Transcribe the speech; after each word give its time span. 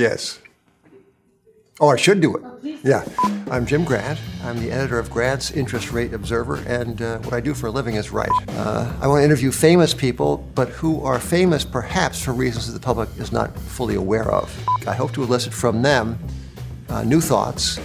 Yes. 0.00 0.40
Oh, 1.78 1.90
I 1.90 1.96
should 1.96 2.22
do 2.22 2.34
it. 2.34 2.78
Yeah. 2.82 3.04
I'm 3.50 3.66
Jim 3.66 3.84
Grant. 3.84 4.18
I'm 4.44 4.58
the 4.58 4.72
editor 4.72 4.98
of 4.98 5.10
Grant's 5.10 5.50
Interest 5.50 5.92
Rate 5.92 6.14
Observer, 6.14 6.56
and 6.66 7.02
uh, 7.02 7.18
what 7.18 7.34
I 7.34 7.40
do 7.40 7.52
for 7.52 7.66
a 7.66 7.70
living 7.70 7.96
is 7.96 8.10
write. 8.10 8.30
Uh, 8.48 8.90
I 9.02 9.06
want 9.06 9.20
to 9.20 9.24
interview 9.24 9.50
famous 9.50 9.92
people, 9.92 10.38
but 10.54 10.70
who 10.70 11.04
are 11.04 11.20
famous 11.20 11.66
perhaps 11.66 12.24
for 12.24 12.32
reasons 12.32 12.66
that 12.66 12.72
the 12.72 12.82
public 12.82 13.10
is 13.18 13.30
not 13.30 13.54
fully 13.58 13.96
aware 13.96 14.30
of. 14.30 14.50
I 14.88 14.94
hope 14.94 15.12
to 15.12 15.22
elicit 15.22 15.52
from 15.52 15.82
them 15.82 16.18
uh, 16.88 17.04
new 17.04 17.20
thoughts, 17.20 17.78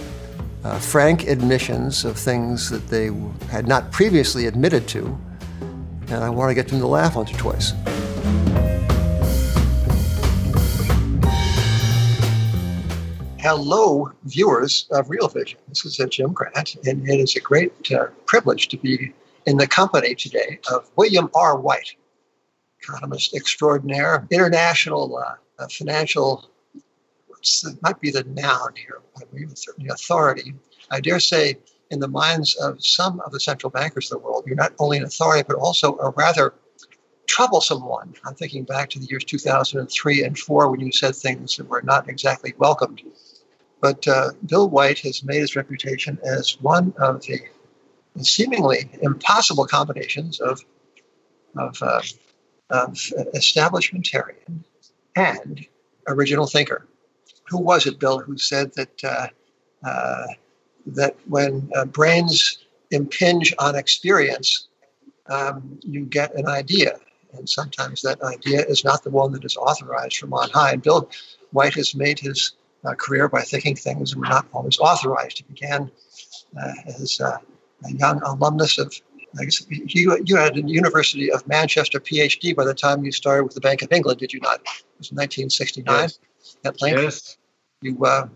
uh, 0.64 0.78
frank 0.78 1.28
admissions 1.28 2.06
of 2.06 2.16
things 2.16 2.70
that 2.70 2.88
they 2.88 3.10
had 3.50 3.68
not 3.68 3.92
previously 3.92 4.46
admitted 4.46 4.88
to, 4.88 5.18
and 6.08 6.24
I 6.24 6.30
want 6.30 6.48
to 6.48 6.54
get 6.54 6.68
them 6.68 6.80
to 6.80 6.86
laugh 6.86 7.14
once 7.14 7.30
or 7.30 7.36
twice. 7.36 7.74
Hello, 13.48 14.10
viewers 14.24 14.88
of 14.90 15.08
Real 15.08 15.28
Vision. 15.28 15.60
This 15.68 15.84
is 15.84 16.00
uh, 16.00 16.06
Jim 16.06 16.32
Grant, 16.32 16.74
and 16.84 17.08
it 17.08 17.20
is 17.20 17.36
a 17.36 17.40
great 17.40 17.92
uh, 17.92 18.06
privilege 18.24 18.66
to 18.66 18.76
be 18.76 19.12
in 19.46 19.56
the 19.56 19.68
company 19.68 20.16
today 20.16 20.58
of 20.72 20.90
William 20.96 21.30
R. 21.32 21.56
White, 21.56 21.94
economist 22.82 23.36
extraordinaire, 23.36 24.26
international 24.32 25.16
uh, 25.16 25.34
uh, 25.60 25.68
financial, 25.68 26.50
it 27.40 27.80
might 27.82 28.00
be 28.00 28.10
the 28.10 28.24
noun 28.24 28.74
here, 28.74 29.00
but 29.14 29.28
certainly 29.56 29.90
authority. 29.90 30.52
I 30.90 30.98
dare 31.00 31.20
say, 31.20 31.56
in 31.92 32.00
the 32.00 32.08
minds 32.08 32.56
of 32.56 32.84
some 32.84 33.20
of 33.20 33.30
the 33.30 33.38
central 33.38 33.70
bankers 33.70 34.10
of 34.10 34.18
the 34.18 34.26
world, 34.26 34.42
you're 34.48 34.56
not 34.56 34.72
only 34.80 34.98
an 34.98 35.04
authority, 35.04 35.44
but 35.46 35.54
also 35.54 35.96
a 35.98 36.10
rather 36.10 36.52
troublesome 37.28 37.84
one. 37.84 38.12
I'm 38.24 38.34
thinking 38.34 38.64
back 38.64 38.90
to 38.90 38.98
the 38.98 39.06
years 39.06 39.22
2003 39.22 40.24
and 40.24 40.36
4 40.36 40.68
when 40.68 40.80
you 40.80 40.90
said 40.90 41.14
things 41.14 41.56
that 41.58 41.68
were 41.68 41.82
not 41.82 42.08
exactly 42.08 42.52
welcomed 42.58 43.02
but 43.86 44.08
uh, 44.08 44.30
Bill 44.46 44.68
White 44.68 44.98
has 45.00 45.22
made 45.22 45.38
his 45.38 45.54
reputation 45.54 46.18
as 46.24 46.60
one 46.60 46.92
of 46.98 47.22
the 47.22 47.40
seemingly 48.20 48.90
impossible 49.00 49.64
combinations 49.64 50.40
of, 50.40 50.60
of, 51.56 51.80
uh, 51.80 52.02
of 52.70 52.94
establishmentarian 53.36 54.64
and 55.14 55.64
original 56.08 56.48
thinker. 56.48 56.88
Who 57.48 57.60
was 57.60 57.86
it, 57.86 58.00
Bill, 58.00 58.18
who 58.18 58.36
said 58.36 58.74
that, 58.74 59.04
uh, 59.04 59.28
uh 59.86 60.26
that 60.86 61.14
when 61.28 61.70
uh, 61.76 61.84
brains 61.84 62.58
impinge 62.90 63.54
on 63.60 63.76
experience, 63.76 64.66
um, 65.26 65.78
you 65.82 66.06
get 66.06 66.34
an 66.34 66.48
idea? 66.48 66.98
And 67.34 67.48
sometimes 67.48 68.02
that 68.02 68.20
idea 68.22 68.64
is 68.66 68.82
not 68.82 69.04
the 69.04 69.10
one 69.10 69.30
that 69.30 69.44
is 69.44 69.56
authorized 69.56 70.16
from 70.16 70.34
on 70.34 70.50
high. 70.50 70.72
And 70.72 70.82
Bill 70.82 71.08
White 71.52 71.74
has 71.74 71.94
made 71.94 72.18
his 72.18 72.56
uh, 72.84 72.94
career 72.94 73.28
by 73.28 73.42
thinking 73.42 73.76
things 73.76 74.14
were 74.16 74.26
not 74.26 74.46
always 74.52 74.78
authorized. 74.78 75.38
He 75.38 75.44
began 75.44 75.90
uh, 76.60 76.72
as 76.86 77.20
uh, 77.20 77.38
a 77.84 77.92
young 77.92 78.22
alumnus 78.22 78.78
of, 78.78 78.94
I 79.38 79.44
guess 79.44 79.66
you, 79.68 80.18
you 80.24 80.36
had 80.36 80.56
a 80.56 80.62
University 80.62 81.30
of 81.30 81.46
Manchester 81.46 82.00
PhD 82.00 82.54
by 82.54 82.64
the 82.64 82.74
time 82.74 83.04
you 83.04 83.12
started 83.12 83.44
with 83.44 83.54
the 83.54 83.60
Bank 83.60 83.82
of 83.82 83.92
England, 83.92 84.20
did 84.20 84.32
you 84.32 84.40
not? 84.40 84.60
It 84.60 84.98
was 84.98 85.12
1969 85.12 85.84
yes. 85.86 86.18
at 86.64 86.80
length. 86.80 87.02
Yes. 87.02 87.38
You 87.82 87.98
uh, 88.04 88.28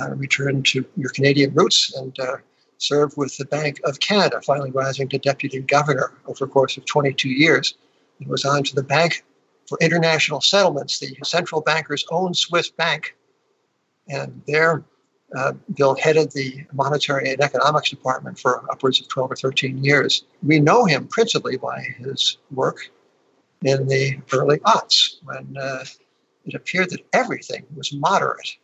uh, 0.00 0.10
returned 0.14 0.66
to 0.66 0.84
your 0.96 1.10
Canadian 1.10 1.54
roots 1.54 1.94
and 1.96 2.18
uh, 2.20 2.36
served 2.78 3.16
with 3.16 3.36
the 3.36 3.44
Bank 3.44 3.80
of 3.84 4.00
Canada, 4.00 4.40
finally 4.42 4.70
rising 4.70 5.08
to 5.10 5.18
deputy 5.18 5.60
governor 5.60 6.12
over 6.26 6.46
the 6.46 6.50
course 6.50 6.76
of 6.76 6.84
22 6.86 7.28
years. 7.28 7.74
He 8.18 8.26
was 8.26 8.44
on 8.44 8.64
to 8.64 8.74
the 8.74 8.82
Bank 8.82 9.24
for 9.68 9.78
International 9.80 10.40
Settlements, 10.40 10.98
the 10.98 11.16
central 11.22 11.60
banker's 11.60 12.04
own 12.10 12.34
Swiss 12.34 12.70
bank, 12.70 13.16
and 14.10 14.42
there, 14.46 14.84
uh, 15.36 15.52
Bill 15.74 15.94
headed 15.94 16.32
the 16.32 16.66
monetary 16.72 17.30
and 17.30 17.40
economics 17.40 17.90
department 17.90 18.38
for 18.38 18.64
upwards 18.70 19.00
of 19.00 19.08
12 19.08 19.32
or 19.32 19.36
13 19.36 19.82
years. 19.82 20.24
We 20.42 20.58
know 20.58 20.84
him 20.84 21.06
principally 21.06 21.56
by 21.56 21.80
his 21.80 22.38
work 22.50 22.90
in 23.62 23.86
the 23.86 24.18
early 24.32 24.58
aughts 24.60 25.16
when 25.22 25.56
uh, 25.56 25.84
it 26.46 26.54
appeared 26.54 26.90
that 26.90 27.06
everything 27.12 27.64
was 27.76 27.92
moderate 27.92 28.56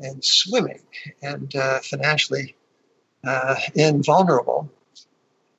and 0.00 0.24
swimming 0.24 0.80
and 1.22 1.54
uh, 1.54 1.78
financially 1.80 2.56
uh, 3.24 3.54
invulnerable. 3.74 4.68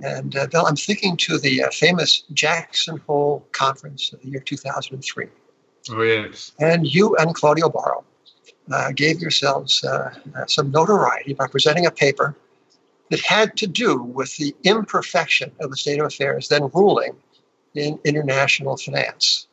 And 0.03 0.35
uh, 0.35 0.47
Bill, 0.47 0.65
I'm 0.65 0.75
thinking 0.75 1.15
to 1.17 1.37
the 1.37 1.63
uh, 1.63 1.69
famous 1.69 2.23
Jackson 2.33 2.97
Hole 3.07 3.47
Conference 3.53 4.11
of 4.11 4.21
the 4.21 4.27
year 4.27 4.41
2003. 4.41 5.27
Oh, 5.91 6.01
yes. 6.01 6.51
And 6.59 6.85
you 6.85 7.15
and 7.15 7.33
Claudio 7.33 7.69
Borio 7.69 8.03
uh, 8.71 8.91
gave 8.91 9.19
yourselves 9.19 9.83
uh, 9.83 10.13
uh, 10.35 10.45
some 10.47 10.71
notoriety 10.71 11.33
by 11.33 11.47
presenting 11.47 11.85
a 11.85 11.91
paper 11.91 12.35
that 13.09 13.19
had 13.21 13.55
to 13.57 13.67
do 13.67 14.01
with 14.01 14.35
the 14.37 14.55
imperfection 14.63 15.51
of 15.59 15.69
the 15.69 15.77
state 15.77 15.99
of 15.99 16.07
affairs 16.07 16.47
then 16.47 16.69
ruling 16.73 17.15
in 17.75 17.99
international 18.05 18.77
finance. 18.77 19.47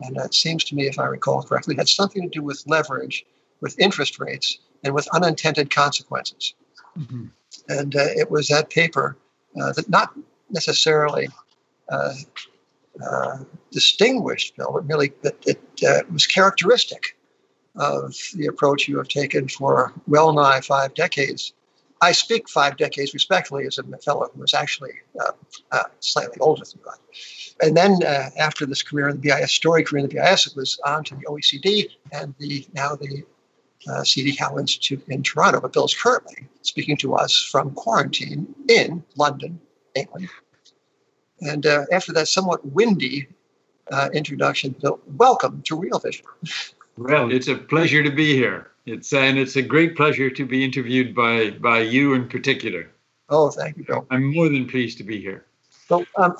And 0.00 0.16
that 0.16 0.34
seems 0.34 0.64
to 0.64 0.74
me, 0.74 0.86
if 0.86 0.98
I 0.98 1.06
recall 1.06 1.42
correctly, 1.42 1.76
had 1.76 1.88
something 1.88 2.22
to 2.22 2.28
do 2.28 2.42
with 2.42 2.62
leverage, 2.66 3.24
with 3.60 3.78
interest 3.78 4.18
rates, 4.18 4.58
and 4.84 4.92
with 4.92 5.08
unintended 5.14 5.70
consequences. 5.70 6.54
Mm-hmm. 6.98 7.26
And 7.68 7.96
uh, 7.96 8.06
it 8.16 8.30
was 8.30 8.48
that 8.48 8.68
paper 8.68 9.16
uh, 9.60 9.72
that 9.72 9.88
not 9.88 10.12
necessarily 10.50 11.28
uh, 11.88 12.14
distinguished 13.70 14.56
Bill, 14.56 14.72
but 14.72 14.86
really 14.88 15.12
that 15.22 15.36
it 15.46 16.12
was 16.12 16.26
characteristic 16.26 17.16
of 17.76 18.14
the 18.34 18.46
approach 18.46 18.88
you 18.88 18.98
have 18.98 19.08
taken 19.08 19.48
for 19.48 19.92
well 20.06 20.32
nigh 20.32 20.60
five 20.60 20.94
decades. 20.94 21.52
I 22.00 22.12
speak 22.12 22.48
five 22.48 22.76
decades 22.76 23.14
respectfully 23.14 23.64
as 23.66 23.78
a 23.78 23.84
fellow 23.98 24.28
who 24.34 24.40
was 24.40 24.54
actually 24.54 24.92
uh, 25.20 25.32
uh, 25.70 25.84
slightly 26.00 26.36
older 26.40 26.64
than 26.64 26.80
that. 26.84 26.98
And 27.64 27.76
then 27.76 28.02
uh, 28.04 28.30
after 28.38 28.66
this 28.66 28.82
career 28.82 29.08
in 29.08 29.20
the 29.20 29.22
BIS, 29.22 29.52
story 29.52 29.84
career 29.84 30.04
in 30.04 30.08
the 30.08 30.14
BIS, 30.16 30.48
it 30.48 30.56
was 30.56 30.80
on 30.84 31.04
to 31.04 31.14
the 31.14 31.24
OECD 31.26 31.90
and 32.10 32.34
the 32.38 32.66
now 32.74 32.96
the 32.96 33.22
uh, 33.88 34.02
CD 34.02 34.34
Howe 34.36 34.58
Institute 34.58 35.02
in 35.08 35.22
Toronto. 35.22 35.60
But 35.60 35.72
Bill's 35.72 35.94
currently 35.94 36.48
speaking 36.62 36.96
to 36.98 37.14
us 37.14 37.36
from 37.36 37.70
quarantine 37.72 38.52
in 38.68 39.04
London, 39.16 39.60
England. 39.94 40.28
And 41.40 41.66
uh, 41.66 41.84
after 41.92 42.12
that 42.12 42.28
somewhat 42.28 42.64
windy 42.66 43.28
uh, 43.90 44.08
introduction, 44.12 44.74
Bill, 44.80 45.00
welcome 45.16 45.62
to 45.62 45.76
Real 45.76 45.98
Vision. 45.98 46.24
Well, 46.96 47.32
it's 47.32 47.48
a 47.48 47.56
pleasure 47.56 48.02
to 48.02 48.10
be 48.10 48.34
here. 48.34 48.70
It's 48.84 49.12
and 49.12 49.38
it's 49.38 49.56
a 49.56 49.62
great 49.62 49.96
pleasure 49.96 50.28
to 50.30 50.44
be 50.44 50.64
interviewed 50.64 51.14
by 51.14 51.50
by 51.50 51.80
you 51.80 52.14
in 52.14 52.28
particular. 52.28 52.90
Oh, 53.28 53.50
thank 53.50 53.76
you, 53.76 53.84
Bill. 53.84 54.06
I'm 54.10 54.34
more 54.34 54.48
than 54.48 54.68
pleased 54.68 54.98
to 54.98 55.04
be 55.04 55.20
here. 55.20 55.46
So, 55.88 56.04
um, 56.16 56.36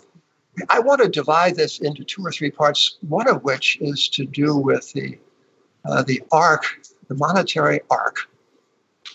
I 0.68 0.80
want 0.80 1.00
to 1.02 1.08
divide 1.08 1.56
this 1.56 1.80
into 1.80 2.04
two 2.04 2.24
or 2.24 2.32
three 2.32 2.50
parts. 2.50 2.98
One 3.08 3.28
of 3.28 3.44
which 3.44 3.78
is 3.80 4.08
to 4.10 4.26
do 4.26 4.56
with 4.56 4.92
the 4.92 5.18
uh, 5.84 6.02
the 6.02 6.22
arc, 6.30 6.64
the 7.08 7.14
monetary 7.14 7.80
arc 7.90 8.16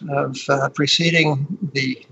of 0.10 0.38
uh, 0.50 0.70
preceding 0.70 1.46
the, 1.74 2.06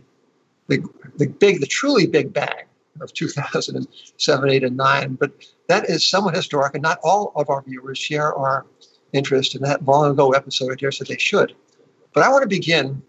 the 0.68 0.84
the 1.18 1.28
big, 1.28 1.62
the 1.62 1.68
truly 1.68 2.07
big 2.07 2.34
bang 2.34 2.66
of 3.02 3.13
2007, 3.13 4.50
8, 4.50 4.63
and 4.63 4.78
9. 4.78 5.16
But 5.16 5.31
that 5.68 5.90
is 5.90 6.07
somewhat 6.07 6.36
historic, 6.36 6.75
and 6.75 6.84
not 6.84 7.00
all 7.03 7.31
of 7.36 7.50
our 7.50 7.62
viewers 7.62 7.98
share 7.98 8.33
our 8.33 8.66
interest 9.15 9.56
in 9.56 9.62
that 9.63 9.83
long 9.85 10.12
ago 10.12 10.31
episode. 10.31 10.71
I 10.71 10.75
dare 10.75 10.91
say 10.91 11.06
they 11.07 11.17
should. 11.17 11.56
But 12.13 12.23
I 12.23 12.29
want 12.29 12.44
to 12.44 12.47
begin, 12.47 13.01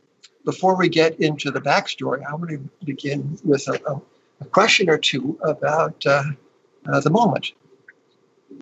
before 0.45 0.77
we 0.77 0.89
get 0.89 1.19
into 1.21 1.51
the 1.51 1.61
backstory, 1.61 2.25
I 2.25 2.35
want 2.35 2.51
to 2.51 2.59
begin 2.85 3.39
with 3.45 3.67
a, 3.69 4.03
a, 4.41 4.45
question 4.47 4.89
or 4.91 4.99
two 4.99 5.39
about 5.43 6.05
uh, 6.07 6.25
uh, 6.93 7.01
the 7.01 7.11
moment. 7.11 7.53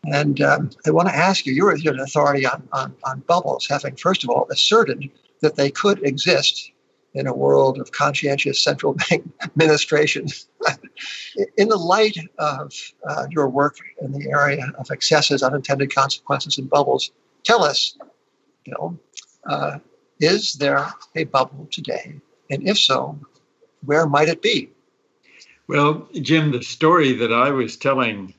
And 0.05 0.41
um, 0.41 0.71
I 0.87 0.91
want 0.91 1.09
to 1.09 1.15
ask 1.15 1.47
you 1.47 1.53
you're, 1.53 1.71
an 1.71 2.01
authority 2.01 2.47
on, 2.47 2.67
on, 2.73 2.95
on 3.05 3.21
bubbles, 3.21 3.67
having, 3.67 3.97
first 3.97 4.25
of 4.25 4.31
all, 4.31 4.47
asserted 4.51 5.11
that 5.41 5.57
they 5.57 5.71
could 5.71 6.03
exist 6.05 6.73
in 7.15 7.27
a 7.27 7.35
world 7.35 7.79
of 7.79 7.93
conscientious 7.93 8.63
central 8.63 8.95
bank 9.09 9.25
administration. 9.43 10.27
in 11.57 11.69
the 11.69 11.77
light 11.77 12.17
of 12.39 12.73
uh, 13.09 13.27
your 13.31 13.49
work 13.49 13.77
in 14.01 14.13
the 14.13 14.31
area 14.31 14.73
of 14.79 14.91
excesses, 14.91 15.43
unintended 15.43 15.95
consequences, 15.95 16.59
and 16.59 16.69
bubbles, 16.69 17.13
tell 17.45 17.63
us, 17.63 17.97
know, 18.67 18.99
uh, 19.49 19.79
is 20.21 20.55
there 20.55 20.87
a 21.15 21.25
bubble 21.25 21.69
today? 21.71 22.15
And 22.51 22.69
if 22.69 22.79
so, 22.79 23.19
where 23.85 24.07
might 24.07 24.29
it 24.29 24.43
be? 24.43 24.71
Well, 25.67 26.09
Jim, 26.21 26.53
the 26.53 26.63
story 26.63 27.13
that 27.15 27.33
I 27.33 27.51
was 27.51 27.77
telling 27.77 28.35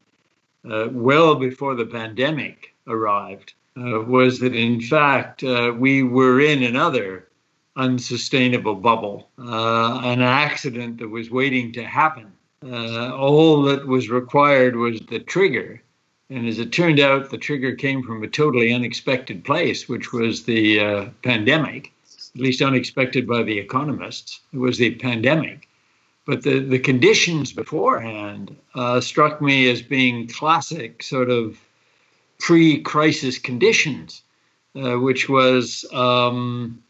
uh, 0.69 0.87
well 0.91 1.35
before 1.35 1.75
the 1.75 1.85
pandemic 1.85 2.73
arrived 2.87 3.53
uh, 3.77 4.01
was 4.01 4.39
that, 4.39 4.55
in 4.55 4.79
fact, 4.81 5.43
uh, 5.43 5.73
we 5.77 6.03
were 6.03 6.39
in 6.39 6.63
another 6.63 7.27
unsustainable 7.75 8.75
bubble, 8.75 9.29
uh, 9.37 9.99
an 10.03 10.21
accident 10.21 10.97
that 10.99 11.09
was 11.09 11.29
waiting 11.29 11.73
to 11.73 11.83
happen. 11.83 12.31
Uh, 12.63 13.13
all 13.15 13.61
that 13.63 13.85
was 13.85 14.09
required 14.09 14.75
was 14.75 14.99
the 15.01 15.19
trigger 15.19 15.81
And 16.29 16.47
as 16.47 16.57
it 16.57 16.71
turned 16.71 16.99
out, 16.99 17.29
the 17.29 17.37
trigger 17.37 17.75
came 17.75 18.01
from 18.01 18.23
a 18.23 18.27
totally 18.27 18.73
unexpected 18.73 19.43
place, 19.43 19.87
which 19.87 20.11
was 20.11 20.43
the 20.43 20.79
uh, 20.79 21.05
pandemic, 21.23 21.91
at 22.33 22.41
least 22.41 22.63
unexpected 22.63 23.27
by 23.27 23.43
the 23.43 23.59
economists. 23.59 24.39
It 24.51 24.57
was 24.57 24.79
the 24.79 24.95
pandemic. 24.95 25.69
But 26.25 26.41
the, 26.41 26.59
the 26.59 26.79
conditions 26.79 27.53
beforehand 27.53 28.55
uh, 28.73 29.01
struck 29.01 29.39
me 29.39 29.69
as 29.69 29.83
being 29.83 30.27
classic 30.27 31.03
sort 31.03 31.29
of 31.29 31.59
pre 32.39 32.81
crisis 32.81 33.37
conditions, 33.37 34.23
uh, 34.75 34.97
which 34.97 35.29
was 35.29 35.85
um, 35.93 36.83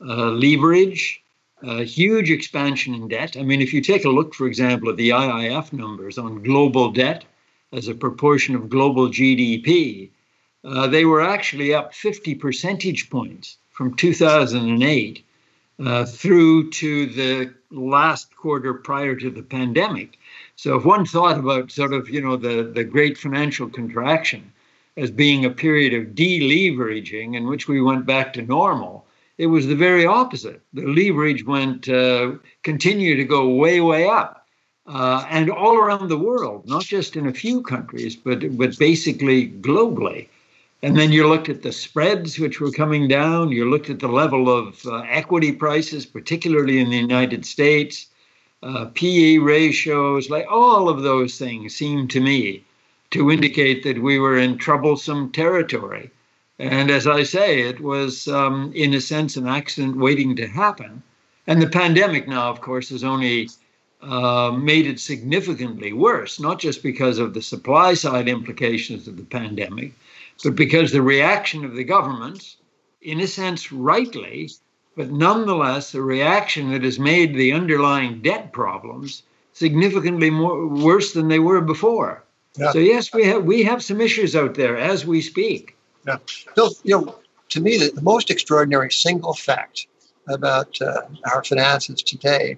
uh, 0.00 0.30
leverage, 0.30 1.22
huge 1.62 2.30
expansion 2.30 2.94
in 2.94 3.08
debt. 3.08 3.36
I 3.36 3.42
mean, 3.42 3.60
if 3.60 3.74
you 3.74 3.82
take 3.82 4.06
a 4.06 4.08
look, 4.08 4.34
for 4.34 4.46
example, 4.46 4.88
at 4.88 4.96
the 4.96 5.10
IIF 5.10 5.74
numbers 5.74 6.16
on 6.16 6.42
global 6.42 6.90
debt 6.90 7.26
as 7.72 7.88
a 7.88 7.94
proportion 7.94 8.54
of 8.54 8.70
global 8.70 9.08
GDP, 9.08 10.10
uh, 10.64 10.86
they 10.86 11.04
were 11.04 11.22
actually 11.22 11.74
up 11.74 11.94
50 11.94 12.34
percentage 12.36 13.10
points 13.10 13.58
from 13.70 13.94
2008 13.94 15.24
uh, 15.80 16.04
through 16.04 16.70
to 16.70 17.06
the 17.06 17.54
last 17.70 18.34
quarter 18.34 18.74
prior 18.74 19.14
to 19.14 19.30
the 19.30 19.42
pandemic. 19.42 20.18
So 20.56 20.76
if 20.76 20.84
one 20.84 21.06
thought 21.06 21.38
about 21.38 21.70
sort 21.70 21.92
of, 21.92 22.08
you 22.08 22.20
know, 22.20 22.36
the, 22.36 22.64
the 22.64 22.84
great 22.84 23.16
financial 23.16 23.68
contraction 23.68 24.52
as 24.96 25.10
being 25.10 25.44
a 25.44 25.50
period 25.50 25.94
of 25.94 26.14
deleveraging 26.14 27.36
in 27.36 27.46
which 27.46 27.68
we 27.68 27.80
went 27.80 28.06
back 28.06 28.32
to 28.32 28.42
normal, 28.42 29.06
it 29.36 29.46
was 29.46 29.68
the 29.68 29.76
very 29.76 30.04
opposite. 30.04 30.60
The 30.72 30.82
leverage 30.86 31.46
went, 31.46 31.88
uh, 31.88 32.32
continued 32.64 33.16
to 33.16 33.24
go 33.24 33.48
way, 33.54 33.80
way 33.80 34.08
up. 34.08 34.37
Uh, 34.88 35.22
and 35.28 35.50
all 35.50 35.76
around 35.76 36.08
the 36.08 36.16
world, 36.16 36.66
not 36.66 36.82
just 36.82 37.14
in 37.14 37.26
a 37.26 37.32
few 37.32 37.60
countries, 37.60 38.16
but, 38.16 38.56
but 38.56 38.78
basically 38.78 39.48
globally. 39.48 40.28
And 40.82 40.96
then 40.96 41.12
you 41.12 41.28
looked 41.28 41.50
at 41.50 41.60
the 41.60 41.72
spreads, 41.72 42.38
which 42.38 42.58
were 42.58 42.70
coming 42.70 43.06
down. 43.06 43.52
You 43.52 43.68
looked 43.68 43.90
at 43.90 43.98
the 43.98 44.08
level 44.08 44.48
of 44.48 44.86
uh, 44.86 45.02
equity 45.08 45.52
prices, 45.52 46.06
particularly 46.06 46.78
in 46.78 46.88
the 46.88 46.96
United 46.96 47.44
States, 47.44 48.06
uh, 48.62 48.86
PE 48.94 49.38
ratios, 49.38 50.30
like 50.30 50.46
all 50.50 50.88
of 50.88 51.02
those 51.02 51.36
things 51.36 51.74
seemed 51.74 52.08
to 52.12 52.20
me 52.20 52.64
to 53.10 53.30
indicate 53.30 53.82
that 53.82 54.02
we 54.02 54.18
were 54.18 54.38
in 54.38 54.56
troublesome 54.56 55.30
territory. 55.32 56.10
And 56.58 56.90
as 56.90 57.06
I 57.06 57.24
say, 57.24 57.60
it 57.60 57.80
was, 57.80 58.26
um, 58.26 58.72
in 58.74 58.94
a 58.94 59.02
sense, 59.02 59.36
an 59.36 59.46
accident 59.46 59.96
waiting 59.96 60.34
to 60.36 60.46
happen. 60.46 61.02
And 61.46 61.60
the 61.60 61.68
pandemic 61.68 62.26
now, 62.26 62.50
of 62.50 62.62
course, 62.62 62.88
has 62.88 63.04
only 63.04 63.48
uh, 64.00 64.52
made 64.52 64.86
it 64.86 65.00
significantly 65.00 65.92
worse, 65.92 66.38
not 66.38 66.58
just 66.58 66.82
because 66.82 67.18
of 67.18 67.34
the 67.34 67.42
supply 67.42 67.94
side 67.94 68.28
implications 68.28 69.08
of 69.08 69.16
the 69.16 69.24
pandemic 69.24 69.92
but 70.44 70.54
because 70.54 70.92
the 70.92 71.02
reaction 71.02 71.64
of 71.64 71.74
the 71.74 71.84
government, 71.84 72.56
in 73.02 73.20
a 73.20 73.26
sense, 73.26 73.72
rightly, 73.72 74.50
but 74.96 75.10
nonetheless, 75.10 75.94
a 75.94 76.02
reaction 76.02 76.72
that 76.72 76.84
has 76.84 76.98
made 76.98 77.34
the 77.34 77.52
underlying 77.52 78.20
debt 78.22 78.52
problems 78.52 79.22
significantly 79.52 80.30
more 80.30 80.66
worse 80.66 81.12
than 81.12 81.28
they 81.28 81.38
were 81.38 81.60
before. 81.60 82.22
Yeah. 82.56 82.72
So 82.72 82.78
yes, 82.78 83.12
we 83.12 83.24
have 83.24 83.44
we 83.44 83.62
have 83.64 83.82
some 83.84 84.00
issues 84.00 84.34
out 84.34 84.54
there 84.54 84.76
as 84.76 85.06
we 85.06 85.20
speak. 85.20 85.76
Yeah, 86.06 86.18
Bill. 86.54 86.70
You 86.82 87.00
know, 87.00 87.18
to 87.50 87.60
me, 87.60 87.76
the, 87.76 87.90
the 87.90 88.02
most 88.02 88.30
extraordinary 88.30 88.90
single 88.90 89.34
fact 89.34 89.86
about 90.28 90.80
uh, 90.80 91.02
our 91.32 91.44
finances 91.44 92.02
today 92.02 92.56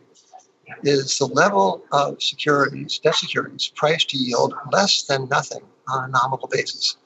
is 0.82 1.19
the 1.19 1.26
level 1.26 1.84
of 1.93 2.22
securities, 2.22 2.99
debt 2.99 3.14
securities, 3.14 3.72
priced 3.75 4.11
to 4.11 4.17
yield 4.17 4.55
less 4.72 5.02
than 5.02 5.28
nothing 5.28 5.62
on 5.88 6.08
a 6.08 6.12
nominal 6.12 6.49
basis. 6.50 6.96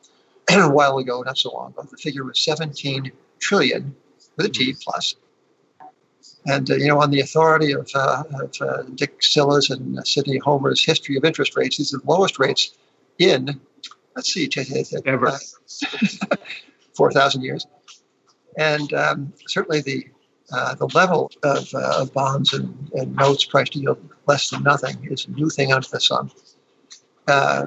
And 0.50 0.62
a 0.64 0.69
while 0.69 0.99
ago, 0.99 1.22
not 1.22 1.38
so 1.38 1.52
long 1.52 1.72
ago, 1.72 1.87
the 1.90 1.96
figure 1.96 2.25
was 2.25 2.40
17 2.40 3.11
trillion 3.38 3.94
with 4.37 4.46
a 4.46 4.49
T 4.49 4.70
mm-hmm. 4.70 4.78
plus. 4.82 5.14
And, 6.46 6.70
uh, 6.70 6.75
you 6.75 6.88
know, 6.88 7.00
on 7.00 7.11
the 7.11 7.20
authority 7.20 7.72
of, 7.72 7.90
uh, 7.94 8.25
of 8.34 8.52
uh, 8.61 8.82
Dick 8.94 9.22
Sylla's 9.22 9.70
and 9.70 10.06
Sidney 10.06 10.38
Homer's 10.38 10.84
history 10.84 11.17
of 11.17 11.25
interest 11.25 11.56
rates, 11.56 11.78
these 11.78 11.94
are 11.94 11.99
the 11.99 12.10
lowest 12.10 12.38
rates 12.38 12.76
in, 13.19 13.60
let's 14.14 14.32
see, 14.32 14.49
ever. 15.06 15.32
4,000 16.94 17.43
years. 17.43 17.67
And 18.56 18.93
um, 18.93 19.32
certainly 19.49 19.81
the, 19.81 20.06
uh, 20.52 20.75
the 20.75 20.87
level 20.88 21.31
of, 21.43 21.73
uh, 21.75 22.02
of 22.02 22.12
bonds 22.12 22.52
and, 22.52 22.91
and 22.94 23.14
notes 23.17 23.44
priced 23.44 23.73
to 23.73 23.79
yield 23.79 23.99
less 24.26 24.50
than 24.50 24.62
nothing 24.62 25.08
is 25.11 25.26
a 25.26 25.31
new 25.31 25.49
thing 25.49 25.73
under 25.73 25.88
the 25.88 26.00
sun. 26.00 26.31
Uh, 27.26 27.67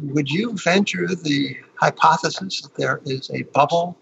would 0.00 0.30
you 0.30 0.52
venture 0.56 1.06
the 1.06 1.56
hypothesis 1.76 2.62
that 2.62 2.74
there 2.76 3.00
is 3.04 3.30
a 3.30 3.42
bubble 3.54 3.96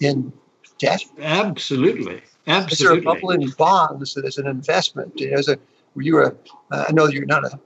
in 0.00 0.32
debt? 0.78 1.02
Absolutely. 1.18 2.22
Absolutely. 2.46 2.72
Is 2.72 2.78
there 2.78 2.92
a 2.92 3.00
bubble 3.00 3.30
in 3.30 3.48
bonds 3.50 4.14
that 4.14 4.24
is 4.24 4.38
an 4.38 4.46
investment? 4.46 5.18
You 5.18 5.30
know, 5.30 5.42
a, 5.48 5.56
you 5.96 6.18
a, 6.18 6.34
uh, 6.70 6.84
I 6.88 6.92
know 6.92 7.06
you're 7.06 7.26
not 7.26 7.44
a 7.44 7.58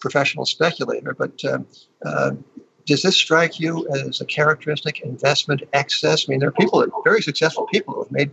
professional 0.00 0.44
speculator, 0.44 1.14
but 1.14 1.44
um, 1.44 1.66
uh, 2.04 2.32
does 2.86 3.02
this 3.02 3.16
strike 3.16 3.60
you 3.60 3.88
as 3.88 4.20
a 4.20 4.24
characteristic 4.24 5.00
investment 5.00 5.62
excess? 5.72 6.26
I 6.28 6.30
mean, 6.30 6.40
there 6.40 6.48
are 6.48 6.52
people, 6.52 6.84
very 7.04 7.22
successful 7.22 7.66
people 7.66 7.94
who 7.94 8.04
have 8.04 8.12
made 8.12 8.30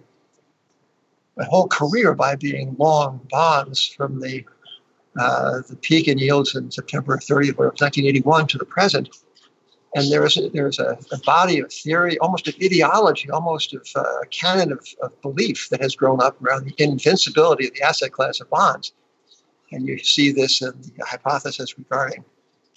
a 1.38 1.46
whole 1.46 1.68
career 1.68 2.14
by 2.14 2.36
being 2.36 2.76
long 2.78 3.20
bonds 3.30 3.86
from 3.88 4.20
the 4.20 4.46
uh, 5.18 5.62
the 5.70 5.78
peak 5.78 6.10
in 6.10 6.18
yields 6.18 6.56
in 6.56 6.70
September 6.70 7.18
30th, 7.18 7.58
1981 7.58 8.48
to 8.48 8.58
the 8.58 8.66
present. 8.66 9.10
And 9.96 10.12
there 10.12 10.26
is 10.26 10.36
a, 10.36 10.50
there 10.50 10.68
is 10.68 10.78
a, 10.78 10.98
a 11.14 11.18
body 11.20 11.60
of 11.60 11.72
theory, 11.72 12.18
almost 12.20 12.50
an 12.50 12.56
ideology, 12.62 13.30
almost 13.30 13.74
of 13.74 13.88
uh, 13.96 14.02
a 14.02 14.26
canon 14.26 14.74
of, 14.74 14.86
of 15.02 15.22
belief 15.22 15.70
that 15.70 15.82
has 15.82 15.96
grown 15.96 16.22
up 16.22 16.42
around 16.42 16.66
the 16.66 16.84
invincibility 16.84 17.68
of 17.68 17.74
the 17.76 17.82
asset 17.82 18.12
class 18.12 18.42
of 18.42 18.50
bonds. 18.50 18.92
And 19.72 19.88
you 19.88 19.98
see 20.00 20.34
this 20.34 20.62
in 20.62 20.74
the 20.98 21.06
hypothesis 21.06 21.78
regarding 21.78 22.26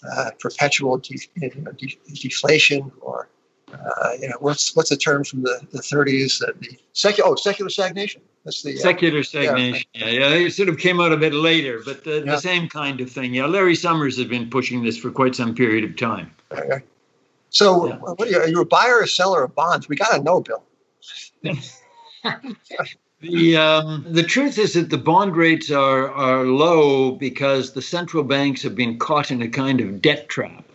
uh, 0.08 0.30
perpetual 0.38 0.98
de- 0.98 1.28
de- 1.40 1.98
deflation 2.14 2.92
or 3.00 3.28
uh, 3.72 4.12
you 4.20 4.28
know, 4.28 4.36
what's 4.40 4.74
what's 4.74 4.90
the 4.90 4.96
term 4.96 5.24
from 5.24 5.42
the, 5.42 5.60
the 5.72 5.80
30s? 5.80 6.42
Uh, 6.42 6.52
the 6.60 6.78
secular, 6.92 7.30
oh, 7.30 7.34
secular 7.34 7.70
stagnation. 7.70 8.22
That's 8.44 8.62
the 8.62 8.74
uh, 8.74 8.78
secular 8.78 9.22
stagnation. 9.22 9.86
Yeah, 9.94 10.06
yeah, 10.06 10.28
yeah, 10.28 10.46
it 10.46 10.52
sort 10.52 10.68
of 10.68 10.78
came 10.78 11.00
out 11.00 11.12
a 11.12 11.16
bit 11.16 11.34
later, 11.34 11.80
but 11.84 12.04
the, 12.04 12.22
yeah. 12.24 12.34
the, 12.34 12.38
same 12.38 12.68
kind 12.68 13.00
of 13.00 13.10
thing. 13.10 13.34
Yeah, 13.34 13.46
Larry 13.46 13.74
Summers 13.74 14.16
has 14.18 14.26
been 14.26 14.48
pushing 14.50 14.82
this 14.82 14.96
for 14.96 15.10
quite 15.10 15.34
some 15.34 15.54
period 15.54 15.84
of 15.84 15.96
time. 15.96 16.30
Okay. 16.52 16.82
So, 17.50 17.88
yeah. 17.88 17.96
what 17.96 18.20
are 18.20 18.30
you? 18.30 18.38
Are 18.38 18.48
you 18.48 18.60
a 18.60 18.66
buyer 18.66 18.96
or 18.96 19.02
a 19.02 19.08
seller 19.08 19.44
of 19.44 19.54
bonds? 19.54 19.88
We 19.88 19.96
got 19.96 20.16
to 20.16 20.22
know, 20.22 20.40
Bill. 20.40 20.62
the 23.20 23.56
um, 23.56 24.04
the 24.08 24.22
truth 24.22 24.58
is 24.58 24.74
that 24.74 24.90
the 24.90 24.98
bond 24.98 25.36
rates 25.36 25.70
are 25.70 26.10
are 26.10 26.44
low 26.44 27.12
because 27.12 27.72
the 27.72 27.82
central 27.82 28.22
banks 28.22 28.62
have 28.62 28.74
been 28.74 28.98
caught 28.98 29.30
in 29.30 29.40
a 29.42 29.48
kind 29.48 29.80
of 29.80 30.02
debt 30.02 30.28
trap. 30.28 30.67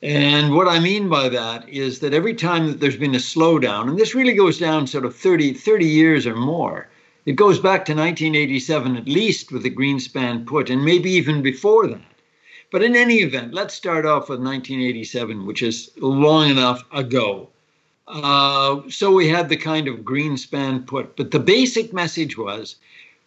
And 0.00 0.54
what 0.54 0.68
I 0.68 0.78
mean 0.78 1.08
by 1.08 1.28
that 1.28 1.68
is 1.68 1.98
that 2.00 2.14
every 2.14 2.34
time 2.34 2.68
that 2.68 2.78
there's 2.78 2.96
been 2.96 3.16
a 3.16 3.18
slowdown, 3.18 3.88
and 3.88 3.98
this 3.98 4.14
really 4.14 4.34
goes 4.34 4.56
down 4.56 4.86
sort 4.86 5.04
of 5.04 5.16
30, 5.16 5.54
30 5.54 5.86
years 5.86 6.24
or 6.24 6.36
more, 6.36 6.88
it 7.26 7.32
goes 7.32 7.58
back 7.58 7.84
to 7.86 7.94
1987 7.94 8.96
at 8.96 9.08
least 9.08 9.50
with 9.50 9.64
the 9.64 9.74
Greenspan 9.74 10.46
put, 10.46 10.70
and 10.70 10.84
maybe 10.84 11.10
even 11.10 11.42
before 11.42 11.88
that. 11.88 12.00
But 12.70 12.84
in 12.84 12.94
any 12.94 13.16
event, 13.16 13.54
let's 13.54 13.74
start 13.74 14.06
off 14.06 14.28
with 14.28 14.38
1987, 14.38 15.44
which 15.44 15.62
is 15.62 15.90
long 15.96 16.48
enough 16.48 16.84
ago. 16.92 17.48
Uh, 18.06 18.82
so 18.88 19.10
we 19.10 19.26
had 19.26 19.48
the 19.48 19.56
kind 19.56 19.88
of 19.88 20.04
Greenspan 20.04 20.86
put. 20.86 21.16
But 21.16 21.32
the 21.32 21.40
basic 21.40 21.92
message 21.92 22.38
was 22.38 22.76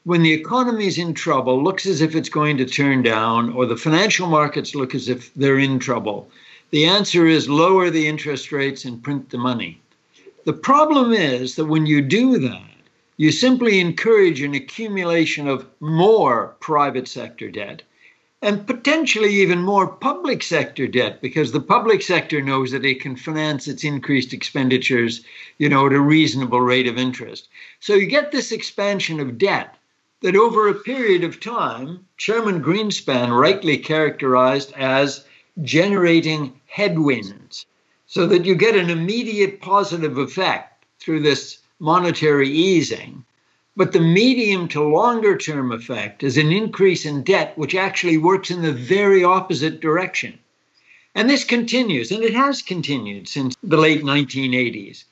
when 0.05 0.23
the 0.23 0.31
economy 0.31 0.87
is 0.87 0.97
in 0.97 1.15
trouble, 1.15 1.61
looks 1.61 1.85
as 1.85 1.99
if 1.99 2.15
it's 2.15 2.29
going 2.29 2.57
to 2.57 2.65
turn 2.65 3.01
down, 3.01 3.51
or 3.51 3.65
the 3.65 3.75
financial 3.75 4.27
markets 4.27 4.73
look 4.73 4.95
as 4.95 5.09
if 5.09 5.33
they're 5.33 5.59
in 5.59 5.77
trouble 5.77 6.31
the 6.71 6.85
answer 6.85 7.27
is 7.27 7.49
lower 7.49 7.89
the 7.89 8.07
interest 8.07 8.51
rates 8.51 8.85
and 8.85 9.03
print 9.03 9.29
the 9.29 9.37
money. 9.37 9.81
The 10.45 10.53
problem 10.53 11.11
is 11.11 11.55
that 11.55 11.65
when 11.65 11.85
you 11.85 12.01
do 12.01 12.39
that, 12.39 12.63
you 13.17 13.31
simply 13.31 13.79
encourage 13.79 14.41
an 14.41 14.55
accumulation 14.55 15.47
of 15.47 15.67
more 15.79 16.55
private 16.59 17.07
sector 17.07 17.51
debt 17.51 17.83
and 18.41 18.65
potentially 18.65 19.29
even 19.35 19.59
more 19.61 19.85
public 19.85 20.41
sector 20.41 20.87
debt 20.87 21.21
because 21.21 21.51
the 21.51 21.59
public 21.59 22.01
sector 22.01 22.41
knows 22.41 22.71
that 22.71 22.85
it 22.85 22.99
can 22.99 23.15
finance 23.15 23.67
its 23.67 23.83
increased 23.83 24.33
expenditures, 24.33 25.23
you 25.59 25.69
know, 25.69 25.85
at 25.85 25.93
a 25.93 25.99
reasonable 25.99 26.61
rate 26.61 26.87
of 26.87 26.97
interest. 26.97 27.49
So 27.79 27.93
you 27.93 28.07
get 28.07 28.31
this 28.31 28.51
expansion 28.51 29.19
of 29.19 29.37
debt 29.37 29.75
that 30.21 30.35
over 30.35 30.67
a 30.67 30.73
period 30.73 31.23
of 31.23 31.39
time, 31.39 32.07
Chairman 32.17 32.63
Greenspan 32.63 33.37
rightly 33.37 33.77
characterized 33.77 34.71
as 34.73 35.25
generating 35.63 36.59
headwinds 36.67 37.65
so 38.07 38.27
that 38.27 38.45
you 38.45 38.55
get 38.55 38.75
an 38.75 38.89
immediate 38.89 39.61
positive 39.61 40.17
effect 40.17 40.85
through 40.99 41.21
this 41.21 41.59
monetary 41.79 42.49
easing. 42.49 43.23
But 43.75 43.93
the 43.93 44.01
medium 44.01 44.67
to 44.69 44.83
longer 44.83 45.37
term 45.37 45.71
effect 45.71 46.23
is 46.23 46.37
an 46.37 46.51
increase 46.51 47.05
in 47.05 47.23
debt, 47.23 47.57
which 47.57 47.73
actually 47.73 48.17
works 48.17 48.51
in 48.51 48.61
the 48.61 48.73
very 48.73 49.23
opposite 49.23 49.79
direction. 49.79 50.37
And 51.15 51.29
this 51.29 51.43
continues, 51.43 52.11
and 52.11 52.23
it 52.23 52.33
has 52.33 52.61
continued 52.61 53.27
since 53.27 53.55
the 53.63 53.77
late 53.77 54.03
1980s. 54.03 55.05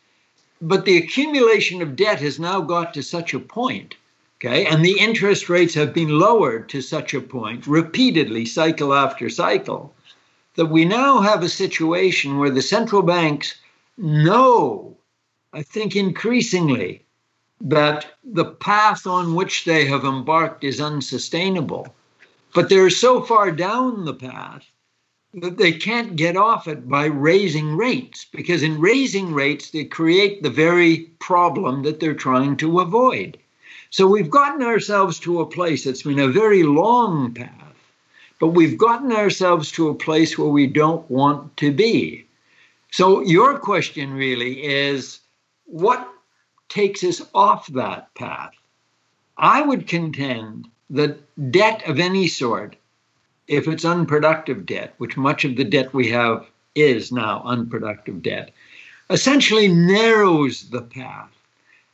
But 0.62 0.86
the 0.86 0.98
accumulation 0.98 1.82
of 1.82 1.96
debt 1.96 2.20
has 2.20 2.40
now 2.40 2.62
got 2.62 2.94
to 2.94 3.02
such 3.02 3.34
a 3.34 3.40
point, 3.40 3.96
okay, 4.38 4.66
and 4.66 4.84
the 4.84 5.00
interest 5.00 5.50
rates 5.50 5.74
have 5.74 5.94
been 5.94 6.20
lowered 6.20 6.70
to 6.70 6.82
such 6.82 7.14
a 7.14 7.22
point 7.22 7.66
repeatedly, 7.66 8.46
cycle 8.46 8.94
after 8.94 9.30
cycle, 9.30 9.94
that 10.56 10.68
we 10.68 10.86
now 10.86 11.20
have 11.20 11.44
a 11.44 11.50
situation 11.50 12.38
where 12.38 12.50
the 12.50 12.62
central 12.62 13.02
banks 13.02 13.56
know, 13.98 14.98
I 15.54 15.62
think 15.62 15.96
increasingly, 15.96 17.06
that 17.62 18.06
the 18.24 18.46
path 18.46 19.06
on 19.06 19.36
which 19.36 19.66
they 19.66 19.86
have 19.86 20.06
embarked 20.06 20.64
is 20.64 20.80
unsustainable. 20.80 21.94
But 22.54 22.70
they're 22.70 22.90
so 22.90 23.22
far 23.22 23.52
down 23.52 24.06
the 24.06 24.14
path 24.14 24.66
that 25.36 25.58
they 25.58 25.72
can't 25.72 26.16
get 26.16 26.36
off 26.36 26.68
it 26.68 26.90
by 26.90 27.06
raising 27.06 27.78
rates, 27.78 28.26
because 28.26 28.64
in 28.64 28.82
raising 28.82 29.34
rates, 29.34 29.70
they 29.70 29.86
create 29.86 30.42
the 30.42 30.50
very 30.50 31.12
problem 31.20 31.84
that 31.84 32.00
they're 32.00 32.16
trying 32.16 32.58
to 32.58 32.80
avoid. 32.80 33.38
So 33.92 34.08
we've 34.08 34.30
gotten 34.30 34.64
ourselves 34.64 35.20
to 35.20 35.42
a 35.42 35.46
place 35.46 35.84
that's 35.84 36.04
been 36.04 36.20
a 36.20 36.28
very 36.28 36.64
long 36.64 37.34
path, 37.34 37.69
but 38.40 38.48
we've 38.48 38.78
gotten 38.78 39.12
ourselves 39.12 39.72
to 39.74 39.90
a 39.90 39.96
place 39.96 40.38
where 40.38 40.50
we 40.50 40.66
don't 40.66 41.10
want 41.12 41.56
to 41.58 41.72
be. 41.72 42.26
So 42.92 43.22
your 43.22 43.60
question 43.60 44.14
really 44.14 44.64
is 44.64 45.20
what 45.66 46.08
takes 46.70 47.04
us 47.04 47.22
off 47.34 47.68
that 47.68 48.14
path? 48.16 48.54
I 49.38 49.62
would 49.62 49.88
contend 49.88 50.68
that 50.90 51.20
debt 51.52 51.88
of 51.88 52.00
any 52.00 52.28
sort, 52.28 52.76
if 53.48 53.68
it's 53.68 53.86
unproductive 53.86 54.66
debt, 54.66 54.94
which 54.98 55.18
much 55.18 55.46
of 55.46 55.56
the 55.56 55.64
debt 55.64 55.94
we 55.94 56.10
have 56.10 56.46
is 56.76 57.12
now 57.12 57.42
unproductive 57.46 58.22
debt, 58.22 58.52
essentially 59.10 59.68
narrows 59.68 60.70
the 60.70 60.82
path. 60.82 61.32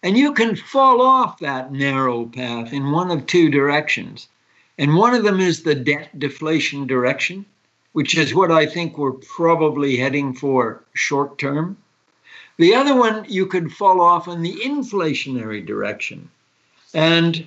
And 0.03 0.17
you 0.17 0.33
can 0.33 0.55
fall 0.55 1.01
off 1.01 1.39
that 1.39 1.71
narrow 1.71 2.25
path 2.25 2.71
in 2.71 2.91
one 2.91 3.09
of 3.09 3.25
two 3.25 3.49
directions. 3.49 4.27
And 4.77 4.95
one 4.95 5.13
of 5.13 5.23
them 5.23 5.39
is 5.39 5.63
the 5.63 5.75
debt 5.75 6.19
deflation 6.19 6.85
direction, 6.85 7.45
which 7.93 8.17
is 8.17 8.35
what 8.35 8.51
I 8.51 8.65
think 8.65 8.97
we're 8.97 9.13
probably 9.13 9.95
heading 9.95 10.33
for 10.33 10.83
short 10.93 11.37
term. 11.37 11.77
The 12.57 12.75
other 12.75 12.95
one, 12.95 13.25
you 13.27 13.45
could 13.45 13.71
fall 13.71 14.01
off 14.01 14.27
in 14.27 14.41
the 14.41 14.55
inflationary 14.55 15.65
direction. 15.65 16.29
And 16.93 17.45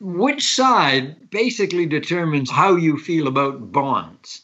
which 0.00 0.44
side 0.44 1.30
basically 1.30 1.86
determines 1.86 2.50
how 2.50 2.74
you 2.74 2.98
feel 2.98 3.28
about 3.28 3.70
bonds. 3.70 4.42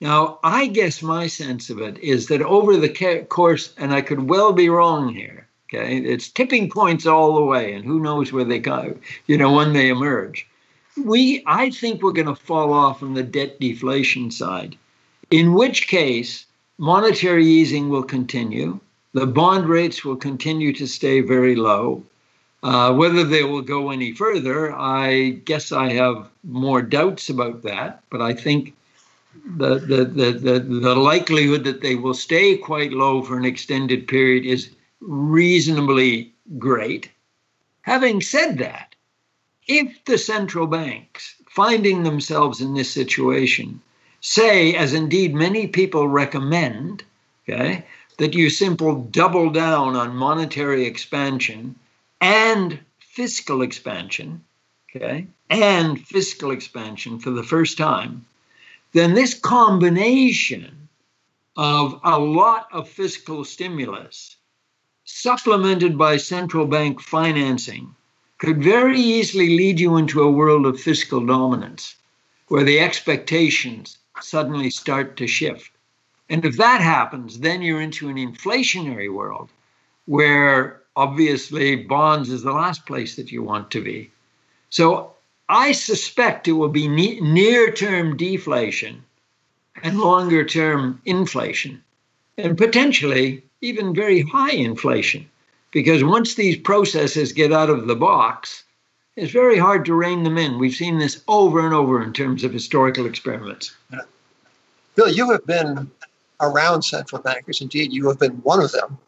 Now, 0.00 0.40
I 0.42 0.66
guess 0.66 1.00
my 1.00 1.26
sense 1.26 1.70
of 1.70 1.80
it 1.80 1.98
is 1.98 2.26
that 2.26 2.42
over 2.42 2.76
the 2.76 3.24
course, 3.28 3.72
and 3.78 3.92
I 3.92 4.00
could 4.02 4.28
well 4.28 4.52
be 4.52 4.68
wrong 4.68 5.14
here, 5.14 5.48
okay, 5.68 5.96
it's 5.98 6.28
tipping 6.28 6.68
points 6.70 7.06
all 7.06 7.34
the 7.34 7.44
way, 7.44 7.72
and 7.72 7.84
who 7.84 8.00
knows 8.00 8.32
where 8.32 8.44
they 8.44 8.58
go, 8.58 8.96
you 9.26 9.38
know, 9.38 9.52
when 9.52 9.72
they 9.72 9.88
emerge. 9.88 10.46
We, 11.04 11.42
I 11.46 11.70
think 11.70 12.02
we're 12.02 12.12
going 12.12 12.26
to 12.26 12.34
fall 12.34 12.72
off 12.72 13.02
on 13.02 13.14
the 13.14 13.22
debt 13.22 13.60
deflation 13.60 14.30
side, 14.30 14.76
in 15.30 15.52
which 15.52 15.88
case 15.88 16.46
monetary 16.78 17.46
easing 17.46 17.88
will 17.88 18.02
continue, 18.02 18.80
the 19.12 19.26
bond 19.26 19.66
rates 19.68 20.04
will 20.04 20.16
continue 20.16 20.72
to 20.74 20.86
stay 20.86 21.20
very 21.20 21.56
low, 21.56 22.02
uh, 22.62 22.92
whether 22.92 23.24
they 23.24 23.44
will 23.44 23.62
go 23.62 23.90
any 23.90 24.12
further, 24.12 24.72
I 24.72 25.40
guess 25.44 25.72
I 25.72 25.92
have 25.92 26.28
more 26.44 26.82
doubts 26.82 27.28
about 27.28 27.62
that, 27.62 28.02
but 28.10 28.20
I 28.20 28.34
think 28.34 28.74
the, 29.56 29.78
the, 29.78 30.04
the, 30.04 30.32
the, 30.32 30.60
the 30.60 30.94
likelihood 30.94 31.64
that 31.64 31.80
they 31.80 31.94
will 31.94 32.14
stay 32.14 32.56
quite 32.56 32.92
low 32.92 33.22
for 33.22 33.36
an 33.36 33.44
extended 33.44 34.08
period 34.08 34.44
is 34.44 34.70
reasonably 35.00 36.32
great. 36.58 37.10
Having 37.82 38.22
said 38.22 38.58
that, 38.58 38.85
if 39.66 40.04
the 40.04 40.18
central 40.18 40.66
banks, 40.66 41.34
finding 41.50 42.02
themselves 42.02 42.60
in 42.60 42.74
this 42.74 42.90
situation, 42.90 43.80
say, 44.20 44.74
as 44.74 44.92
indeed 44.92 45.34
many 45.34 45.66
people 45.66 46.08
recommend, 46.08 47.02
okay, 47.48 47.84
that 48.18 48.34
you 48.34 48.48
simply 48.48 49.02
double 49.10 49.50
down 49.50 49.96
on 49.96 50.16
monetary 50.16 50.84
expansion 50.84 51.74
and 52.20 52.78
fiscal 53.00 53.62
expansion, 53.62 54.44
okay, 54.94 55.26
and 55.50 56.00
fiscal 56.06 56.50
expansion 56.50 57.18
for 57.18 57.30
the 57.30 57.42
first 57.42 57.76
time, 57.76 58.24
then 58.92 59.14
this 59.14 59.34
combination 59.34 60.88
of 61.56 62.00
a 62.04 62.18
lot 62.18 62.68
of 62.72 62.88
fiscal 62.88 63.44
stimulus 63.44 64.36
supplemented 65.04 65.96
by 65.96 66.16
central 66.16 66.66
bank 66.66 67.00
financing 67.00 67.94
could 68.38 68.62
very 68.62 69.00
easily 69.00 69.56
lead 69.56 69.80
you 69.80 69.96
into 69.96 70.22
a 70.22 70.30
world 70.30 70.66
of 70.66 70.80
fiscal 70.80 71.24
dominance 71.24 71.96
where 72.48 72.64
the 72.64 72.78
expectations 72.78 73.98
suddenly 74.20 74.70
start 74.70 75.16
to 75.16 75.26
shift. 75.26 75.70
And 76.28 76.44
if 76.44 76.56
that 76.56 76.80
happens, 76.80 77.40
then 77.40 77.62
you're 77.62 77.80
into 77.80 78.08
an 78.08 78.16
inflationary 78.16 79.12
world 79.12 79.50
where 80.06 80.82
obviously 80.96 81.76
bonds 81.76 82.30
is 82.30 82.42
the 82.42 82.52
last 82.52 82.86
place 82.86 83.16
that 83.16 83.30
you 83.30 83.42
want 83.42 83.70
to 83.70 83.82
be. 83.82 84.10
So 84.70 85.12
I 85.48 85.72
suspect 85.72 86.48
it 86.48 86.52
will 86.52 86.68
be 86.68 86.88
ne- 86.88 87.20
near 87.20 87.70
term 87.70 88.16
deflation 88.16 89.04
and 89.82 89.98
longer 89.98 90.44
term 90.44 91.00
inflation, 91.04 91.82
and 92.38 92.56
potentially 92.56 93.42
even 93.60 93.94
very 93.94 94.22
high 94.22 94.52
inflation. 94.52 95.28
Because 95.72 96.04
once 96.04 96.34
these 96.34 96.56
processes 96.56 97.32
get 97.32 97.52
out 97.52 97.70
of 97.70 97.86
the 97.86 97.96
box, 97.96 98.64
it's 99.16 99.32
very 99.32 99.58
hard 99.58 99.84
to 99.86 99.94
rein 99.94 100.22
them 100.22 100.38
in. 100.38 100.58
We've 100.58 100.74
seen 100.74 100.98
this 100.98 101.22
over 101.26 101.64
and 101.64 101.74
over 101.74 102.02
in 102.02 102.12
terms 102.12 102.44
of 102.44 102.52
historical 102.52 103.06
experiments. 103.06 103.74
Bill, 104.94 105.08
you 105.08 105.30
have 105.30 105.44
been 105.46 105.90
around 106.40 106.82
central 106.82 107.20
bankers. 107.22 107.60
Indeed, 107.60 107.92
you 107.92 108.08
have 108.08 108.18
been 108.18 108.36
one 108.42 108.62
of 108.62 108.72
them 108.72 108.98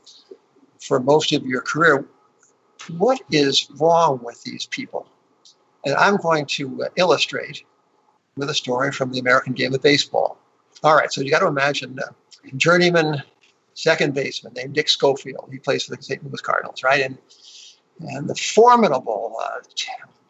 for 0.81 1.01
most 1.01 1.33
of 1.33 1.47
your 1.47 1.61
career. 1.61 2.05
What 2.97 3.21
is 3.31 3.69
wrong 3.79 4.21
with 4.23 4.43
these 4.45 4.67
people? 4.67 5.07
And 5.85 5.95
I'm 5.97 6.17
going 6.17 6.47
to 6.47 6.85
uh, 6.85 6.89
illustrate 6.97 7.65
with 8.37 8.51
a 8.51 8.55
story 8.55 8.93
from 8.93 9.13
the 9.13 9.19
American 9.19 9.53
game 9.53 9.75
of 9.75 9.83
baseball. 9.83 10.39
All 10.83 10.97
right, 10.97 11.13
so 11.13 11.21
you 11.21 11.31
got 11.31 11.41
to 11.41 11.47
imagine 11.47 11.99
uh, 11.99 12.13
journeyman 12.57 13.23
second 13.79 14.15
baseman 14.15 14.53
named 14.55 14.75
Dick 14.75 14.89
Schofield. 14.89 15.49
He 15.51 15.59
plays 15.59 15.85
for 15.85 15.95
the 15.95 16.03
St. 16.03 16.23
Louis 16.25 16.41
Cardinals, 16.41 16.83
right? 16.83 17.03
And 17.03 17.19
and 18.01 18.31
the 18.31 18.35
formidable, 18.35 19.37
uh, 19.43 19.59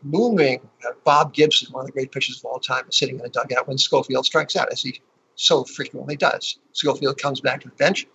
looming 0.03 0.61
uh, 0.87 0.93
Bob 1.05 1.35
Gibson, 1.35 1.71
one 1.71 1.83
of 1.83 1.87
the 1.87 1.93
great 1.93 2.11
pitchers 2.11 2.39
of 2.39 2.47
all 2.47 2.59
time, 2.59 2.85
is 2.89 2.97
sitting 2.97 3.17
in 3.17 3.23
the 3.23 3.29
dugout 3.29 3.69
when 3.69 3.77
Schofield 3.77 4.25
strikes 4.25 4.57
out, 4.57 4.73
as 4.73 4.81
he 4.81 5.03
so 5.35 5.65
frequently 5.65 6.17
does. 6.17 6.59
Schofield 6.73 7.19
comes 7.19 7.43
back 7.43 7.61
to 7.61 7.69
the 7.69 7.75
bench 7.75 8.07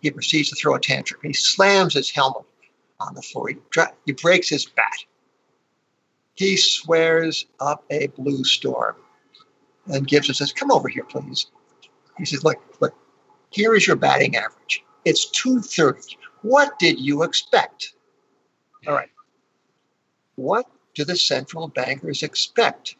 he 0.00 0.10
proceeds 0.10 0.50
to 0.50 0.56
throw 0.56 0.74
a 0.74 0.80
tantrum. 0.80 1.20
He 1.22 1.32
slams 1.32 1.94
his 1.94 2.10
helmet 2.10 2.44
on 3.00 3.14
the 3.14 3.22
floor. 3.22 3.48
He, 3.48 3.56
he 4.06 4.12
breaks 4.12 4.48
his 4.48 4.66
bat. 4.66 5.04
He 6.34 6.56
swears 6.56 7.46
up 7.60 7.84
a 7.90 8.08
blue 8.08 8.44
storm. 8.44 8.96
And 9.86 10.06
Gibson 10.06 10.34
says, 10.34 10.52
Come 10.52 10.70
over 10.70 10.88
here, 10.88 11.04
please. 11.04 11.46
He 12.16 12.24
says, 12.24 12.44
Look, 12.44 12.58
look, 12.80 12.94
here 13.50 13.74
is 13.74 13.86
your 13.86 13.96
batting 13.96 14.36
average. 14.36 14.84
It's 15.04 15.30
230. 15.30 16.16
What 16.42 16.78
did 16.78 17.00
you 17.00 17.22
expect? 17.22 17.94
All 18.86 18.94
right. 18.94 19.10
What 20.36 20.66
do 20.94 21.04
the 21.04 21.16
central 21.16 21.68
bankers 21.68 22.22
expect? 22.22 22.96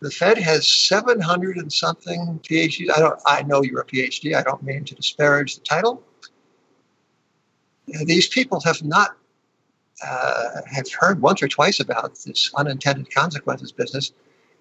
The 0.00 0.10
Fed 0.10 0.36
has 0.38 0.66
700 0.66 1.58
and 1.58 1.72
something 1.72 2.40
PhDs. 2.42 2.90
I 2.94 2.98
don't. 2.98 3.20
I 3.24 3.42
know 3.44 3.62
you're 3.62 3.82
a 3.82 3.86
PhD. 3.86 4.34
I 4.34 4.42
don't 4.42 4.62
mean 4.62 4.84
to 4.84 4.94
disparage 4.96 5.54
the 5.54 5.60
title. 5.62 6.02
These 7.86 8.28
people 8.28 8.60
have 8.62 8.82
not 8.82 9.16
uh, 10.04 10.62
have 10.66 10.92
heard 10.92 11.22
once 11.22 11.42
or 11.42 11.48
twice 11.48 11.78
about 11.78 12.16
this 12.24 12.50
unintended 12.56 13.14
consequences 13.14 13.70
business, 13.70 14.12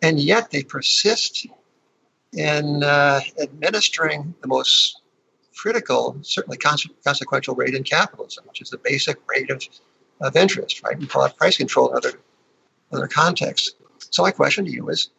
and 0.03 0.20
yet 0.20 0.51
they 0.51 0.63
persist 0.63 1.48
in 2.33 2.83
uh, 2.83 3.19
administering 3.41 4.33
the 4.41 4.47
most 4.47 5.01
critical, 5.55 6.17
certainly 6.21 6.57
consequential 6.57 7.55
rate 7.55 7.75
in 7.75 7.83
capitalism, 7.83 8.45
which 8.47 8.61
is 8.61 8.69
the 8.69 8.77
basic 8.77 9.17
rate 9.27 9.50
of, 9.50 9.63
of 10.21 10.35
interest, 10.35 10.81
right? 10.83 10.97
We 10.97 11.07
call 11.07 11.25
it 11.25 11.35
price 11.38 11.57
control 11.57 11.91
in 11.91 11.97
other, 11.97 12.13
other 12.91 13.07
contexts. 13.07 13.75
So 14.09 14.23
my 14.23 14.31
question 14.31 14.65
to 14.65 14.71
you 14.71 14.89
is, 14.89 15.09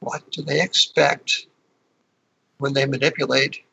what 0.00 0.30
do 0.30 0.42
they 0.42 0.62
expect 0.62 1.46
when 2.58 2.72
they 2.72 2.86
manipulate 2.86 3.64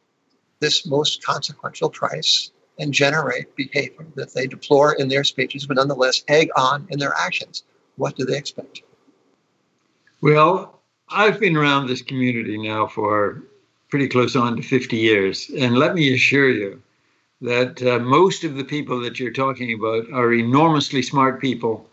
this 0.60 0.86
most 0.86 1.24
consequential 1.24 1.90
price 1.90 2.52
and 2.80 2.94
generate 2.94 3.56
behavior 3.56 4.06
that 4.16 4.34
they 4.34 4.48
deplore 4.48 4.94
in 4.94 5.08
their 5.08 5.24
speeches, 5.24 5.66
but 5.66 5.76
nonetheless 5.76 6.24
egg 6.28 6.50
on 6.56 6.88
in 6.90 7.00
their 7.00 7.14
actions? 7.14 7.64
What 7.96 8.16
do 8.16 8.26
they 8.26 8.38
expect? 8.38 8.82
Well, 10.22 10.77
I've 11.10 11.40
been 11.40 11.56
around 11.56 11.88
this 11.88 12.02
community 12.02 12.58
now 12.58 12.88
for 12.88 13.42
pretty 13.90 14.10
close 14.10 14.36
on 14.36 14.58
to 14.58 14.62
50 14.62 14.98
years. 14.98 15.50
And 15.58 15.78
let 15.78 15.96
me 15.96 16.14
assure 16.14 16.50
you 16.50 16.82
that 17.42 17.82
uh, 17.82 18.00
most 18.00 18.44
of 18.44 18.56
the 18.56 18.64
people 18.64 19.00
that 19.02 19.20
you're 19.20 19.32
talking 19.32 19.74
about 19.74 20.12
are 20.12 20.34
enormously 20.34 21.02
smart 21.02 21.40
people, 21.40 21.90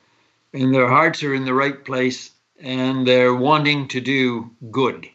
and 0.53 0.75
their 0.75 0.89
hearts 0.89 1.23
are 1.23 1.35
in 1.35 1.45
the 1.45 1.55
right 1.55 1.85
place, 1.85 2.31
and 2.61 3.07
they're 3.07 3.35
wanting 3.35 3.87
to 3.89 4.01
do 4.01 4.51
good. 4.71 5.09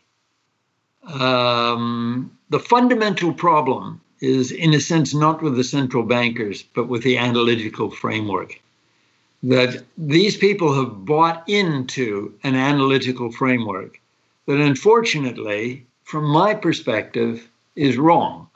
Um, 1.04 2.38
the 2.50 2.60
fundamental 2.60 3.34
problem 3.34 4.02
is, 4.22 4.52
in 4.52 4.74
a 4.74 4.80
sense, 4.80 5.14
not 5.14 5.42
with 5.42 5.56
the 5.56 5.64
central 5.64 6.04
bankers, 6.04 6.64
but 6.64 6.88
with 6.88 7.04
the 7.04 7.18
analytical 7.18 7.90
framework. 7.90 8.62
That 9.42 9.86
these 9.98 10.36
people 10.36 10.74
have 10.74 11.06
bought 11.06 11.48
into 11.48 12.34
an 12.44 12.56
analytical 12.56 13.32
framework 13.32 14.00
that, 14.46 14.60
unfortunately, 14.60 15.86
from 16.04 16.26
my 16.26 16.54
perspective, 16.54 17.48
is 17.76 17.98
wrong. 17.98 18.50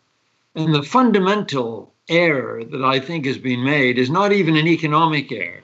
And 0.55 0.73
the 0.73 0.83
fundamental 0.83 1.93
error 2.09 2.63
that 2.65 2.83
I 2.83 2.99
think 2.99 3.25
has 3.25 3.37
been 3.37 3.63
made 3.63 3.97
is 3.97 4.09
not 4.09 4.33
even 4.33 4.57
an 4.57 4.67
economic 4.67 5.31
error, 5.31 5.63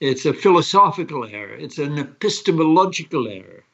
it's 0.00 0.26
a 0.26 0.34
philosophical 0.34 1.24
error, 1.24 1.54
it's 1.54 1.78
an 1.78 1.98
epistemological 1.98 3.26
error. 3.26 3.64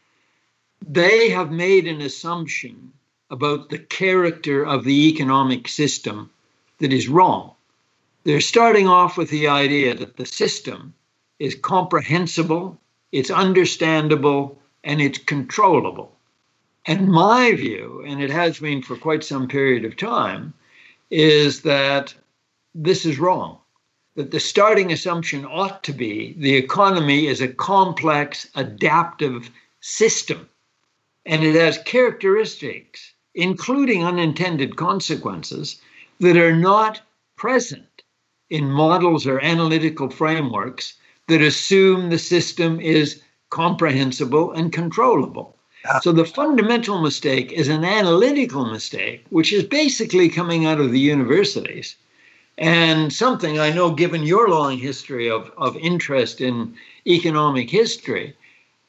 They 0.86 1.30
have 1.30 1.50
made 1.50 1.86
an 1.86 2.00
assumption 2.00 2.92
about 3.30 3.68
the 3.68 3.78
character 3.78 4.64
of 4.64 4.84
the 4.84 5.08
economic 5.08 5.66
system 5.66 6.30
that 6.78 6.92
is 6.92 7.08
wrong. 7.08 7.53
They're 8.24 8.40
starting 8.40 8.88
off 8.88 9.18
with 9.18 9.28
the 9.28 9.48
idea 9.48 9.94
that 9.94 10.16
the 10.16 10.24
system 10.24 10.94
is 11.38 11.54
comprehensible, 11.54 12.80
it's 13.12 13.30
understandable, 13.30 14.58
and 14.82 15.02
it's 15.02 15.18
controllable. 15.18 16.16
And 16.86 17.08
my 17.08 17.52
view, 17.52 18.02
and 18.06 18.22
it 18.22 18.30
has 18.30 18.58
been 18.58 18.80
for 18.80 18.96
quite 18.96 19.24
some 19.24 19.46
period 19.46 19.84
of 19.84 19.98
time, 19.98 20.54
is 21.10 21.62
that 21.62 22.14
this 22.74 23.04
is 23.04 23.18
wrong. 23.18 23.58
That 24.16 24.30
the 24.30 24.40
starting 24.40 24.90
assumption 24.90 25.44
ought 25.44 25.84
to 25.84 25.92
be 25.92 26.34
the 26.38 26.54
economy 26.54 27.26
is 27.26 27.42
a 27.42 27.48
complex, 27.48 28.48
adaptive 28.54 29.50
system, 29.80 30.48
and 31.26 31.44
it 31.44 31.56
has 31.56 31.76
characteristics, 31.84 33.12
including 33.34 34.02
unintended 34.02 34.76
consequences, 34.76 35.78
that 36.20 36.38
are 36.38 36.56
not 36.56 37.02
present 37.36 37.93
in 38.50 38.70
models 38.70 39.26
or 39.26 39.40
analytical 39.40 40.10
frameworks 40.10 40.94
that 41.28 41.40
assume 41.40 42.10
the 42.10 42.18
system 42.18 42.80
is 42.80 43.22
comprehensible 43.50 44.52
and 44.52 44.72
controllable. 44.72 45.56
So 46.00 46.12
the 46.12 46.24
fundamental 46.24 47.02
mistake 47.02 47.52
is 47.52 47.68
an 47.68 47.84
analytical 47.84 48.64
mistake, 48.64 49.26
which 49.28 49.52
is 49.52 49.64
basically 49.64 50.30
coming 50.30 50.64
out 50.64 50.80
of 50.80 50.92
the 50.92 50.98
universities. 50.98 51.96
And 52.56 53.12
something 53.12 53.58
I 53.58 53.70
know, 53.70 53.90
given 53.90 54.22
your 54.22 54.48
long 54.48 54.78
history 54.78 55.28
of, 55.28 55.50
of 55.58 55.76
interest 55.76 56.40
in 56.40 56.74
economic 57.06 57.68
history, 57.68 58.34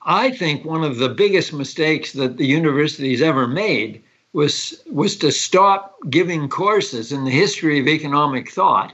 I 0.03 0.31
think 0.31 0.63
one 0.63 0.83
of 0.83 0.97
the 0.97 1.09
biggest 1.09 1.51
mistakes 1.51 2.13
that 2.13 2.37
the 2.37 2.45
universities 2.45 3.21
ever 3.21 3.47
made 3.47 4.01
was, 4.31 4.81
was 4.89 5.17
to 5.17 5.31
stop 5.31 5.97
giving 6.09 6.47
courses 6.47 7.11
in 7.11 7.25
the 7.25 7.31
history 7.31 7.79
of 7.79 7.87
economic 7.87 8.51
thought, 8.51 8.93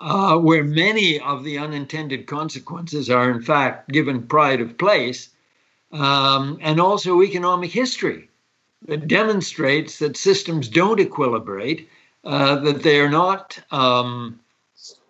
uh, 0.00 0.36
where 0.38 0.64
many 0.64 1.18
of 1.20 1.44
the 1.44 1.58
unintended 1.58 2.26
consequences 2.26 3.08
are, 3.10 3.30
in 3.30 3.42
fact, 3.42 3.90
given 3.90 4.26
pride 4.26 4.60
of 4.60 4.78
place 4.78 5.30
um, 5.92 6.58
and 6.60 6.80
also 6.80 7.22
economic 7.22 7.70
history 7.70 8.28
that 8.86 9.08
demonstrates 9.08 9.98
that 9.98 10.16
systems 10.16 10.68
don't 10.68 11.00
equilibrate, 11.00 11.86
uh, 12.24 12.56
that 12.56 12.82
they 12.82 13.00
are 13.00 13.08
not 13.08 13.58
um, 13.70 14.38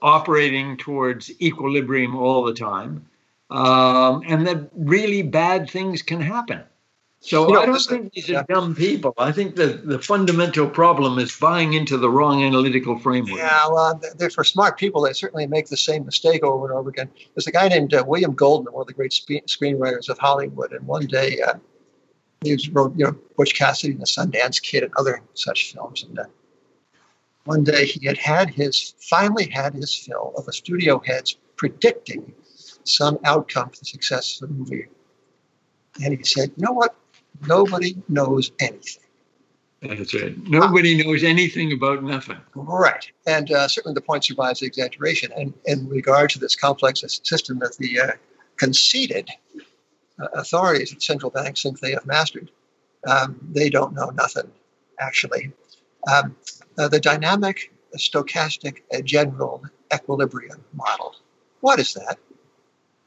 operating 0.03 0.77
towards 0.77 1.31
equilibrium 1.41 2.15
all 2.15 2.45
the 2.45 2.55
time, 2.55 3.05
um, 3.51 4.23
and 4.27 4.47
that 4.47 4.69
really 4.77 5.23
bad 5.23 5.69
things 5.69 6.03
can 6.03 6.21
happen. 6.21 6.63
So 7.21 7.49
you 7.49 7.55
know, 7.55 7.61
I 7.61 7.67
don't 7.67 7.81
think 7.81 8.13
these 8.13 8.31
are 8.31 8.45
dumb 8.49 8.75
people. 8.75 9.13
I 9.19 9.33
think 9.33 9.57
the, 9.57 9.81
the 9.85 9.99
fundamental 9.99 10.69
problem 10.69 11.19
is 11.19 11.37
buying 11.37 11.73
into 11.73 11.97
the 11.97 12.09
wrong 12.09 12.45
analytical 12.45 12.99
framework. 12.99 13.39
Yeah, 13.39 13.67
well, 13.69 14.01
they're 14.17 14.31
for 14.31 14.45
smart 14.45 14.79
people. 14.79 15.03
They 15.03 15.13
certainly 15.13 15.47
make 15.47 15.67
the 15.67 15.77
same 15.77 16.05
mistake 16.05 16.45
over 16.45 16.67
and 16.67 16.79
over 16.79 16.91
again. 16.91 17.11
There's 17.35 17.47
a 17.47 17.53
guy 17.53 17.69
named 17.69 17.95
uh, 17.95 18.05
William 18.07 18.35
Goldman, 18.35 18.75
one 18.75 18.83
of 18.83 18.87
the 18.87 18.93
great 18.93 19.13
spe- 19.13 19.47
screenwriters 19.47 20.09
of 20.09 20.19
Hollywood, 20.19 20.73
and 20.73 20.87
one 20.87 21.07
day 21.07 21.41
uh, 21.41 21.55
he 22.45 22.57
wrote, 22.71 22.93
you 22.97 23.07
know, 23.07 23.17
Butch 23.37 23.55
Cassidy 23.55 23.95
and 23.95 24.03
the 24.03 24.07
Sundance 24.07 24.63
Kid 24.63 24.85
and 24.85 24.93
other 24.97 25.21
such 25.35 25.73
films. 25.73 26.05
And 26.05 26.19
uh, 26.19 26.25
one 27.45 27.65
day 27.65 27.87
he 27.87 28.07
had 28.07 28.19
had 28.19 28.51
his 28.51 28.95
finally 29.01 29.49
had 29.49 29.75
his 29.75 29.95
fill 29.95 30.33
of 30.37 30.47
the 30.47 30.53
studio 30.53 31.01
heads 31.05 31.37
predicting 31.57 32.35
some 32.85 33.19
outcome 33.25 33.71
for 33.71 33.79
the 33.79 33.85
success 33.87 34.41
of 34.41 34.49
the 34.49 34.55
movie. 34.55 34.87
And 36.03 36.17
he 36.17 36.23
said, 36.23 36.53
you 36.57 36.65
know 36.65 36.73
what? 36.73 36.95
Nobody 37.47 37.97
knows 38.09 38.53
anything. 38.61 39.03
That's 39.83 40.15
right. 40.15 40.37
Nobody 40.49 41.03
knows 41.03 41.23
anything 41.23 41.73
about 41.73 42.03
nothing. 42.03 42.39
Right. 42.55 43.11
And 43.27 43.51
uh, 43.53 43.69
certainly 43.69 43.95
the 43.95 44.01
point 44.01 44.25
survives 44.25 44.61
the 44.61 44.67
exaggeration. 44.67 45.33
And 45.33 45.53
in 45.67 45.89
regard 45.89 46.31
to 46.31 46.39
this 46.39 46.57
complex 46.57 47.05
system 47.23 47.59
that 47.61 47.77
the 47.77 48.01
uh, 48.01 48.13
conceded 48.57 49.31
uh, 50.21 50.27
authorities 50.35 50.93
at 50.93 51.03
central 51.03 51.31
banks 51.31 51.63
think 51.63 51.81
they 51.81 51.93
have 51.93 52.07
mastered, 52.07 52.51
um, 53.07 53.39
they 53.53 53.69
don't 53.69 53.95
know 53.95 54.11
nothing, 54.11 54.51
actually. 54.99 55.53
Um, 56.13 56.35
uh, 56.79 56.89
the 56.89 57.01
dynamic 57.01 57.73
stochastic 57.97 58.79
general 59.05 59.63
equilibrium 59.93 60.65
model. 60.75 61.15
What 61.61 61.79
is 61.79 61.95
that? 61.95 62.19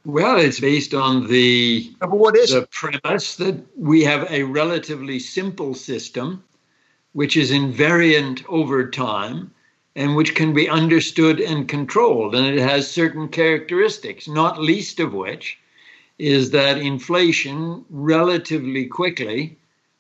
Well, 0.05 0.39
it's 0.39 0.59
based 0.59 0.93
on 0.93 1.27
the, 1.27 1.91
what 2.01 2.37
is 2.37 2.51
the 2.51 2.67
premise 2.71 3.35
that 3.35 3.63
we 3.77 4.03
have 4.03 4.31
a 4.31 4.43
relatively 4.43 5.19
simple 5.19 5.73
system 5.73 6.43
which 7.13 7.35
is 7.35 7.51
invariant 7.51 8.45
over 8.47 8.89
time 8.89 9.51
and 9.95 10.15
which 10.15 10.35
can 10.35 10.53
be 10.53 10.69
understood 10.69 11.41
and 11.41 11.67
controlled. 11.67 12.35
And 12.35 12.45
it 12.45 12.59
has 12.59 12.89
certain 12.89 13.27
characteristics, 13.27 14.27
not 14.27 14.61
least 14.61 14.99
of 14.99 15.13
which 15.13 15.59
is 16.17 16.51
that 16.51 16.77
inflation 16.77 17.83
relatively 17.89 18.85
quickly 18.85 19.57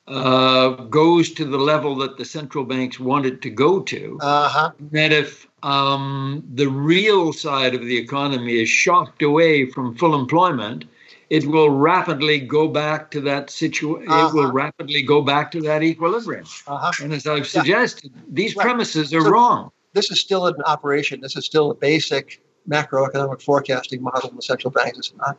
uh, 0.07 0.69
goes 0.69 1.31
to 1.33 1.45
the 1.45 1.57
level 1.57 1.95
that 1.97 2.17
the 2.17 2.25
central 2.25 2.63
banks 2.63 2.99
want 2.99 3.25
it 3.25 3.41
to 3.41 3.49
go 3.49 3.79
to. 3.81 4.17
Uh-huh. 4.21 4.71
That 4.91 5.11
if 5.11 5.47
um, 5.63 6.43
the 6.53 6.67
real 6.67 7.33
side 7.33 7.75
of 7.75 7.81
the 7.81 7.97
economy 7.97 8.61
is 8.61 8.69
shocked 8.69 9.21
away 9.21 9.69
from 9.69 9.95
full 9.95 10.19
employment, 10.19 10.85
it 11.29 11.45
will 11.45 11.69
rapidly 11.69 12.39
go 12.39 12.67
back 12.67 13.11
to 13.11 13.21
that 13.21 13.49
situation. 13.49 14.11
Uh-huh. 14.11 14.27
It 14.27 14.33
will 14.33 14.43
uh-huh. 14.45 14.53
rapidly 14.53 15.01
go 15.01 15.21
back 15.21 15.51
to 15.51 15.61
that 15.61 15.83
equilibrium. 15.83 16.45
Uh-huh. 16.67 16.91
And 17.03 17.13
as 17.13 17.27
I've 17.27 17.47
suggested, 17.47 18.11
yeah. 18.13 18.21
these 18.29 18.55
right. 18.55 18.63
premises 18.63 19.13
are 19.13 19.21
so 19.21 19.29
wrong. 19.29 19.71
This 19.93 20.11
is 20.11 20.19
still 20.19 20.47
an 20.47 20.61
operation. 20.65 21.21
This 21.21 21.35
is 21.35 21.45
still 21.45 21.71
a 21.71 21.75
basic 21.75 22.41
macroeconomic 22.67 23.41
forecasting 23.41 24.01
model 24.01 24.29
in 24.29 24.35
the 24.35 24.41
central 24.41 24.71
banks, 24.71 24.97
is 24.97 25.13
not? 25.17 25.37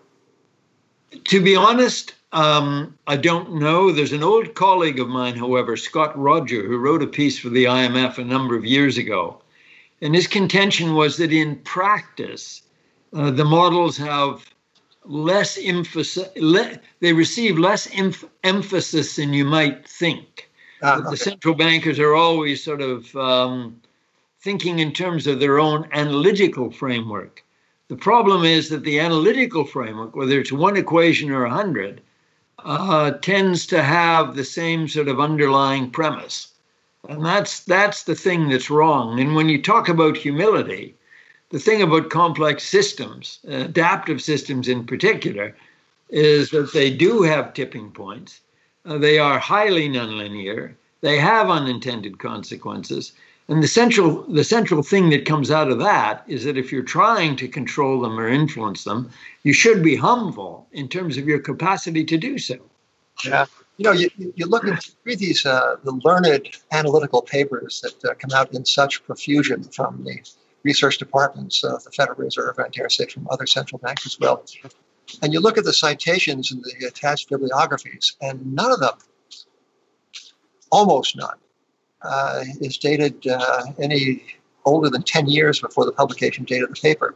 To 1.25 1.43
be 1.43 1.57
honest, 1.57 2.15
um, 2.33 2.97
I 3.07 3.17
don't 3.17 3.57
know. 3.57 3.91
There's 3.91 4.13
an 4.13 4.23
old 4.23 4.55
colleague 4.55 5.01
of 5.01 5.09
mine, 5.09 5.37
however, 5.37 5.77
Scott 5.77 6.17
Roger, 6.19 6.67
who 6.67 6.79
wrote 6.79 7.03
a 7.03 7.07
piece 7.07 7.39
for 7.39 7.49
the 7.49 7.65
IMF 7.65 8.19
a 8.19 8.25
number 8.25 8.57
of 8.57 8.65
years 8.65 8.99
ago. 8.99 9.43
And 10.03 10.15
his 10.15 10.27
contention 10.27 10.95
was 10.95 11.17
that 11.19 11.33
in 11.33 11.57
practice, 11.57 12.63
uh, 13.13 13.31
the 13.31 13.45
models 13.45 13.97
have 13.99 14.49
less 15.05 15.59
emphasis, 15.59 16.29
le- 16.37 16.79
they 17.01 17.13
receive 17.13 17.59
less 17.59 17.87
emph- 17.89 18.29
emphasis 18.45 19.17
than 19.17 19.35
you 19.35 19.45
might 19.45 19.87
think. 19.89 20.51
Ah, 20.83 20.97
okay. 20.97 21.11
The 21.11 21.17
central 21.17 21.55
bankers 21.55 21.99
are 21.99 22.15
always 22.15 22.63
sort 22.63 22.81
of 22.81 23.15
um, 23.17 23.81
thinking 24.41 24.79
in 24.79 24.93
terms 24.93 25.27
of 25.27 25.41
their 25.41 25.59
own 25.59 25.89
analytical 25.93 26.71
framework. 26.71 27.45
The 27.89 27.97
problem 27.97 28.45
is 28.45 28.69
that 28.69 28.85
the 28.85 29.01
analytical 29.01 29.65
framework, 29.65 30.15
whether 30.15 30.39
it's 30.39 30.53
one 30.53 30.77
equation 30.77 31.31
or 31.31 31.45
a 31.45 31.51
hundred, 31.51 32.01
uh, 32.65 33.13
tends 33.13 33.67
to 33.67 33.83
have 33.83 34.37
the 34.37 34.45
same 34.45 34.87
sort 34.87 35.09
of 35.09 35.21
underlying 35.21 35.91
premise. 35.91 36.50
And 37.09 37.25
that's 37.25 37.61
that's 37.61 38.05
the 38.05 38.15
thing 38.15 38.49
that's 38.49 38.71
wrong. 38.71 39.19
And 39.21 39.35
when 39.35 39.49
you 39.49 39.61
talk 39.61 39.89
about 39.89 40.17
humility, 40.17 40.95
the 41.51 41.59
thing 41.59 41.83
about 41.83 42.11
complex 42.11 42.63
systems, 42.65 43.41
adaptive 43.47 44.23
systems 44.23 44.69
in 44.69 44.87
particular, 44.87 45.57
is 46.11 46.51
that 46.51 46.73
they 46.73 46.91
do 46.91 47.23
have 47.23 47.55
tipping 47.55 47.91
points. 47.91 48.41
Uh, 48.85 48.99
they 48.99 49.19
are 49.19 49.39
highly 49.39 49.89
nonlinear. 49.89 50.75
They 51.01 51.19
have 51.19 51.51
unintended 51.51 52.19
consequences. 52.19 53.13
And 53.49 53.63
the 53.63 53.69
central 53.69 54.23
the 54.25 54.45
central 54.45 54.83
thing 54.83 55.11
that 55.11 55.25
comes 55.25 55.51
out 55.51 55.71
of 55.71 55.79
that 55.81 56.23
is 56.29 56.45
that 56.45 56.57
if 56.57 56.71
you're 56.71 56.83
trying 56.83 57.35
to 57.37 57.49
control 57.49 58.01
them 58.01 58.19
or 58.19 58.29
influence 58.29 58.85
them, 58.85 59.11
you 59.43 59.53
should 59.53 59.83
be 59.83 59.97
humble 59.97 60.69
in 60.71 60.89
terms 60.89 61.17
of 61.17 61.27
your 61.27 61.41
capacity 61.41 62.05
to 62.05 62.17
do 62.17 62.39
so. 62.39 62.59
Yeah. 63.25 63.47
You 63.81 63.85
know, 63.85 63.93
you, 63.93 64.11
you 64.37 64.45
look 64.45 64.67
at 64.67 64.91
read 65.05 65.19
these 65.19 65.47
uh, 65.47 65.77
the 65.85 65.93
learned 66.05 66.55
analytical 66.71 67.23
papers 67.23 67.81
that 67.81 68.11
uh, 68.11 68.15
come 68.15 68.31
out 68.35 68.53
in 68.53 68.63
such 68.63 69.03
profusion 69.05 69.63
from 69.63 70.05
the 70.05 70.19
research 70.65 70.99
departments 70.99 71.65
of 71.65 71.83
the 71.85 71.91
Federal 71.91 72.19
Reserve, 72.19 72.59
and 72.59 72.71
dare 72.75 72.91
say 72.91 73.07
from 73.07 73.27
other 73.31 73.47
central 73.47 73.79
banks 73.79 74.05
as 74.05 74.21
well. 74.21 74.45
And 75.23 75.33
you 75.33 75.41
look 75.41 75.57
at 75.57 75.65
the 75.65 75.73
citations 75.73 76.53
and 76.53 76.63
the 76.63 76.89
attached 76.89 77.31
bibliographies, 77.31 78.17
and 78.21 78.55
none 78.55 78.71
of 78.71 78.81
them, 78.81 78.99
almost 80.71 81.17
none, 81.17 81.39
uh, 82.03 82.45
is 82.61 82.77
dated 82.77 83.27
uh, 83.27 83.63
any 83.81 84.23
older 84.67 84.91
than 84.91 85.05
10 85.05 85.27
years 85.27 85.59
before 85.59 85.87
the 85.87 85.93
publication 85.93 86.45
date 86.45 86.63
of 86.63 86.69
the 86.69 86.81
paper. 86.83 87.15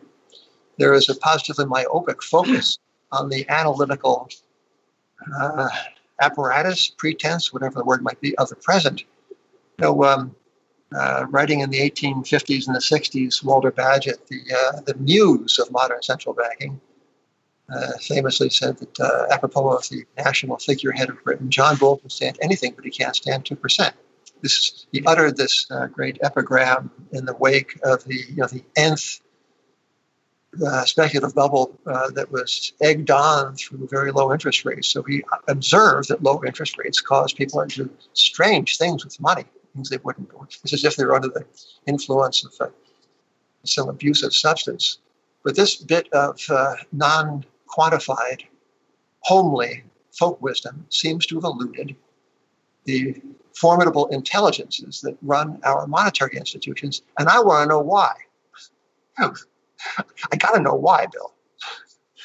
There 0.79 0.95
is 0.95 1.11
a 1.11 1.15
positively 1.17 1.67
myopic 1.67 2.23
focus 2.23 2.79
on 3.13 3.29
the 3.29 3.47
analytical 3.51 4.31
uh, 5.39 5.69
apparatus, 6.21 6.89
pretense, 6.89 7.53
whatever 7.53 7.79
the 7.79 7.85
word 7.85 8.03
might 8.03 8.21
be, 8.21 8.37
of 8.39 8.49
the 8.49 8.57
present. 8.57 9.05
Know, 9.79 10.05
um, 10.05 10.35
uh, 10.95 11.27
writing 11.31 11.61
in 11.61 11.71
the 11.71 11.79
1850s 11.79 12.67
and 12.67 12.77
the 12.77 12.81
60s, 12.81 13.43
Walter 13.43 13.73
Bagehot, 13.73 14.27
the, 14.29 14.41
uh, 14.55 14.81
the 14.83 14.95
muse 14.95 15.59
of 15.59 15.71
modern 15.73 16.03
central 16.03 16.35
banking, 16.35 16.81
uh, 17.75 17.93
famously 18.01 18.51
said 18.51 18.77
that 18.79 19.01
uh, 19.01 19.27
apropos 19.31 19.77
of 19.77 19.89
the 19.89 20.05
national 20.17 20.59
figurehead 20.59 21.09
of 21.09 21.23
Britain, 21.25 21.51
John 21.51 21.77
Bull 21.77 21.97
can 21.97 22.11
stand 22.11 22.39
anything, 22.43 22.75
but 22.77 22.85
he 22.85 22.91
can't 22.91 23.17
stand 23.17 23.45
2%. 23.45 23.93
This, 24.43 24.87
he 24.93 25.03
uttered 25.07 25.37
this 25.37 25.67
uh, 25.71 25.87
great 25.87 26.19
epigram 26.23 26.91
in 27.13 27.25
the 27.25 27.35
wake 27.35 27.79
of 27.83 28.05
the, 28.05 28.17
you 28.29 28.37
know, 28.37 28.47
the 28.47 28.63
nth 28.77 29.21
uh, 30.67 30.85
speculative 30.85 31.35
bubble 31.35 31.79
uh, 31.87 32.11
that 32.11 32.31
was 32.31 32.73
egged 32.81 33.11
on 33.11 33.57
through 33.57 33.89
very 33.89 34.13
low 34.13 34.33
interest 34.33 34.65
rates. 34.65 34.89
So 34.89 35.03
he 35.03 35.23
observed 35.49 36.09
that 36.09 36.23
low 36.23 36.43
interest 36.45 36.79
rates 36.79 37.01
cause 37.01 37.33
people 37.33 37.67
to 37.67 37.85
do 37.85 37.91
strange 38.13 38.79
things 38.79 39.05
with 39.05 39.21
money, 39.21 39.45
things 39.75 39.91
they 39.91 39.99
wouldn't 39.99 40.31
do. 40.31 40.47
It's 40.63 40.73
as 40.73 40.85
if 40.85 40.97
they 40.97 41.05
were 41.05 41.15
under 41.15 41.29
the 41.29 41.45
influence 41.87 42.45
of 42.45 42.53
uh, 42.61 42.71
some 43.65 43.89
abusive 43.89 44.33
substance. 44.33 44.99
But 45.43 45.57
this 45.57 45.77
bit 45.77 46.13
of 46.13 46.41
uh, 46.49 46.77
non 46.93 47.45
quantified, 47.69 48.43
homely 49.21 49.85
folk 50.13 50.41
wisdom 50.41 50.87
seems 50.91 51.27
to 51.27 51.37
have 51.37 51.45
eluded 51.45 51.97
the 52.85 53.21
formidable 53.55 54.07
intelligences 54.09 55.01
that 55.01 55.17
run 55.23 55.61
our 55.65 55.87
monetary 55.87 56.37
institutions. 56.37 57.03
And 57.19 57.29
I 57.29 57.41
want 57.41 57.65
to 57.65 57.69
know 57.69 57.81
why. 57.81 58.13
I 60.33 60.37
got 60.37 60.53
to 60.53 60.61
know 60.61 60.75
why, 60.75 61.07
Bill. 61.07 61.33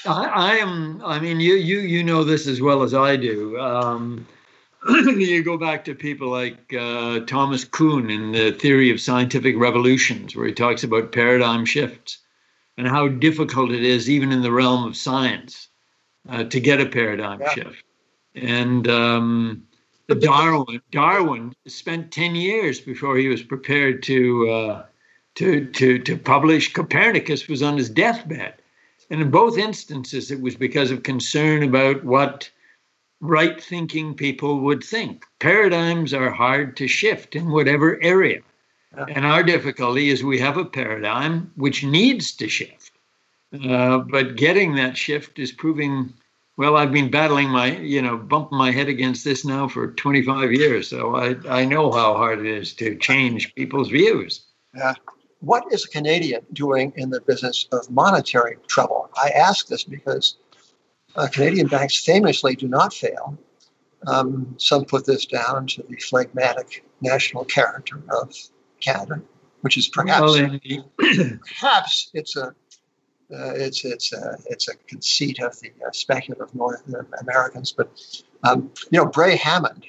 I, 0.05 0.25
I, 0.25 0.55
am. 0.55 1.01
I 1.03 1.19
mean, 1.19 1.39
you 1.39 1.55
you 1.55 1.79
you 1.79 2.03
know 2.03 2.23
this 2.23 2.47
as 2.47 2.61
well 2.61 2.83
as 2.83 2.93
I 2.93 3.15
do. 3.15 3.59
Um, 3.59 4.25
you 4.89 5.43
go 5.43 5.57
back 5.57 5.83
to 5.85 5.95
people 5.95 6.29
like 6.29 6.73
uh, 6.73 7.19
Thomas 7.21 7.65
Kuhn 7.65 8.09
in 8.09 8.31
the 8.31 8.51
theory 8.51 8.91
of 8.91 9.01
scientific 9.01 9.57
revolutions, 9.57 10.35
where 10.35 10.47
he 10.47 10.53
talks 10.53 10.83
about 10.83 11.11
paradigm 11.11 11.65
shifts 11.65 12.19
and 12.77 12.87
how 12.87 13.09
difficult 13.09 13.71
it 13.71 13.83
is, 13.83 14.09
even 14.09 14.31
in 14.31 14.41
the 14.41 14.51
realm 14.51 14.85
of 14.85 14.95
science, 14.95 15.67
uh, 16.29 16.45
to 16.45 16.59
get 16.61 16.79
a 16.79 16.85
paradigm 16.85 17.41
yeah. 17.41 17.49
shift. 17.49 17.83
And 18.35 18.87
um, 18.87 19.63
Darwin 20.07 20.81
Darwin 20.91 21.53
spent 21.67 22.13
ten 22.13 22.35
years 22.35 22.79
before 22.79 23.17
he 23.17 23.27
was 23.27 23.43
prepared 23.43 24.01
to 24.03 24.49
uh, 24.49 24.85
to, 25.35 25.65
to, 25.65 25.99
to 25.99 26.17
publish. 26.17 26.73
Copernicus 26.73 27.47
was 27.47 27.61
on 27.61 27.77
his 27.77 27.89
deathbed. 27.89 28.55
And 29.09 29.21
in 29.21 29.31
both 29.31 29.57
instances, 29.57 30.31
it 30.31 30.41
was 30.41 30.55
because 30.55 30.91
of 30.91 31.03
concern 31.03 31.63
about 31.63 32.03
what 32.03 32.49
right 33.21 33.61
thinking 33.61 34.13
people 34.13 34.59
would 34.59 34.83
think. 34.83 35.25
Paradigms 35.39 36.13
are 36.13 36.29
hard 36.29 36.77
to 36.77 36.87
shift 36.87 37.35
in 37.35 37.51
whatever 37.51 38.01
area. 38.01 38.41
And 39.07 39.25
our 39.25 39.43
difficulty 39.43 40.09
is 40.09 40.23
we 40.23 40.39
have 40.39 40.57
a 40.57 40.65
paradigm 40.65 41.51
which 41.55 41.83
needs 41.83 42.35
to 42.37 42.49
shift. 42.49 42.91
Uh, 43.53 43.99
but 43.99 44.35
getting 44.35 44.75
that 44.75 44.97
shift 44.97 45.39
is 45.39 45.51
proving 45.51 46.13
well 46.57 46.77
i've 46.77 46.91
been 46.91 47.09
battling 47.09 47.49
my 47.49 47.75
you 47.77 47.99
know 47.99 48.15
bumping 48.15 48.59
my 48.59 48.69
head 48.69 48.87
against 48.87 49.23
this 49.23 49.43
now 49.43 49.67
for 49.67 49.91
25 49.93 50.51
years 50.51 50.87
so 50.87 51.15
i 51.15 51.35
i 51.49 51.65
know 51.65 51.91
how 51.91 52.13
hard 52.13 52.37
it 52.37 52.45
is 52.45 52.73
to 52.73 52.95
change 52.97 53.55
people's 53.55 53.89
views 53.89 54.45
yeah 54.75 54.93
what 55.41 55.65
is 55.71 55.85
a 55.85 55.89
Canadian 55.89 56.41
doing 56.53 56.93
in 56.95 57.09
the 57.09 57.21
business 57.21 57.67
of 57.71 57.89
monetary 57.89 58.57
trouble? 58.67 59.09
I 59.21 59.29
ask 59.29 59.67
this 59.67 59.83
because 59.83 60.37
uh, 61.15 61.27
Canadian 61.27 61.67
banks 61.67 62.03
famously 62.03 62.55
do 62.55 62.67
not 62.67 62.93
fail. 62.93 63.37
Um, 64.07 64.55
some 64.57 64.85
put 64.85 65.05
this 65.05 65.25
down 65.25 65.67
to 65.67 65.83
the 65.83 65.95
phlegmatic 65.97 66.85
national 67.01 67.45
character 67.45 68.01
of 68.09 68.33
Canada, 68.79 69.21
which 69.61 69.77
is 69.77 69.87
perhaps 69.89 70.21
well, 70.21 70.91
perhaps 70.97 72.09
it's 72.13 72.37
a 72.37 72.53
uh, 73.31 73.53
it's 73.55 73.85
it's 73.85 74.13
a 74.13 74.37
it's 74.45 74.67
a 74.67 74.75
conceit 74.87 75.39
of 75.39 75.59
the 75.59 75.71
uh, 75.85 75.91
speculative 75.91 76.53
North 76.55 76.83
Americans. 77.21 77.71
But 77.71 77.91
um, 78.43 78.71
you 78.89 78.99
know, 78.99 79.05
Bray 79.05 79.35
Hammond, 79.35 79.85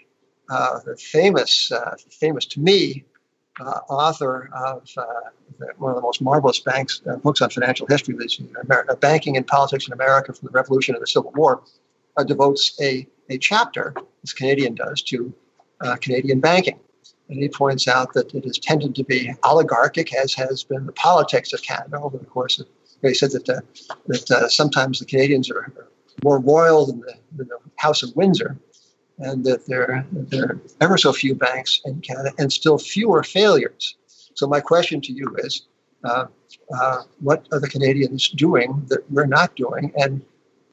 uh, 0.50 0.80
the 0.84 0.96
famous 0.96 1.70
uh, 1.72 1.94
famous 2.10 2.46
to 2.46 2.60
me 2.60 3.04
uh, 3.60 3.80
author 3.88 4.50
of 4.54 4.88
uh, 4.96 5.04
one 5.76 5.90
of 5.90 5.96
the 5.96 6.02
most 6.02 6.22
marvelous 6.22 6.60
banks, 6.60 7.02
uh, 7.08 7.16
books 7.16 7.40
on 7.42 7.50
financial 7.50 7.86
history, 7.86 8.16
America, 8.62 8.96
Banking 8.96 9.36
and 9.36 9.46
Politics 9.46 9.86
in 9.86 9.92
America 9.92 10.32
from 10.32 10.46
the 10.46 10.52
Revolution 10.52 10.94
to 10.94 11.00
the 11.00 11.06
Civil 11.06 11.32
War, 11.32 11.62
uh, 12.16 12.24
devotes 12.24 12.78
a, 12.80 13.06
a 13.28 13.38
chapter, 13.38 13.94
as 14.22 14.32
Canadian 14.32 14.74
does, 14.74 15.02
to 15.02 15.32
uh, 15.82 15.96
Canadian 15.96 16.40
banking. 16.40 16.78
And 17.28 17.38
he 17.38 17.48
points 17.48 17.86
out 17.86 18.12
that 18.14 18.34
it 18.34 18.44
has 18.44 18.58
tended 18.58 18.94
to 18.96 19.04
be 19.04 19.32
oligarchic, 19.44 20.14
as 20.14 20.34
has 20.34 20.64
been 20.64 20.86
the 20.86 20.92
politics 20.92 21.52
of 21.52 21.62
Canada 21.62 22.00
over 22.00 22.18
the 22.18 22.24
course 22.24 22.58
of. 22.58 22.66
He 23.02 23.14
said 23.14 23.30
that 23.30 23.48
uh, 23.48 23.60
that 24.08 24.50
sometimes 24.50 24.98
the 24.98 25.06
Canadians 25.06 25.50
are 25.50 25.72
more 26.22 26.38
royal 26.38 26.84
than 26.86 27.00
the, 27.00 27.14
than 27.36 27.48
the 27.48 27.58
House 27.76 28.02
of 28.02 28.14
Windsor, 28.14 28.58
and 29.20 29.44
that 29.44 29.66
there, 29.66 30.06
there 30.12 30.44
are 30.44 30.60
ever 30.80 30.96
so 30.98 31.12
few 31.12 31.34
banks 31.34 31.80
in 31.84 32.00
Canada 32.00 32.32
and 32.38 32.52
still 32.52 32.78
fewer 32.78 33.22
failures. 33.22 33.96
So, 34.34 34.46
my 34.46 34.60
question 34.60 35.00
to 35.02 35.12
you 35.12 35.36
is 35.38 35.62
uh, 36.04 36.26
uh, 36.74 37.02
what 37.20 37.46
are 37.52 37.60
the 37.60 37.68
Canadians 37.68 38.28
doing 38.30 38.82
that 38.88 39.10
we're 39.10 39.26
not 39.26 39.54
doing? 39.56 39.92
And 39.96 40.22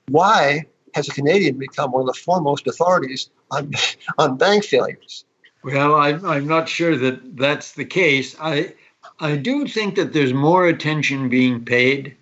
why 0.09 0.65
has 0.93 1.07
a 1.09 1.11
Canadian 1.11 1.57
become 1.57 1.91
one 1.91 2.01
of 2.01 2.07
the 2.07 2.13
foremost 2.13 2.67
authorities 2.67 3.29
on, 3.51 3.73
on 4.17 4.37
bank 4.37 4.63
failures? 4.63 5.25
Well, 5.63 5.95
I, 5.95 6.09
I'm 6.09 6.47
not 6.47 6.69
sure 6.69 6.95
that 6.95 7.35
that's 7.35 7.73
the 7.73 7.85
case. 7.85 8.35
I, 8.39 8.73
I 9.19 9.35
do 9.35 9.67
think 9.67 9.95
that 9.95 10.13
there's 10.13 10.33
more 10.33 10.65
attention 10.65 11.29
being 11.29 11.65
paid, 11.65 12.15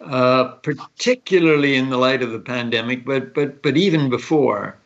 uh, 0.00 0.44
particularly 0.62 1.76
in 1.76 1.88
the 1.88 1.96
light 1.96 2.22
of 2.22 2.32
the 2.32 2.40
pandemic, 2.40 3.06
but, 3.06 3.32
but, 3.32 3.62
but 3.62 3.76
even 3.76 4.10
before 4.10 4.76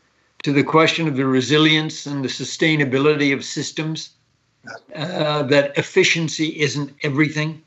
to 0.48 0.54
the 0.54 0.64
question 0.64 1.06
of 1.06 1.14
the 1.14 1.26
resilience 1.26 2.06
and 2.06 2.24
the 2.24 2.28
sustainability 2.28 3.34
of 3.34 3.44
systems, 3.44 4.14
uh, 4.94 5.42
that 5.42 5.76
efficiency 5.76 6.58
isn't 6.58 6.90
everything. 7.02 7.60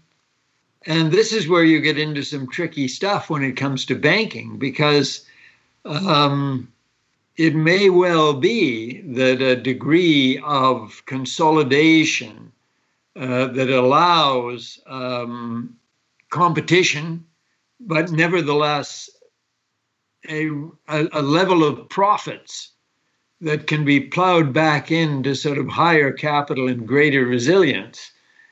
And 0.87 1.11
this 1.11 1.31
is 1.31 1.47
where 1.47 1.63
you 1.63 1.79
get 1.79 1.99
into 1.99 2.23
some 2.23 2.47
tricky 2.47 2.87
stuff 2.87 3.29
when 3.29 3.43
it 3.43 3.55
comes 3.55 3.85
to 3.85 3.93
banking, 3.93 4.57
because 4.57 5.27
um, 5.85 6.73
it 7.37 7.53
may 7.53 7.91
well 7.91 8.33
be 8.33 9.01
that 9.01 9.43
a 9.43 9.55
degree 9.55 10.39
of 10.43 11.03
consolidation 11.05 12.51
uh, 13.15 13.45
that 13.45 13.69
allows 13.69 14.79
um, 14.87 15.77
competition, 16.31 17.23
but 17.79 18.11
nevertheless 18.11 19.07
a, 20.27 20.49
a, 20.87 21.21
level 21.21 21.63
of 21.63 21.89
profits 21.89 22.70
that 23.41 23.67
can 23.67 23.83
be 23.83 23.99
plowed 23.99 24.53
back 24.53 24.91
into 24.91 25.33
sort 25.35 25.57
of 25.57 25.67
higher 25.67 26.11
capital 26.11 26.67
and 26.67 26.87
greater 26.87 27.25
resilience 27.25 28.11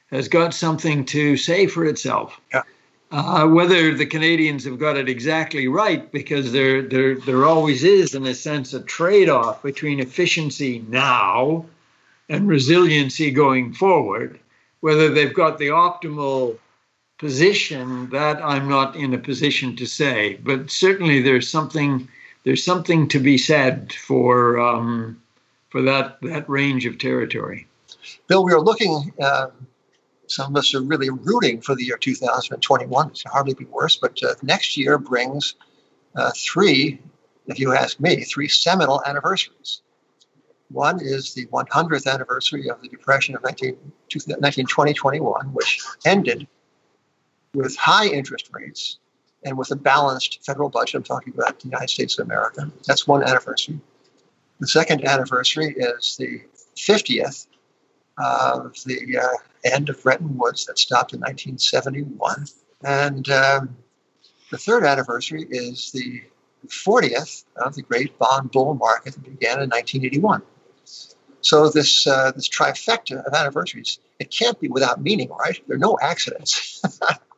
has 0.09 0.27
got 0.27 0.53
something 0.53 1.05
to 1.05 1.37
say 1.37 1.67
for 1.67 1.85
itself. 1.85 2.41
Yeah. 2.53 2.63
Uh, 3.11 3.47
whether 3.47 3.93
the 3.95 4.05
Canadians 4.05 4.63
have 4.65 4.77
got 4.77 4.97
it 4.97 5.09
exactly 5.09 5.67
right, 5.67 6.11
because 6.11 6.51
there, 6.51 6.81
there, 6.81 7.15
there 7.15 7.45
always 7.45 7.83
is, 7.83 8.13
in 8.13 8.25
a 8.25 8.35
sense, 8.35 8.73
a 8.73 8.81
trade 8.81 9.29
off 9.29 9.63
between 9.63 9.99
efficiency 9.99 10.83
now 10.89 11.65
and 12.27 12.47
resiliency 12.47 13.31
going 13.31 13.73
forward. 13.73 14.39
Whether 14.81 15.09
they've 15.09 15.33
got 15.33 15.57
the 15.57 15.69
optimal 15.69 16.57
position 17.17 18.09
that 18.11 18.43
I'm 18.43 18.69
not 18.69 18.95
in 18.95 19.13
a 19.13 19.17
position 19.17 19.75
to 19.77 19.87
say, 19.87 20.39
but 20.43 20.69
certainly 20.69 21.21
there's 21.21 21.49
something 21.49 22.07
there's 22.43 22.63
something 22.63 23.07
to 23.09 23.19
be 23.19 23.37
said 23.37 23.93
for 23.93 24.59
um, 24.59 25.21
for 25.69 25.81
that 25.83 26.21
that 26.21 26.49
range 26.49 26.85
of 26.85 26.97
territory. 26.97 27.67
Bill, 28.27 28.43
we 28.43 28.53
are 28.53 28.61
looking. 28.61 29.11
Uh, 29.21 29.47
some 30.27 30.51
of 30.51 30.59
us 30.59 30.75
are 30.75 30.81
really 30.81 31.09
rooting 31.09 31.59
for 31.59 31.73
the 31.73 31.83
year 31.83 31.97
2021. 31.97 33.07
It 33.07 33.19
can 33.19 33.31
hardly 33.31 33.55
be 33.55 33.65
worse, 33.65 33.95
but 33.95 34.21
uh, 34.21 34.35
next 34.43 34.77
year 34.77 34.99
brings 34.99 35.55
uh, 36.15 36.31
three 36.35 36.99
if 37.49 37.59
you 37.59 37.73
ask 37.73 37.99
me, 37.99 38.23
three 38.23 38.47
seminal 38.47 39.01
anniversaries. 39.05 39.81
One 40.69 40.99
is 41.01 41.33
the 41.33 41.47
100th 41.47 42.11
anniversary 42.11 42.69
of 42.69 42.81
the 42.81 42.87
Depression 42.87 43.35
of 43.35 43.43
19, 43.43 43.73
1920 43.73 44.93
21, 44.93 45.47
which 45.47 45.81
ended 46.05 46.47
with 47.55 47.75
high 47.75 48.05
interest 48.05 48.49
rates 48.51 48.98
and 49.43 49.57
with 49.57 49.71
a 49.71 49.75
balanced 49.75 50.43
federal 50.45 50.69
budget. 50.69 50.95
I'm 50.95 51.03
talking 51.03 51.33
about 51.33 51.59
the 51.59 51.67
United 51.67 51.89
States 51.89 52.19
of 52.19 52.25
America. 52.25 52.69
That's 52.85 53.07
one 53.07 53.23
anniversary. 53.23 53.79
The 54.59 54.67
second 54.67 55.07
anniversary 55.07 55.73
is 55.77 56.17
the 56.17 56.41
50th 56.75 57.47
of 58.17 58.75
the 58.85 59.17
uh, 59.17 59.37
end 59.63 59.89
of 59.89 60.01
Bretton 60.03 60.37
Woods 60.37 60.65
that 60.65 60.77
stopped 60.77 61.13
in 61.13 61.19
1971. 61.21 62.45
And 62.83 63.29
um, 63.29 63.77
the 64.51 64.57
third 64.57 64.83
anniversary 64.83 65.47
is 65.49 65.91
the 65.91 66.21
40th 66.67 67.45
of 67.55 67.75
the 67.75 67.81
great 67.81 68.17
bond 68.19 68.51
bull 68.51 68.73
market 68.73 69.13
that 69.13 69.23
began 69.23 69.61
in 69.61 69.69
1981. 69.69 70.41
So 71.41 71.69
this 71.69 72.05
uh, 72.05 72.31
this 72.35 72.49
trifecta 72.49 73.23
of 73.25 73.33
anniversaries, 73.33 73.99
it 74.19 74.29
can't 74.29 74.59
be 74.59 74.67
without 74.67 75.01
meaning, 75.01 75.29
right? 75.29 75.57
There 75.67 75.77
are 75.77 75.79
no 75.79 75.97
accidents. 76.01 76.81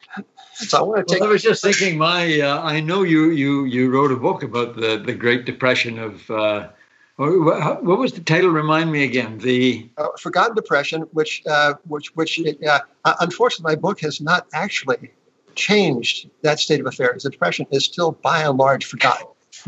so 0.69 0.77
I 0.77 0.81
want 0.81 1.07
to 1.07 1.13
take. 1.13 1.21
Well, 1.21 1.29
I 1.29 1.33
was 1.33 1.41
just 1.41 1.63
thinking. 1.63 1.97
My, 1.97 2.39
uh, 2.39 2.61
I 2.61 2.79
know 2.79 3.03
you 3.03 3.31
you 3.31 3.65
you 3.65 3.89
wrote 3.89 4.11
a 4.11 4.15
book 4.15 4.43
about 4.43 4.75
the 4.75 4.97
the 4.97 5.13
Great 5.13 5.45
Depression 5.45 5.99
of. 5.99 6.29
Uh, 6.29 6.69
what 7.17 7.99
was 7.99 8.13
the 8.13 8.21
title? 8.21 8.49
Remind 8.49 8.91
me 8.91 9.03
again. 9.03 9.37
The 9.37 9.89
uh, 9.97 10.07
Forgotten 10.19 10.55
Depression, 10.55 11.01
which 11.11 11.43
uh, 11.45 11.75
which 11.87 12.15
which 12.15 12.39
uh, 12.67 12.79
unfortunately 13.19 13.75
my 13.75 13.79
book 13.79 13.99
has 14.01 14.21
not 14.21 14.47
actually 14.53 15.11
changed 15.55 16.29
that 16.41 16.59
state 16.59 16.79
of 16.79 16.87
affairs. 16.87 17.23
The 17.23 17.29
depression 17.29 17.67
is 17.71 17.85
still 17.85 18.13
by 18.13 18.43
and 18.43 18.57
large 18.57 18.85
forgotten. 18.85 19.27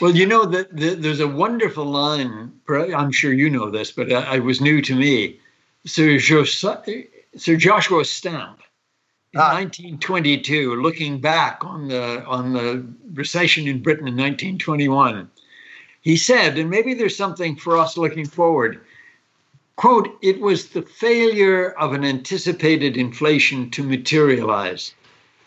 well, 0.00 0.14
you 0.14 0.26
know 0.26 0.44
that 0.44 0.76
the, 0.76 0.94
there's 0.94 1.20
a 1.20 1.28
wonderful 1.28 1.86
line. 1.86 2.52
I'm 2.68 3.12
sure 3.12 3.32
you 3.32 3.48
know 3.48 3.70
this, 3.70 3.90
but 3.90 4.10
it 4.10 4.44
was 4.44 4.60
new 4.60 4.82
to 4.82 4.94
me. 4.94 5.40
Sir, 5.86 6.18
Sir 6.18 7.56
Josiah 7.56 8.04
Stamp 8.04 8.60
in 9.32 9.40
ah. 9.40 9.54
1922, 9.54 10.76
looking 10.76 11.20
back 11.20 11.64
on 11.64 11.88
the 11.88 12.24
on 12.24 12.52
the 12.52 12.84
recession 13.12 13.68
in 13.68 13.82
Britain 13.82 14.08
in 14.08 14.14
1921, 14.14 15.30
he 16.00 16.16
said, 16.16 16.58
and 16.58 16.68
maybe 16.68 16.94
there's 16.94 17.16
something 17.16 17.56
for 17.56 17.76
us 17.76 17.96
looking 17.96 18.26
forward. 18.26 18.80
Quote, 19.76 20.18
it 20.20 20.40
was 20.40 20.70
the 20.70 20.82
failure 20.82 21.70
of 21.72 21.92
an 21.92 22.04
anticipated 22.04 22.96
inflation 22.96 23.70
to 23.70 23.82
materialize. 23.82 24.94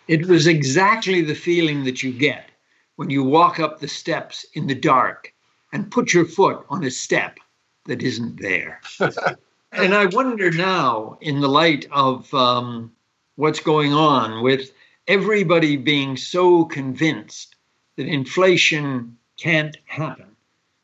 It 0.07 0.27
was 0.27 0.47
exactly 0.47 1.21
the 1.21 1.35
feeling 1.35 1.83
that 1.83 2.03
you 2.03 2.11
get 2.11 2.49
when 2.95 3.09
you 3.09 3.23
walk 3.23 3.59
up 3.59 3.79
the 3.79 3.87
steps 3.87 4.45
in 4.53 4.67
the 4.67 4.75
dark 4.75 5.33
and 5.71 5.91
put 5.91 6.13
your 6.13 6.25
foot 6.25 6.65
on 6.69 6.83
a 6.83 6.91
step 6.91 7.37
that 7.85 8.01
isn't 8.01 8.39
there. 8.39 8.81
and 9.71 9.93
I 9.93 10.05
wonder 10.07 10.51
now, 10.51 11.17
in 11.21 11.41
the 11.41 11.49
light 11.49 11.87
of 11.91 12.33
um, 12.33 12.91
what's 13.35 13.59
going 13.59 13.93
on 13.93 14.43
with 14.43 14.71
everybody 15.07 15.75
being 15.75 16.15
so 16.17 16.65
convinced 16.65 17.55
that 17.97 18.07
inflation 18.07 19.17
can't 19.37 19.77
happen 19.85 20.35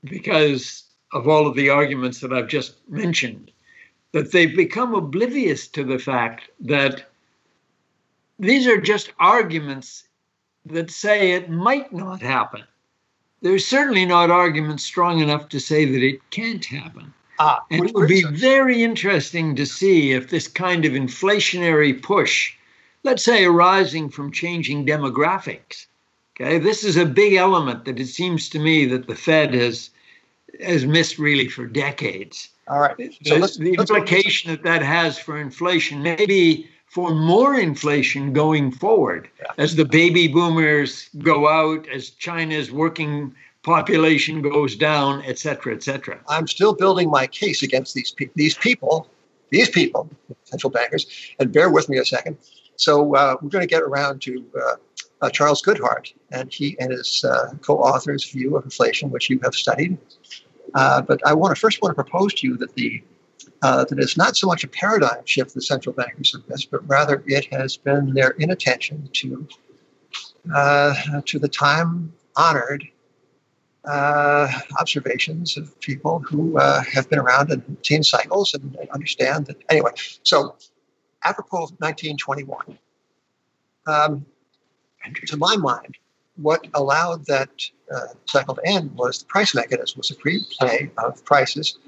because 0.03 0.83
of 1.13 1.27
all 1.27 1.47
of 1.47 1.55
the 1.55 1.69
arguments 1.69 2.19
that 2.19 2.33
I've 2.33 2.47
just 2.47 2.75
mentioned, 2.87 3.51
that 4.11 4.31
they've 4.31 4.55
become 4.55 4.93
oblivious 4.93 5.67
to 5.69 5.83
the 5.83 5.99
fact 5.99 6.49
that 6.61 7.05
these 8.37 8.67
are 8.67 8.79
just 8.79 9.11
arguments 9.19 10.03
that 10.65 10.91
say 10.91 11.31
it 11.31 11.49
might 11.49 11.91
not 11.91 12.21
happen. 12.21 12.63
There's 13.41 13.65
certainly 13.65 14.05
not 14.05 14.29
arguments 14.29 14.83
strong 14.83 15.19
enough 15.19 15.49
to 15.49 15.59
say 15.59 15.85
that 15.85 16.03
it 16.03 16.29
can't 16.29 16.65
happen. 16.65 17.13
Ah, 17.39 17.63
and 17.71 17.85
it 17.85 17.95
would 17.95 18.09
be 18.09 18.23
very 18.23 18.83
interesting 18.83 19.55
to 19.55 19.65
see 19.65 20.11
if 20.11 20.29
this 20.29 20.47
kind 20.47 20.83
of 20.83 20.91
inflationary 20.91 21.99
push, 22.01 22.53
let's 23.03 23.23
say 23.23 23.45
arising 23.45 24.09
from 24.09 24.31
changing 24.31 24.85
demographics, 24.85 25.85
okay, 26.35 26.59
this 26.59 26.83
is 26.83 26.97
a 26.97 27.05
big 27.05 27.33
element 27.35 27.85
that 27.85 27.99
it 27.99 28.07
seems 28.07 28.49
to 28.49 28.59
me 28.59 28.85
that 28.85 29.07
the 29.07 29.15
Fed 29.15 29.53
has 29.53 29.89
has 30.61 30.85
missed 30.85 31.17
really 31.17 31.47
for 31.47 31.65
decades. 31.65 32.49
All 32.67 32.79
right. 32.79 32.95
So 33.23 33.35
the, 33.35 33.39
let's, 33.39 33.57
the 33.57 33.75
let's 33.77 33.89
implication 33.89 34.51
that 34.51 34.63
that 34.63 34.81
has 34.81 35.17
for 35.17 35.39
inflation, 35.39 36.03
maybe 36.03 36.69
for 36.87 37.13
more 37.13 37.57
inflation 37.57 38.33
going 38.33 38.71
forward 38.71 39.29
yeah. 39.39 39.51
as 39.57 39.75
the 39.75 39.85
baby 39.85 40.27
boomers 40.27 41.09
go 41.19 41.47
out, 41.47 41.87
as 41.87 42.09
China's 42.09 42.71
working 42.71 43.33
population 43.63 44.41
goes 44.41 44.75
down, 44.75 45.23
et 45.25 45.37
cetera, 45.37 45.73
et 45.75 45.83
cetera. 45.83 46.19
I'm 46.27 46.47
still 46.47 46.73
building 46.73 47.09
my 47.09 47.27
case 47.27 47.63
against 47.63 47.93
these 47.93 48.11
pe- 48.11 48.29
these 48.35 48.55
people, 48.55 49.07
these 49.49 49.69
people, 49.69 50.09
central 50.45 50.71
bankers, 50.71 51.05
and 51.39 51.51
bear 51.51 51.69
with 51.69 51.89
me 51.89 51.97
a 51.97 52.05
second. 52.05 52.37
So 52.77 53.15
uh, 53.15 53.35
we're 53.41 53.49
going 53.49 53.61
to 53.61 53.67
get 53.67 53.81
around 53.81 54.21
to 54.21 54.45
uh, 54.57 54.75
uh, 55.21 55.29
Charles 55.29 55.61
Goodhart 55.61 56.13
and 56.31 56.51
he 56.53 56.77
and 56.79 56.91
his 56.91 57.23
uh, 57.25 57.51
co-authors' 57.61 58.29
view 58.29 58.55
of 58.55 58.63
inflation, 58.63 59.09
which 59.09 59.29
you 59.29 59.39
have 59.43 59.53
studied. 59.53 59.97
Uh, 60.73 61.01
but 61.01 61.19
I 61.25 61.33
want 61.33 61.53
to 61.53 61.59
first 61.59 61.81
want 61.81 61.91
to 61.95 62.01
propose 62.01 62.33
to 62.35 62.47
you 62.47 62.57
that 62.57 62.73
the 62.75 63.03
uh, 63.61 63.83
that 63.83 63.99
it's 63.99 64.15
not 64.15 64.37
so 64.37 64.47
much 64.47 64.63
a 64.63 64.67
paradigm 64.69 65.25
shift 65.25 65.53
the 65.53 65.61
central 65.61 65.93
bankers 65.93 66.31
have 66.31 66.47
missed, 66.47 66.71
but 66.71 66.87
rather 66.87 67.23
it 67.27 67.45
has 67.53 67.75
been 67.75 68.13
their 68.13 68.29
inattention 68.39 69.09
to 69.13 69.47
to 71.25 71.39
the 71.39 71.49
time-honored 71.49 72.87
uh, 73.85 74.51
observations 74.79 75.57
of 75.57 75.79
people 75.79 76.19
who 76.19 76.57
uh, 76.57 76.83
have 76.83 77.09
been 77.09 77.19
around 77.19 77.51
and 77.51 77.77
seen 77.83 78.03
cycles 78.03 78.53
and 78.53 78.77
understand 78.93 79.45
that. 79.47 79.57
Anyway, 79.69 79.91
so 80.23 80.55
apropos 81.23 81.63
of 81.63 81.71
1921, 81.79 82.77
um, 83.87 84.25
to 85.25 85.37
my 85.37 85.55
mind, 85.55 85.97
what 86.35 86.67
allowed 86.73 87.25
that 87.25 87.49
uh, 87.93 88.07
cycle 88.25 88.55
to 88.55 88.61
end 88.65 88.95
was 88.95 89.19
the 89.19 89.25
price 89.25 89.55
mechanism, 89.55 89.97
was 89.97 90.11
a 90.11 90.15
free 90.15 90.45
play 90.57 90.91
of 90.97 91.23
prices. 91.25 91.79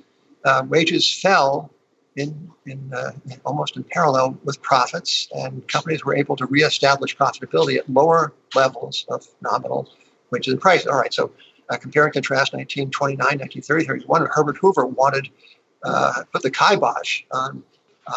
Uh, 0.43 0.63
wages 0.67 1.19
fell 1.21 1.71
in, 2.15 2.51
in, 2.65 2.91
uh, 2.93 3.11
almost 3.45 3.77
in 3.77 3.83
parallel 3.83 4.37
with 4.43 4.61
profits, 4.61 5.29
and 5.33 5.65
companies 5.67 6.03
were 6.03 6.15
able 6.15 6.35
to 6.35 6.45
reestablish 6.47 7.15
profitability 7.15 7.77
at 7.77 7.89
lower 7.89 8.33
levels 8.55 9.05
of 9.09 9.25
nominal 9.41 9.89
wages 10.31 10.53
and 10.53 10.61
prices. 10.61 10.87
All 10.87 10.99
right, 10.99 11.13
so 11.13 11.31
uh, 11.71 11.77
compare 11.77 12.03
and 12.05 12.13
contrast 12.13 12.53
1929, 12.53 13.17
1930, 13.17 13.85
31. 13.85 14.27
Herbert 14.31 14.57
Hoover 14.57 14.85
wanted 14.85 15.29
uh, 15.83 16.23
put 16.31 16.43
the 16.43 16.51
kibosh 16.51 17.23
on 17.31 17.63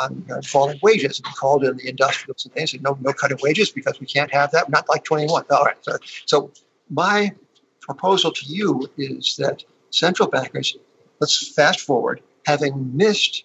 on 0.01 0.25
uh, 0.31 0.41
falling 0.43 0.79
wages. 0.83 1.21
And 1.25 1.35
called 1.37 1.65
in 1.65 1.77
the 1.77 1.89
industrials 1.89 2.45
and 2.45 2.55
they 2.55 2.67
said, 2.67 2.83
no, 2.83 2.99
no 3.01 3.13
cutting 3.13 3.39
wages 3.43 3.71
because 3.71 4.01
we 4.01 4.07
can't 4.07 4.33
have 4.33 4.51
that. 4.53 4.69
Not 4.69 4.89
like 4.89 5.05
21. 5.05 5.45
All 5.51 5.65
right. 5.65 5.77
So, 5.83 5.99
so 6.27 6.51
my 6.91 7.33
proposal 7.81 8.33
to 8.33 8.47
you 8.47 8.91
is 8.97 9.37
that 9.39 9.63
central 9.91 10.29
bankers, 10.29 10.77
let's 11.21 11.53
fast 11.53 11.81
forward, 11.81 12.23
having 12.47 12.97
missed 12.97 13.45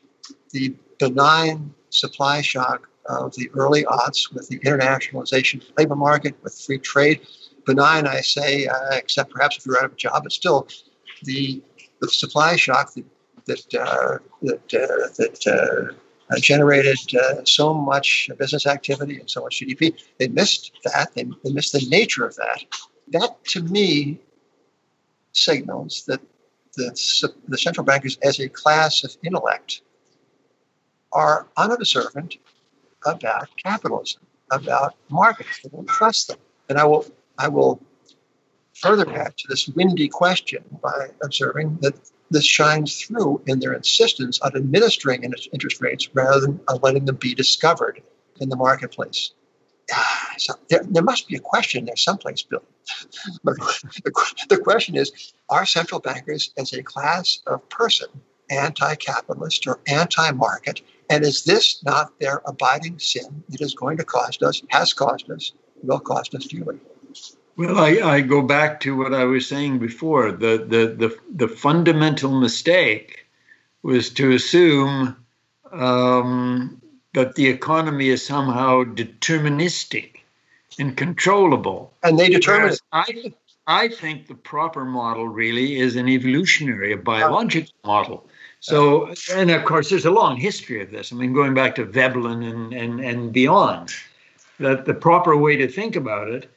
the 0.52 0.74
benign 0.98 1.74
supply 1.89 2.41
shock 2.41 2.89
of 3.08 3.34
the 3.36 3.50
early 3.54 3.84
aughts 3.84 4.34
with 4.34 4.48
the 4.48 4.60
internationalization 4.60 5.62
of 5.62 5.67
the 5.67 5.74
labor 5.78 5.95
market, 5.95 6.36
with 6.43 6.58
free 6.58 6.78
trade. 6.78 7.22
Benign, 7.70 8.08
I 8.08 8.22
say, 8.22 8.66
uh, 8.66 8.94
except 8.94 9.32
perhaps 9.32 9.58
if 9.58 9.66
you're 9.66 9.78
out 9.78 9.86
of 9.86 9.94
a 9.94 9.96
job, 9.96 10.24
but 10.24 10.32
still 10.32 10.68
the, 11.24 11.62
the 12.02 12.10
supply 12.10 12.56
shock 12.56 12.94
that, 12.96 13.06
that, 13.46 13.76
uh, 13.76 14.18
that, 14.42 14.74
uh, 14.74 15.08
that 15.18 15.48
uh, 15.48 15.94
uh, 16.34 16.40
generated 16.40 16.98
so 17.46 17.74
much 17.74 18.30
business 18.38 18.66
activity 18.66 19.20
and 19.20 19.30
so 19.30 19.42
much 19.42 19.60
GDP. 19.60 20.00
They 20.18 20.28
missed 20.28 20.72
that. 20.84 21.14
They, 21.14 21.26
they 21.44 21.52
missed 21.52 21.74
the 21.74 21.86
nature 21.90 22.26
of 22.26 22.36
that. 22.38 22.64
That, 23.10 23.44
to 23.46 23.64
me, 23.64 24.20
signals 25.34 26.04
that 26.08 26.22
the, 26.76 27.34
the 27.48 27.58
central 27.58 27.86
bankers, 27.86 28.18
as 28.24 28.40
a 28.40 28.50
class 28.50 29.04
of 29.04 29.16
intellect, 29.24 29.82
are 31.12 31.48
unobservant 31.58 32.38
about 33.06 33.48
capitalism, 33.64 34.22
about 34.52 34.96
markets. 35.10 35.62
They 35.64 35.70
don't 35.70 35.88
trust 35.88 36.30
them. 36.30 36.38
And 36.70 36.78
I 36.78 36.86
will, 36.86 37.06
I 37.39 37.47
will 37.47 37.82
further 38.75 39.10
add 39.12 39.38
to 39.38 39.47
this 39.47 39.67
windy 39.69 40.08
question 40.08 40.63
by 40.82 41.10
observing 41.23 41.80
that 41.82 41.95
this 42.30 42.45
shines 42.45 43.02
through 43.02 43.41
in 43.47 43.60
their 43.60 43.73
insistence 43.73 44.39
on 44.41 44.56
administering 44.56 45.23
interest 45.23 45.82
rates 45.82 46.10
rather 46.13 46.41
than 46.41 46.60
on 46.67 46.80
letting 46.84 47.06
them 47.06 47.15
be 47.15 47.34
discovered 47.34 48.02
in 48.39 48.49
the 48.49 48.56
marketplace. 48.56 49.34
So 50.38 50.54
there, 50.69 50.86
there 50.89 51.04
must 51.04 51.28
be 51.28 51.36
a 51.36 51.41
question 51.41 51.84
there 51.84 51.97
someplace, 51.97 52.43
Bill. 52.43 52.63
the, 53.43 54.45
the 54.47 54.58
question 54.58 54.95
is 54.95 55.34
Are 55.49 55.65
central 55.65 55.99
bankers 55.99 56.54
as 56.58 56.71
a 56.71 56.82
class 56.82 57.39
of 57.45 57.67
person 57.67 58.08
anti 58.49 58.95
capitalist 58.95 59.67
or 59.67 59.82
anti 59.88 60.32
market? 60.32 60.82
And 61.10 61.25
is 61.25 61.43
this 61.43 61.84
not 61.84 62.17
their 62.21 62.41
abiding 62.45 62.99
sin 62.99 63.43
that 63.49 63.60
is 63.60 63.73
going 63.73 63.97
to 63.97 64.06
cost 64.06 64.41
us, 64.41 64.62
has 64.69 64.93
cost 64.93 65.30
us, 65.30 65.52
will 65.84 65.99
cost 65.99 66.34
us 66.36 66.45
dearly? 66.45 66.80
Well, 67.58 67.78
I, 67.78 68.00
I 68.02 68.22
go 68.22 68.41
back 68.41 68.80
to 68.82 68.95
what 68.95 69.13
I 69.13 69.26
was 69.26 69.48
saying 69.48 69.80
before. 69.80 70.32
The, 70.32 70.65
the, 70.65 71.08
the, 71.08 71.17
the 71.34 71.48
fundamental 71.48 72.39
mistake 72.39 73.26
was 73.84 74.10
to 74.12 74.32
assume 74.32 75.17
um, 75.72 76.82
that 77.13 77.36
the 77.36 77.48
economy 77.48 78.10
is 78.10 78.26
somehow 78.26 78.84
deterministic 78.84 80.17
and 80.78 80.95
controllable. 80.95 81.93
And 82.04 82.17
they 82.17 82.30
determine 82.30 82.74
it. 82.74 82.82
I, 82.93 83.34
I 83.67 83.88
think 83.89 84.28
the 84.28 84.36
proper 84.36 84.86
model 84.86 85.28
really 85.28 85.80
is 85.80 85.95
an 85.95 86.08
evolutionary, 86.08 86.93
a 86.93 86.98
biological 86.98 87.74
model. 87.84 88.26
So, 88.62 89.13
and 89.34 89.52
of 89.52 89.63
course, 89.63 89.89
there's 89.89 90.06
a 90.06 90.12
long 90.12 90.38
history 90.38 90.82
of 90.82 90.91
this. 90.91 91.12
I 91.12 91.15
mean, 91.15 91.34
going 91.34 91.54
back 91.54 91.76
to 91.76 91.86
Veblen 91.86 92.43
and, 92.43 92.74
and, 92.74 93.00
and 93.00 93.32
beyond, 93.32 93.93
that 94.60 94.86
the 94.86 94.93
proper 94.93 95.38
way 95.38 95.56
to 95.58 95.67
think 95.67 95.95
about 95.95 96.30
it, 96.30 96.50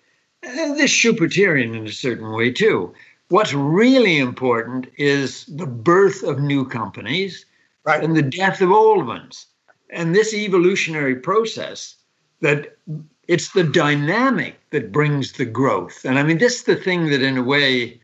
this 0.43 0.91
Schumpeterian 0.91 1.77
in 1.77 1.87
a 1.87 1.93
certain 1.93 2.33
way 2.33 2.51
too. 2.51 2.93
What's 3.29 3.55
really 3.55 4.19
important 4.19 4.89
is 4.97 5.47
the 5.47 5.67
birth 5.67 6.23
of 6.23 6.41
new 6.41 6.67
companies 6.67 7.47
Right. 7.85 8.03
and 8.03 8.17
the 8.17 8.23
death 8.23 8.61
of 8.61 8.71
old 8.71 9.07
ones. 9.07 9.47
And 9.91 10.15
this 10.15 10.33
evolutionary 10.33 11.17
process 11.17 11.97
that 12.41 12.77
it's 13.29 13.53
the 13.53 13.65
dynamic 13.65 14.57
that 14.71 14.93
brings 14.93 15.33
the 15.33 15.45
growth. 15.45 16.05
And 16.05 16.19
I 16.19 16.23
mean, 16.23 16.39
this 16.39 16.57
is 16.57 16.63
the 16.65 16.77
thing 16.77 17.07
that, 17.11 17.23
in 17.23 17.37
a 17.37 17.43
way, 17.43 18.01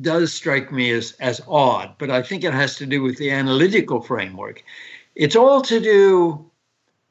does 0.00 0.32
strike 0.32 0.72
me 0.72 0.90
as, 0.90 1.12
as 1.20 1.40
odd, 1.46 1.94
but 1.98 2.10
I 2.10 2.22
think 2.22 2.44
it 2.44 2.52
has 2.52 2.76
to 2.76 2.86
do 2.86 3.02
with 3.02 3.16
the 3.18 3.30
analytical 3.30 4.00
framework. 4.00 4.62
It's 5.14 5.36
all 5.36 5.62
to 5.62 5.80
do, 5.80 6.44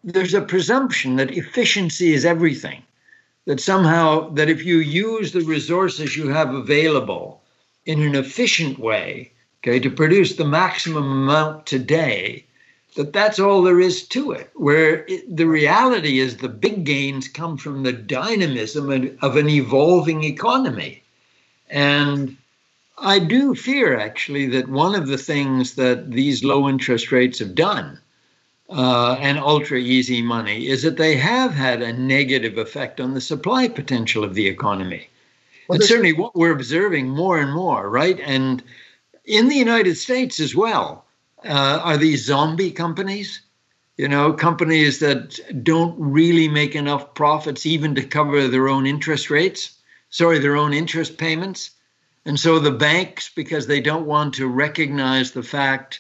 there's 0.04 0.34
a 0.34 0.42
presumption 0.42 1.16
that 1.16 1.32
efficiency 1.32 2.14
is 2.14 2.26
everything, 2.26 2.84
that 3.46 3.60
somehow, 3.60 4.30
that 4.30 4.50
if 4.50 4.64
you 4.64 4.78
use 4.78 5.32
the 5.32 5.42
resources 5.42 6.16
you 6.16 6.30
have 6.30 6.54
available 6.54 7.42
in 7.86 8.02
an 8.02 8.16
efficient 8.16 8.80
way, 8.80 9.32
okay, 9.62 9.80
to 9.80 9.90
produce 9.90 10.36
the 10.36 10.46
maximum 10.46 11.04
amount 11.04 11.66
today, 11.66 12.46
that 12.96 13.12
that's 13.12 13.40
all 13.40 13.62
there 13.62 13.80
is 13.80 14.08
to 14.08 14.32
it. 14.32 14.50
Where 14.54 15.06
it, 15.08 15.36
the 15.36 15.48
reality 15.48 16.20
is 16.20 16.38
the 16.38 16.50
big 16.50 16.84
gains 16.84 17.28
come 17.28 17.58
from 17.58 17.84
the 17.84 17.94
dynamism 17.94 19.18
of 19.22 19.36
an 19.36 19.50
evolving 19.50 20.24
economy. 20.24 21.04
And 21.70 22.38
I 22.98 23.20
do 23.20 23.56
fear 23.56 24.00
actually 24.00 24.46
that 24.48 24.70
one 24.70 24.96
of 24.96 25.08
the 25.08 25.18
things 25.18 25.76
that 25.76 26.12
these 26.12 26.44
low 26.44 26.70
interest 26.70 27.12
rates 27.12 27.40
have 27.40 27.56
done 27.56 28.00
uh, 28.70 29.18
and 29.20 29.38
ultra 29.38 29.78
easy 29.78 30.22
money 30.22 30.68
is 30.68 30.84
that 30.84 30.98
they 30.98 31.16
have 31.16 31.54
had 31.54 31.82
a 31.82 31.94
negative 31.94 32.58
effect 32.58 33.00
on 33.00 33.14
the 33.14 33.22
supply 33.22 33.68
potential 33.68 34.24
of 34.24 34.34
the 34.34 34.48
economy. 34.48 35.10
Well, 35.68 35.78
and 35.78 35.84
certainly 35.84 36.14
what 36.14 36.36
we're 36.36 36.52
observing 36.52 37.10
more 37.10 37.40
and 37.40 37.52
more, 37.54 37.90
right? 37.90 38.20
And 38.20 38.64
in 39.26 39.48
the 39.48 39.56
United 39.56 39.96
States 39.96 40.40
as 40.40 40.56
well, 40.56 41.06
uh, 41.46 41.80
are 41.84 41.98
these 41.98 42.26
zombie 42.26 42.72
companies? 42.72 43.42
You 43.98 44.08
know, 44.08 44.34
companies 44.34 45.00
that 45.00 45.64
don't 45.64 45.96
really 46.00 46.48
make 46.48 46.76
enough 46.76 47.14
profits 47.14 47.66
even 47.66 47.94
to 47.96 48.04
cover 48.04 48.48
their 48.48 48.68
own 48.68 48.88
interest 48.88 49.30
rates, 49.30 49.78
sorry, 50.10 50.40
their 50.40 50.56
own 50.56 50.74
interest 50.74 51.18
payments. 51.18 51.72
And 52.26 52.40
so 52.40 52.58
the 52.58 52.72
banks, 52.72 53.30
because 53.30 53.68
they 53.68 53.82
don't 53.82 54.06
want 54.06 54.34
to 54.36 54.48
recognize 54.48 55.32
the 55.32 55.44
fact 55.44 56.00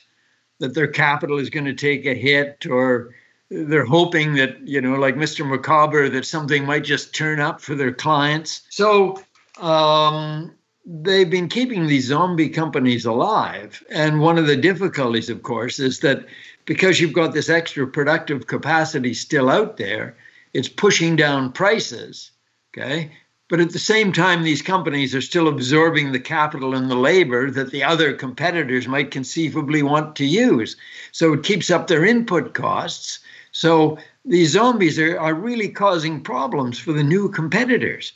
that 0.63 0.73
their 0.73 0.87
capital 0.87 1.39
is 1.39 1.49
going 1.49 1.65
to 1.65 1.73
take 1.73 2.05
a 2.05 2.13
hit, 2.13 2.65
or 2.65 3.13
they're 3.49 3.85
hoping 3.85 4.35
that, 4.35 4.65
you 4.65 4.79
know, 4.79 4.95
like 4.95 5.15
Mr. 5.15 5.45
Micawber, 5.45 6.07
that 6.07 6.25
something 6.25 6.65
might 6.65 6.85
just 6.85 7.13
turn 7.13 7.41
up 7.41 7.59
for 7.59 7.75
their 7.75 7.91
clients. 7.91 8.61
So 8.69 9.21
um, 9.59 10.55
they've 10.85 11.29
been 11.29 11.49
keeping 11.49 11.85
these 11.85 12.07
zombie 12.07 12.47
companies 12.47 13.05
alive. 13.05 13.83
And 13.89 14.21
one 14.21 14.37
of 14.37 14.47
the 14.47 14.55
difficulties, 14.55 15.29
of 15.29 15.43
course, 15.43 15.79
is 15.79 15.99
that 15.99 16.25
because 16.63 17.01
you've 17.01 17.11
got 17.11 17.33
this 17.33 17.49
extra 17.49 17.85
productive 17.85 18.47
capacity 18.47 19.13
still 19.13 19.49
out 19.49 19.75
there, 19.75 20.15
it's 20.53 20.69
pushing 20.69 21.17
down 21.17 21.51
prices. 21.51 22.31
Okay. 22.71 23.11
But 23.53 23.61
at 23.61 23.69
the 23.69 23.77
same 23.77 24.11
time, 24.11 24.41
these 24.41 24.63
companies 24.63 25.13
are 25.13 25.21
still 25.21 25.47
absorbing 25.47 26.11
the 26.11 26.19
capital 26.19 26.73
and 26.73 26.89
the 26.89 26.95
labor 26.95 27.51
that 27.51 27.69
the 27.69 27.83
other 27.83 28.11
competitors 28.11 28.87
might 28.87 29.11
conceivably 29.11 29.83
want 29.83 30.15
to 30.15 30.25
use. 30.25 30.75
So 31.11 31.33
it 31.33 31.43
keeps 31.43 31.69
up 31.69 31.85
their 31.85 32.03
input 32.03 32.55
costs. 32.55 33.19
So 33.51 33.99
these 34.25 34.53
zombies 34.53 34.97
are, 34.97 35.19
are 35.19 35.35
really 35.35 35.69
causing 35.69 36.21
problems 36.21 36.79
for 36.79 36.93
the 36.93 37.03
new 37.03 37.29
competitors. 37.29 38.13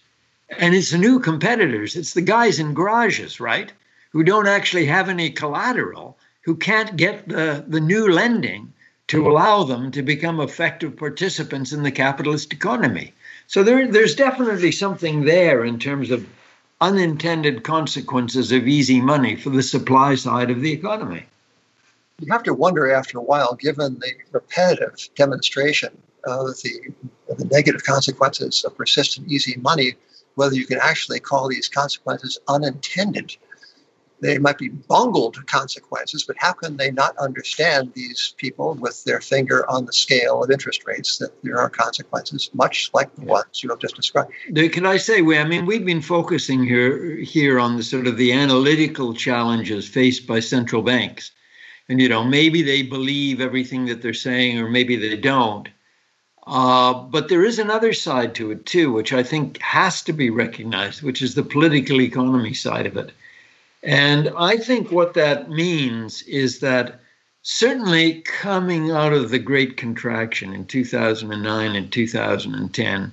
And 0.57 0.73
it's 0.73 0.89
the 0.89 0.97
new 0.97 1.19
competitors, 1.19 1.95
it's 1.95 2.15
the 2.15 2.21
guys 2.23 2.57
in 2.57 2.73
garages, 2.73 3.39
right? 3.39 3.71
Who 4.13 4.23
don't 4.23 4.47
actually 4.47 4.87
have 4.87 5.07
any 5.07 5.29
collateral, 5.29 6.17
who 6.41 6.55
can't 6.55 6.97
get 6.97 7.29
the, 7.29 7.63
the 7.67 7.79
new 7.79 8.11
lending 8.11 8.73
to 9.09 9.29
allow 9.29 9.61
them 9.65 9.91
to 9.91 10.01
become 10.01 10.39
effective 10.39 10.97
participants 10.97 11.71
in 11.73 11.83
the 11.83 11.91
capitalist 11.91 12.51
economy. 12.53 13.13
So 13.47 13.63
there, 13.63 13.89
there's 13.89 14.15
definitely 14.15 14.73
something 14.73 15.23
there 15.23 15.63
in 15.63 15.79
terms 15.79 16.11
of 16.11 16.27
unintended 16.81 17.63
consequences 17.63 18.51
of 18.51 18.67
easy 18.67 19.01
money 19.01 19.35
for 19.35 19.49
the 19.49 19.63
supply 19.63 20.15
side 20.15 20.51
of 20.51 20.61
the 20.61 20.71
economy. 20.71 21.25
You 22.19 22.31
have 22.31 22.43
to 22.43 22.53
wonder 22.53 22.91
after 22.91 23.17
a 23.17 23.23
while, 23.23 23.55
given 23.55 23.99
the 23.99 24.11
repetitive 24.31 24.95
demonstration 25.15 25.97
of 26.25 26.47
the, 26.61 26.93
of 27.29 27.37
the 27.37 27.45
negative 27.45 27.83
consequences 27.83 28.65
of 28.65 28.75
persistent 28.75 29.31
easy 29.31 29.55
money, 29.57 29.95
whether 30.35 30.55
you 30.55 30.65
can 30.65 30.79
actually 30.81 31.19
call 31.19 31.47
these 31.47 31.69
consequences 31.69 32.37
unintended. 32.47 33.37
They 34.19 34.39
might 34.39 34.57
be 34.57 34.69
bungled 34.69 35.45
consequences, 35.45 36.23
but 36.23 36.35
how 36.39 36.53
can 36.53 36.77
they 36.77 36.89
not 36.89 37.15
understand 37.17 37.93
these 37.93 38.33
people 38.37 38.73
with 38.73 39.03
their 39.03 39.21
finger 39.21 39.69
on 39.69 39.85
the 39.85 39.93
scale 39.93 40.43
of 40.43 40.49
interest 40.49 40.85
rates 40.87 41.19
that 41.19 41.31
there 41.43 41.59
are 41.59 41.69
consequences, 41.69 42.49
much 42.53 42.89
like 42.93 43.13
the 43.15 43.25
ones 43.25 43.61
you 43.61 43.69
have 43.69 43.79
just 43.79 43.95
described? 43.95 44.31
Can 44.55 44.85
I 44.85 44.97
say, 44.97 45.21
we, 45.21 45.37
I 45.37 45.43
mean, 45.43 45.67
we've 45.67 45.85
been 45.85 46.01
focusing 46.01 46.63
here 46.63 47.17
here 47.17 47.59
on 47.59 47.77
the 47.77 47.83
sort 47.83 48.07
of 48.07 48.17
the 48.17 48.33
analytical 48.33 49.13
challenges 49.13 49.87
faced 49.87 50.25
by 50.25 50.39
central 50.39 50.81
banks, 50.81 51.31
and 51.87 52.01
you 52.01 52.09
know, 52.09 52.23
maybe 52.23 52.63
they 52.63 52.81
believe 52.81 53.39
everything 53.39 53.85
that 53.85 54.01
they're 54.01 54.13
saying, 54.13 54.59
or 54.59 54.67
maybe 54.67 54.95
they 54.95 55.15
don't. 55.15 55.69
Uh, 56.47 56.93
but 56.93 57.27
there 57.27 57.43
is 57.43 57.59
another 57.59 57.93
side 57.93 58.33
to 58.35 58.51
it 58.51 58.65
too, 58.65 58.91
which 58.91 59.11
I 59.11 59.21
think 59.21 59.61
has 59.61 60.01
to 60.03 60.13
be 60.13 60.29
recognized, 60.29 61.03
which 61.03 61.21
is 61.21 61.35
the 61.35 61.43
political 61.43 62.01
economy 62.01 62.53
side 62.53 62.85
of 62.85 62.95
it. 62.95 63.11
And 63.83 64.31
I 64.37 64.57
think 64.57 64.91
what 64.91 65.13
that 65.13 65.49
means 65.49 66.23
is 66.23 66.59
that 66.59 66.99
certainly 67.43 68.21
coming 68.21 68.91
out 68.91 69.13
of 69.13 69.29
the 69.29 69.39
Great 69.39 69.77
Contraction 69.77 70.53
in 70.53 70.65
2009 70.65 71.75
and 71.75 71.91
2010, 71.91 73.11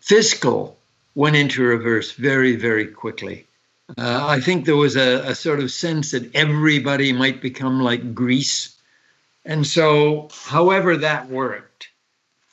fiscal 0.00 0.76
went 1.14 1.36
into 1.36 1.62
reverse 1.62 2.12
very, 2.12 2.56
very 2.56 2.86
quickly. 2.86 3.46
Uh, 3.96 4.26
I 4.26 4.40
think 4.40 4.64
there 4.64 4.76
was 4.76 4.96
a, 4.96 5.30
a 5.30 5.34
sort 5.34 5.60
of 5.60 5.70
sense 5.70 6.10
that 6.10 6.34
everybody 6.34 7.12
might 7.12 7.40
become 7.40 7.80
like 7.80 8.14
Greece. 8.14 8.76
And 9.44 9.66
so, 9.66 10.28
however 10.44 10.96
that 10.98 11.28
worked, 11.28 11.88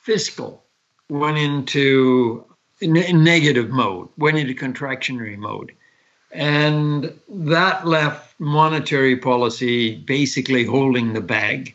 fiscal 0.03 0.63
went 1.09 1.37
into 1.37 2.45
ne- 2.81 3.11
negative 3.11 3.69
mode, 3.69 4.09
went 4.17 4.37
into 4.37 4.53
contractionary 4.53 5.37
mode. 5.37 5.73
And 6.35 7.17
that 7.29 7.87
left 7.87 8.37
monetary 8.39 9.15
policy 9.15 9.95
basically 9.95 10.65
holding 10.65 11.13
the 11.13 11.21
bag. 11.21 11.73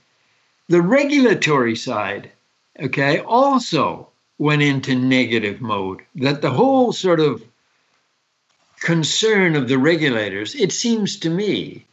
The 0.68 0.82
regulatory 0.82 1.74
side, 1.74 2.30
okay, 2.78 3.20
also 3.20 4.08
went 4.36 4.60
into 4.60 4.94
negative 4.94 5.62
mode. 5.62 6.02
That 6.16 6.42
the 6.42 6.50
whole 6.50 6.92
sort 6.92 7.20
of 7.20 7.42
concern 8.80 9.56
of 9.56 9.68
the 9.68 9.78
regulators, 9.78 10.54
it 10.54 10.72
seems 10.72 11.16
to 11.20 11.30
me, 11.30 11.86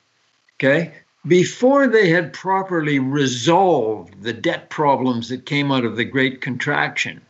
okay, 0.55 0.91
before 1.25 1.87
they 1.87 2.09
had 2.09 2.33
properly 2.33 2.99
resolved 2.99 4.21
the 4.21 4.33
debt 4.33 4.69
problems 4.69 5.29
that 5.29 5.45
came 5.45 5.71
out 5.71 5.85
of 5.85 5.95
the 5.95 6.05
Great 6.05 6.41
Contraction, 6.41 7.21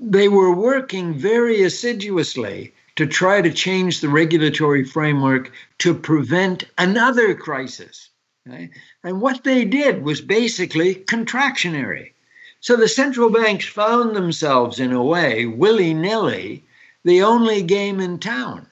they 0.00 0.26
were 0.26 0.52
working 0.52 1.14
very 1.14 1.62
assiduously 1.62 2.73
to 2.96 3.06
try 3.06 3.42
to 3.42 3.52
change 3.52 4.00
the 4.00 4.08
regulatory 4.08 4.84
framework 4.84 5.52
to 5.78 5.94
prevent 5.94 6.64
another 6.78 7.34
crisis. 7.34 8.10
okay? 8.48 8.70
And 9.02 9.20
what 9.20 9.44
they 9.44 9.64
did 9.64 10.02
was 10.02 10.20
basically 10.20 10.94
contractionary. 10.94 12.12
So 12.60 12.76
the 12.76 12.88
central 12.88 13.30
banks 13.30 13.66
found 13.66 14.16
themselves, 14.16 14.80
in 14.80 14.92
a 14.92 15.02
way, 15.02 15.44
willy 15.44 15.92
nilly, 15.92 16.64
the 17.04 17.22
only 17.22 17.62
game 17.62 18.00
in 18.00 18.18
town. 18.18 18.66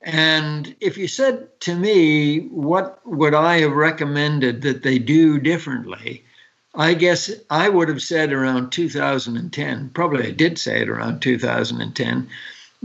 And 0.00 0.74
if 0.80 0.96
you 0.96 1.08
said 1.08 1.48
to 1.60 1.74
me, 1.74 2.46
what 2.46 3.00
would 3.04 3.34
I 3.34 3.58
have 3.60 3.72
recommended 3.72 4.62
that 4.62 4.82
they 4.82 4.98
do 4.98 5.38
differently? 5.38 6.24
I 6.74 6.94
guess 6.94 7.30
I 7.50 7.68
would 7.68 7.88
have 7.88 8.02
said 8.02 8.32
around 8.32 8.70
2010, 8.70 9.90
probably 9.90 10.28
I 10.28 10.30
did 10.30 10.58
say 10.58 10.82
it 10.82 10.88
around 10.88 11.20
2010, 11.20 12.28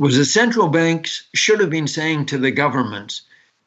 was 0.01 0.17
the 0.17 0.25
central 0.25 0.67
banks 0.67 1.27
should 1.35 1.59
have 1.59 1.69
been 1.69 1.87
saying 1.87 2.25
to 2.25 2.39
the 2.39 2.49
governments, 2.49 3.21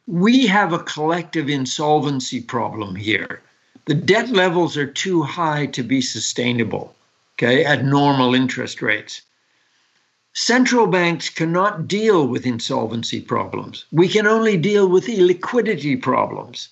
we 0.08 0.48
have 0.48 0.72
a 0.72 0.80
collective 0.80 1.48
insolvency 1.48 2.40
problem 2.40 2.96
here. 2.96 3.40
The 3.84 3.94
debt 3.94 4.30
levels 4.30 4.76
are 4.76 4.84
too 4.84 5.22
high 5.22 5.66
to 5.66 5.84
be 5.84 6.00
sustainable, 6.00 6.92
okay, 7.36 7.64
at 7.64 7.84
normal 7.84 8.34
interest 8.34 8.82
rates. 8.82 9.22
Central 10.32 10.88
banks 10.88 11.30
cannot 11.30 11.86
deal 11.86 12.26
with 12.26 12.46
insolvency 12.46 13.20
problems. 13.20 13.84
We 13.92 14.08
can 14.08 14.26
only 14.26 14.56
deal 14.56 14.88
with 14.88 15.06
illiquidity 15.06 16.02
problems. 16.02 16.68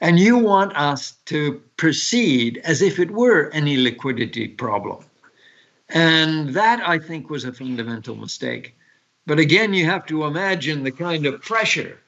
And 0.00 0.20
you 0.20 0.38
want 0.38 0.76
us 0.76 1.14
to 1.24 1.60
proceed 1.78 2.60
as 2.62 2.80
if 2.80 3.00
it 3.00 3.10
were 3.10 3.48
an 3.48 3.64
illiquidity 3.64 4.56
problem. 4.56 5.04
And 5.88 6.50
that, 6.50 6.80
I 6.88 7.00
think, 7.00 7.28
was 7.28 7.44
a 7.44 7.52
fundamental 7.52 8.14
mistake. 8.14 8.76
But 9.30 9.38
again, 9.38 9.72
you 9.74 9.84
have 9.84 10.06
to 10.06 10.24
imagine 10.24 10.82
the 10.82 10.90
kind 10.90 11.24
of 11.24 11.40
pressure 11.40 12.00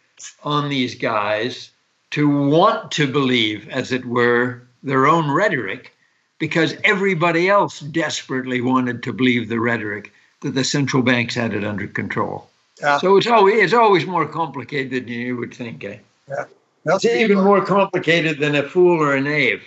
on 0.43 0.69
these 0.69 0.97
guys 0.97 1.71
to 2.11 2.29
want 2.29 2.91
to 2.99 3.07
believe, 3.07 3.69
as 3.69 3.93
it 3.93 4.05
were, 4.05 4.63
their 4.83 5.07
own 5.07 5.31
rhetoric, 5.31 5.93
because 6.41 6.75
everybody 6.83 7.49
else 7.49 7.79
desperately 7.79 8.61
wanted 8.61 9.05
to 9.05 9.13
believe 9.13 9.49
the 9.49 9.61
rhetoric 9.61 10.13
that 10.41 10.57
the 10.57 10.65
central 10.65 11.05
banks 11.05 11.37
had 11.37 11.55
it 11.55 11.63
under 11.63 11.87
control. 11.87 12.51
Yeah. 12.81 12.99
So 12.99 13.17
it's 13.17 13.29
always 13.29 13.63
it's 13.63 13.73
always 13.73 14.05
more 14.05 14.27
complicated 14.27 15.07
than 15.07 15.15
you 15.15 15.37
would 15.37 15.55
think. 15.55 15.85
Eh? 15.85 15.99
Yeah. 16.29 16.47
It's 16.87 17.05
even 17.05 17.39
more 17.39 17.65
complicated 17.65 18.41
than 18.41 18.57
a 18.57 18.69
fool 18.69 19.01
or 19.01 19.15
a 19.15 19.21
knave. 19.21 19.63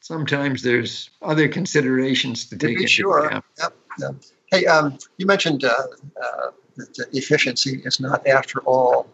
Sometimes 0.00 0.62
there's 0.62 1.08
other 1.22 1.48
considerations 1.48 2.44
to, 2.50 2.58
to 2.58 2.66
take 2.66 2.76
into 2.76 2.88
sure. 2.88 3.24
account. 3.24 3.44
Yep. 3.58 3.76
yep. 4.00 4.14
Hey, 4.50 4.66
um, 4.66 4.98
you 5.16 5.24
mentioned 5.24 5.64
uh, 5.64 5.72
uh, 6.20 6.50
that 6.96 7.08
efficiency 7.12 7.82
is 7.84 8.00
not, 8.00 8.26
after 8.26 8.60
all, 8.60 9.06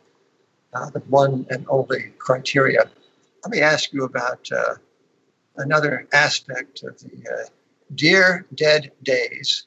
uh, 0.72 0.90
the 0.90 1.00
one 1.00 1.46
and 1.50 1.64
only 1.68 2.12
criteria. 2.18 2.84
Let 3.44 3.50
me 3.50 3.60
ask 3.60 3.92
you 3.92 4.04
about 4.04 4.46
uh, 4.52 4.74
another 5.56 6.06
aspect 6.12 6.82
of 6.82 6.98
the 6.98 7.28
uh, 7.30 7.48
dear 7.94 8.46
dead 8.54 8.92
days 9.02 9.66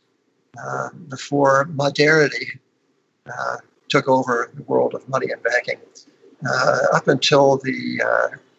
uh, 0.63 0.89
before 1.07 1.65
modernity 1.65 2.59
uh, 3.27 3.57
took 3.87 4.07
over 4.07 4.51
the 4.53 4.63
world 4.63 4.93
of 4.93 5.07
money 5.07 5.31
and 5.31 5.41
banking. 5.41 5.79
up 6.93 7.07
until 7.07 7.57
the 7.57 8.01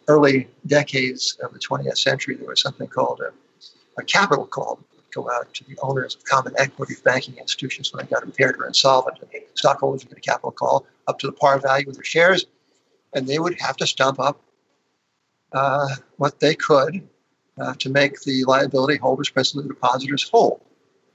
early 0.09 0.49
decades 0.66 1.38
of 1.43 1.53
the 1.53 1.59
20th 1.59 1.99
century, 1.99 2.34
there 2.34 2.49
was 2.49 2.61
something 2.61 2.88
called 2.88 3.20
a, 3.20 3.32
a 4.01 4.05
capital 4.05 4.47
call 4.47 4.80
go 5.13 5.31
out 5.31 5.53
to 5.55 5.65
the 5.65 5.77
owners 5.83 6.15
of 6.15 6.25
common 6.25 6.55
equity 6.59 6.95
banking 7.05 7.37
institutions 7.37 7.93
when 7.93 8.05
they 8.05 8.11
got 8.11 8.23
impaired 8.23 8.57
or 8.59 8.67
insolvent. 8.67 9.19
And 9.21 9.31
stockholders 9.55 10.05
would 10.05 10.11
get 10.11 10.19
a 10.19 10.21
capital 10.21 10.53
call 10.53 10.87
up 11.07 11.19
to 11.21 11.27
the 11.27 11.33
par 11.33 11.59
value 11.59 11.89
of 11.89 11.95
their 11.95 12.05
shares, 12.05 12.47
and 13.15 13.27
they 13.27 13.39
would 13.39 13.61
have 13.61 13.77
to 13.79 13.87
stump 13.87 14.21
up 14.21 14.41
uh, 15.53 15.89
what 16.17 16.41
they 16.41 16.55
could 16.55 17.09
uh, 17.61 17.75
to 17.79 17.91
make 17.91 18.21
the 18.23 18.45
liability 18.45 18.99
holders, 18.99 19.31
principally 19.31 19.65
the 19.65 19.75
depositors, 19.75 20.29
whole. 20.29 20.63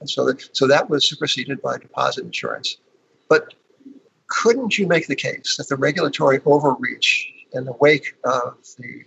And 0.00 0.08
so 0.08 0.26
that, 0.26 0.56
so 0.56 0.66
that 0.66 0.90
was 0.90 1.08
superseded 1.08 1.62
by 1.62 1.78
deposit 1.78 2.24
insurance. 2.24 2.76
But 3.28 3.54
couldn't 4.28 4.78
you 4.78 4.86
make 4.86 5.06
the 5.06 5.16
case 5.16 5.56
that 5.56 5.68
the 5.68 5.76
regulatory 5.76 6.40
overreach 6.44 7.32
in 7.52 7.64
the 7.64 7.72
wake 7.80 8.14
of 8.24 8.58
the 8.78 9.04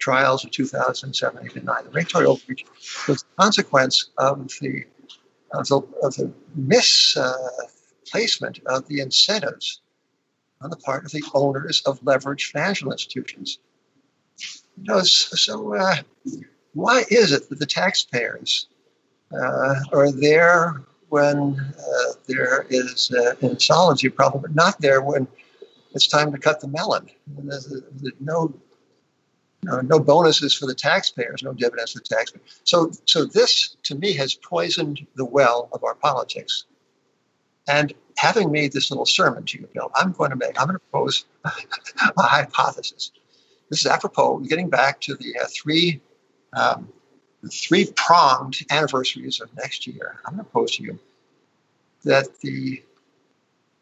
trials 0.00 0.44
of 0.44 0.50
2007, 0.50 1.44
8, 1.44 1.56
and 1.56 1.64
9. 1.64 1.84
The 1.84 1.90
regulatory 1.90 2.26
overreach 2.26 2.64
was 3.06 3.22
the 3.22 3.28
consequence 3.38 4.10
of 4.18 4.48
the, 4.60 4.84
of 5.52 5.68
the, 5.68 5.76
of 6.02 6.14
the 6.14 6.32
misplacement 6.54 8.60
uh, 8.66 8.76
of 8.76 8.88
the 8.88 9.00
incentives 9.00 9.80
on 10.60 10.70
the 10.70 10.76
part 10.76 11.04
of 11.04 11.12
the 11.12 11.22
owners 11.34 11.82
of 11.86 12.00
leveraged 12.00 12.50
financial 12.50 12.92
institutions. 12.92 13.58
You 14.76 14.84
know, 14.84 15.02
so 15.02 15.74
uh, 15.74 15.96
why 16.74 17.04
is 17.10 17.32
it 17.32 17.48
that 17.48 17.58
the 17.58 17.66
taxpayers 17.66 18.68
uh, 19.32 19.74
are 19.92 20.12
there 20.12 20.82
when 21.08 21.58
uh, 21.78 22.12
there 22.26 22.66
is 22.70 23.10
an 23.10 23.50
insolvency 23.50 24.08
problem, 24.08 24.42
but 24.42 24.54
not 24.54 24.80
there 24.80 25.02
when 25.02 25.26
it's 25.92 26.06
time 26.06 26.32
to 26.32 26.38
cut 26.38 26.60
the 26.60 26.68
melon? 26.68 27.08
There's, 27.26 27.66
there's 27.66 28.12
no 28.20 28.54
uh, 29.70 29.82
no 29.82 29.98
bonuses 29.98 30.54
for 30.54 30.66
the 30.66 30.74
taxpayers, 30.74 31.42
no 31.42 31.52
dividends 31.52 31.92
for 31.92 31.98
the 31.98 32.04
taxpayers. 32.04 32.60
So, 32.64 32.92
so 33.06 33.24
this 33.24 33.76
to 33.84 33.94
me 33.96 34.12
has 34.14 34.34
poisoned 34.34 35.06
the 35.16 35.24
well 35.24 35.68
of 35.72 35.82
our 35.82 35.94
politics. 35.94 36.64
And 37.66 37.92
having 38.16 38.50
made 38.50 38.72
this 38.72 38.90
little 38.90 39.06
sermon 39.06 39.44
to 39.44 39.58
you, 39.58 39.68
Bill, 39.74 39.90
I'm 39.94 40.12
going 40.12 40.30
to 40.30 40.36
make, 40.36 40.58
I'm 40.60 40.68
going 40.68 40.78
to 40.78 40.84
propose 40.90 41.24
a 41.44 42.22
hypothesis. 42.22 43.12
This 43.68 43.80
is 43.80 43.86
apropos, 43.86 44.38
getting 44.40 44.70
back 44.70 45.00
to 45.02 45.14
the 45.16 45.38
uh, 45.38 45.46
three, 45.50 46.00
um, 46.54 46.88
three 47.52 47.92
pronged 47.94 48.64
anniversaries 48.70 49.40
of 49.40 49.54
next 49.56 49.86
year. 49.86 50.16
I'm 50.24 50.34
going 50.34 50.44
to 50.44 50.50
propose 50.50 50.76
to 50.76 50.84
you 50.84 50.98
that 52.04 52.40
the, 52.40 52.82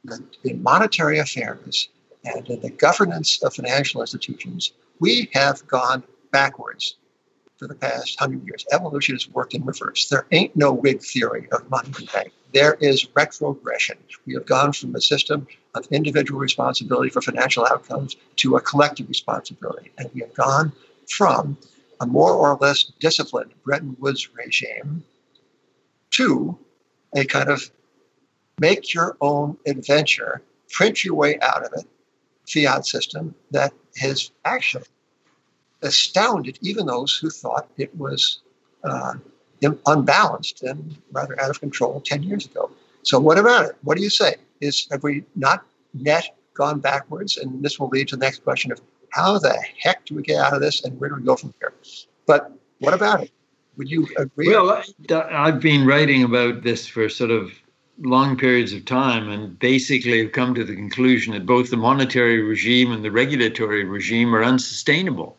the 0.05 0.25
in 0.43 0.63
monetary 0.63 1.19
affairs 1.19 1.89
and 2.25 2.49
in 2.49 2.61
the 2.61 2.71
governance 2.71 3.41
of 3.45 3.55
financial 3.55 4.01
institutions, 4.01 4.73
we 5.01 5.31
have 5.33 5.67
gone 5.67 6.03
backwards 6.33 6.97
for 7.57 7.67
the 7.67 7.75
past 7.75 8.19
hundred 8.19 8.47
years. 8.47 8.67
Evolution 8.73 9.15
has 9.15 9.29
worked 9.29 9.55
in 9.55 9.65
reverse. 9.65 10.09
There 10.09 10.27
ain't 10.33 10.55
no 10.57 10.73
Whig 10.73 11.03
theory 11.03 11.49
of 11.53 11.69
money 11.71 11.91
and 11.99 12.13
bank. 12.13 12.33
There 12.53 12.75
is 12.75 13.07
retrogression. 13.15 13.99
We 14.27 14.35
have 14.35 14.47
gone 14.47 14.73
from 14.73 14.95
a 14.95 15.01
system 15.01 15.47
of 15.75 15.87
individual 15.91 16.41
responsibility 16.41 17.11
for 17.11 17.21
financial 17.21 17.67
outcomes 17.67 18.17
to 18.37 18.57
a 18.57 18.61
collective 18.61 19.09
responsibility. 19.09 19.91
And 19.99 20.11
we 20.15 20.21
have 20.21 20.35
gone 20.35 20.73
from 21.09 21.57
a 22.01 22.07
more 22.07 22.35
or 22.35 22.57
less 22.61 22.85
disciplined 23.01 23.53
Bretton 23.65 23.97
Woods 23.99 24.29
regime 24.35 25.05
to 26.11 26.59
a 27.15 27.25
kind 27.25 27.49
of 27.49 27.71
make 28.61 28.95
your 28.95 29.17
own 29.21 29.57
adventure, 29.67 30.43
print 30.71 31.05
your 31.05 31.15
way 31.15 31.39
out 31.41 31.65
of 31.65 31.73
it 31.75 31.87
fiat 32.47 32.87
system 32.87 33.35
that 33.51 33.73
has 33.99 34.31
actually 34.45 34.85
astounded 35.83 36.59
even 36.63 36.87
those 36.87 37.17
who 37.17 37.31
thought 37.31 37.69
it 37.77 37.95
was 37.97 38.41
uh, 38.85 39.15
unbalanced 39.87 40.63
and 40.63 40.97
rather 41.13 41.41
out 41.41 41.51
of 41.51 41.61
control 41.61 42.01
10 42.01 42.23
years 42.23 42.47
ago. 42.47 42.71
So, 43.03 43.19
what 43.21 43.39
about 43.39 43.67
it? 43.67 43.77
What 43.83 43.97
do 43.97 44.03
you 44.03 44.11
say? 44.11 44.37
Is 44.61 44.89
have 44.91 45.03
we 45.03 45.25
not 45.35 45.65
net 45.95 46.37
gone 46.55 46.81
backwards? 46.81 47.37
And 47.37 47.63
this 47.63 47.79
will 47.79 47.89
lead 47.89 48.09
to 48.09 48.17
the 48.17 48.25
next 48.25 48.43
question 48.43 48.73
of 48.73 48.81
how 49.11 49.39
the 49.39 49.57
heck 49.79 50.05
do 50.07 50.15
we 50.15 50.23
get 50.23 50.45
out 50.45 50.55
of 50.55 50.61
this 50.61 50.85
and 50.85 50.99
where 50.99 51.11
do 51.11 51.17
we 51.17 51.23
go 51.23 51.37
from 51.37 51.55
here? 51.61 51.73
But 52.27 52.53
what 52.81 52.95
about 52.95 53.23
it? 53.23 53.31
Would 53.77 53.91
you 53.91 54.09
agree? 54.17 54.49
Well, 54.49 54.83
I've 55.11 55.61
been 55.61 55.87
writing 55.87 56.23
about 56.25 56.63
this 56.63 56.87
for 56.87 57.09
sort 57.09 57.31
of 57.31 57.53
long 57.99 58.37
periods 58.37 58.73
of 58.73 58.85
time 58.85 59.31
and 59.31 59.59
basically 59.59 60.23
have 60.23 60.33
come 60.33 60.55
to 60.55 60.65
the 60.65 60.75
conclusion 60.75 61.33
that 61.33 61.47
both 61.47 61.71
the 61.71 61.77
monetary 61.77 62.43
regime 62.43 62.93
and 62.93 63.05
the 63.05 63.11
regulatory 63.11 63.85
regime 63.85 64.35
are 64.35 64.45
unsustainable. 64.45 65.37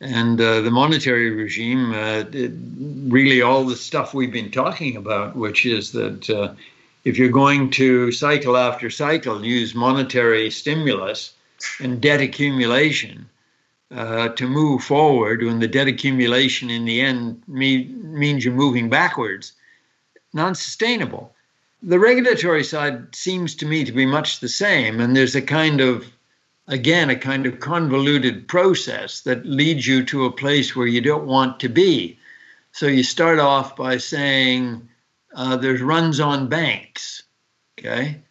And 0.00 0.40
uh, 0.40 0.60
the 0.60 0.70
monetary 0.70 1.30
regime, 1.30 1.92
uh, 1.92 2.24
really 3.12 3.42
all 3.42 3.64
the 3.64 3.76
stuff 3.76 4.12
we've 4.12 4.32
been 4.32 4.50
talking 4.50 4.96
about, 4.96 5.36
which 5.36 5.66
is 5.66 5.92
that 5.92 6.28
uh, 6.30 6.54
if 7.04 7.18
you're 7.18 7.28
going 7.28 7.70
to 7.70 8.10
cycle 8.12 8.56
after 8.56 8.90
cycle 8.90 9.44
use 9.44 9.74
monetary 9.74 10.50
stimulus 10.50 11.34
and 11.80 12.00
debt 12.00 12.20
accumulation 12.20 13.28
uh, 13.90 14.28
to 14.30 14.48
move 14.48 14.82
forward, 14.82 15.42
when 15.42 15.60
the 15.60 15.68
debt 15.68 15.86
accumulation 15.86 16.70
in 16.70 16.84
the 16.84 17.00
end 17.00 17.42
me- 17.46 17.84
means 18.02 18.44
you're 18.44 18.54
moving 18.54 18.88
backwards, 18.88 19.52
non 20.32 20.54
sustainable 20.54 21.33
the 21.86 21.98
regulatory 21.98 22.64
side 22.64 23.14
seems 23.14 23.54
to 23.56 23.66
me 23.66 23.84
to 23.84 23.92
be 23.92 24.06
much 24.06 24.40
the 24.40 24.48
same. 24.48 25.00
And 25.00 25.14
there's 25.14 25.34
a 25.34 25.42
kind 25.42 25.80
of, 25.82 26.06
again, 26.66 27.10
a 27.10 27.16
kind 27.16 27.44
of 27.44 27.60
convoluted 27.60 28.48
process 28.48 29.20
that 29.22 29.44
leads 29.44 29.86
you 29.86 30.02
to 30.06 30.24
a 30.24 30.32
place 30.32 30.74
where 30.74 30.86
you 30.86 31.02
don't 31.02 31.26
want 31.26 31.60
to 31.60 31.68
be. 31.68 32.18
So 32.72 32.86
you 32.86 33.02
start 33.02 33.38
off 33.38 33.76
by 33.76 33.98
saying 33.98 34.88
uh, 35.34 35.58
there's 35.58 35.82
runs 35.82 36.20
on 36.20 36.48
banks, 36.48 37.22
okay? 37.78 38.22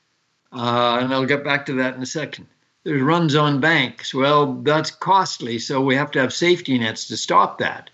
Uh, 0.52 1.00
and 1.02 1.14
I'll 1.14 1.26
get 1.26 1.44
back 1.44 1.68
to 1.68 1.74
that 1.74 1.96
in 1.96 2.02
a 2.02 2.08
second. 2.08 2.48
There's 2.84 3.02
runs 3.02 3.36
on 3.36 3.60
banks. 3.60 4.14
Well, 4.14 4.56
that's 4.64 4.92
costly, 4.92 5.60
so 5.60 5.80
we 5.80 5.96
have 5.96 6.12
to 6.12 6.20
have 6.20 6.34
safety 6.34 6.78
nets 6.78 7.08
to 7.08 7.18
stop 7.18 7.60
that. 7.60 7.92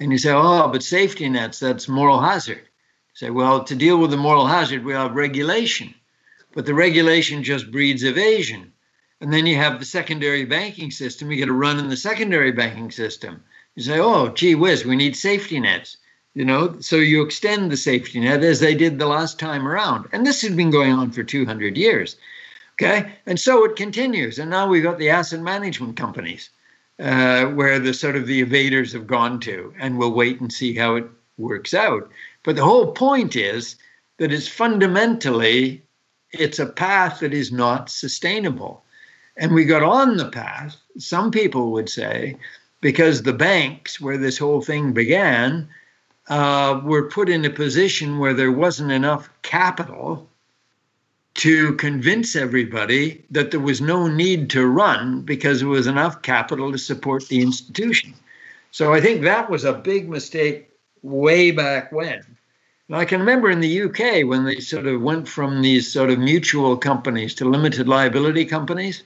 And 0.00 0.10
you 0.10 0.18
say, 0.18 0.32
oh, 0.32 0.68
but 0.68 0.82
safety 0.82 1.28
nets, 1.28 1.60
that's 1.60 1.86
moral 1.86 2.20
hazard. 2.20 2.62
Say, 3.14 3.30
well, 3.30 3.64
to 3.64 3.74
deal 3.74 3.98
with 3.98 4.10
the 4.10 4.16
moral 4.16 4.46
hazard, 4.46 4.84
we 4.84 4.94
have 4.94 5.14
regulation, 5.14 5.94
but 6.54 6.64
the 6.66 6.74
regulation 6.74 7.42
just 7.42 7.70
breeds 7.70 8.02
evasion. 8.02 8.72
And 9.20 9.32
then 9.32 9.46
you 9.46 9.56
have 9.56 9.78
the 9.78 9.84
secondary 9.84 10.44
banking 10.44 10.90
system. 10.90 11.30
You 11.30 11.36
get 11.36 11.48
a 11.48 11.52
run 11.52 11.78
in 11.78 11.88
the 11.88 11.96
secondary 11.96 12.52
banking 12.52 12.90
system. 12.90 13.44
You 13.76 13.82
say, 13.82 13.98
oh, 13.98 14.28
gee 14.28 14.54
whiz, 14.54 14.84
we 14.84 14.96
need 14.96 15.16
safety 15.16 15.60
nets. 15.60 15.96
You 16.34 16.46
know, 16.46 16.80
so 16.80 16.96
you 16.96 17.22
extend 17.22 17.70
the 17.70 17.76
safety 17.76 18.18
net 18.18 18.42
as 18.42 18.60
they 18.60 18.74
did 18.74 18.98
the 18.98 19.06
last 19.06 19.38
time 19.38 19.68
around. 19.68 20.08
And 20.12 20.26
this 20.26 20.40
has 20.42 20.54
been 20.54 20.70
going 20.70 20.92
on 20.92 21.12
for 21.12 21.22
200 21.22 21.76
years. 21.76 22.16
Okay. 22.74 23.12
And 23.26 23.38
so 23.38 23.64
it 23.64 23.76
continues. 23.76 24.38
And 24.38 24.50
now 24.50 24.66
we've 24.66 24.82
got 24.82 24.98
the 24.98 25.10
asset 25.10 25.40
management 25.40 25.96
companies 25.96 26.48
uh, 26.98 27.46
where 27.46 27.78
the 27.78 27.92
sort 27.92 28.16
of 28.16 28.26
the 28.26 28.42
evaders 28.42 28.92
have 28.92 29.06
gone 29.06 29.40
to. 29.40 29.74
And 29.78 29.98
we'll 29.98 30.14
wait 30.14 30.40
and 30.40 30.50
see 30.50 30.74
how 30.74 30.96
it 30.96 31.04
works 31.36 31.74
out. 31.74 32.10
But 32.44 32.56
the 32.56 32.64
whole 32.64 32.92
point 32.92 33.36
is 33.36 33.76
that 34.18 34.32
it's 34.32 34.48
fundamentally 34.48 35.82
it's 36.32 36.58
a 36.58 36.66
path 36.66 37.20
that 37.20 37.34
is 37.34 37.52
not 37.52 37.90
sustainable. 37.90 38.84
And 39.36 39.54
we 39.54 39.64
got 39.64 39.82
on 39.82 40.16
the 40.16 40.28
path, 40.28 40.76
some 40.98 41.30
people 41.30 41.72
would 41.72 41.88
say, 41.88 42.36
because 42.80 43.22
the 43.22 43.32
banks, 43.32 44.00
where 44.00 44.18
this 44.18 44.38
whole 44.38 44.60
thing 44.60 44.92
began, 44.92 45.68
uh, 46.28 46.80
were 46.84 47.08
put 47.08 47.28
in 47.28 47.44
a 47.44 47.50
position 47.50 48.18
where 48.18 48.34
there 48.34 48.52
wasn't 48.52 48.92
enough 48.92 49.28
capital 49.42 50.28
to 51.34 51.74
convince 51.76 52.36
everybody 52.36 53.24
that 53.30 53.50
there 53.50 53.60
was 53.60 53.80
no 53.80 54.06
need 54.06 54.50
to 54.50 54.66
run 54.66 55.22
because 55.22 55.60
there 55.60 55.68
was 55.68 55.86
enough 55.86 56.20
capital 56.22 56.72
to 56.72 56.78
support 56.78 57.26
the 57.28 57.40
institution. 57.40 58.14
So 58.70 58.92
I 58.92 59.00
think 59.00 59.22
that 59.22 59.48
was 59.48 59.64
a 59.64 59.72
big 59.72 60.08
mistake 60.08 60.68
way 61.02 61.50
back 61.50 61.92
when. 61.92 62.22
And 62.88 62.96
I 62.96 63.04
can 63.04 63.20
remember 63.20 63.50
in 63.50 63.60
the 63.60 63.82
UK 63.82 64.26
when 64.26 64.44
they 64.44 64.60
sort 64.60 64.86
of 64.86 65.00
went 65.00 65.28
from 65.28 65.62
these 65.62 65.90
sort 65.90 66.10
of 66.10 66.18
mutual 66.18 66.76
companies 66.76 67.34
to 67.36 67.44
limited 67.44 67.88
liability 67.88 68.44
companies. 68.44 69.02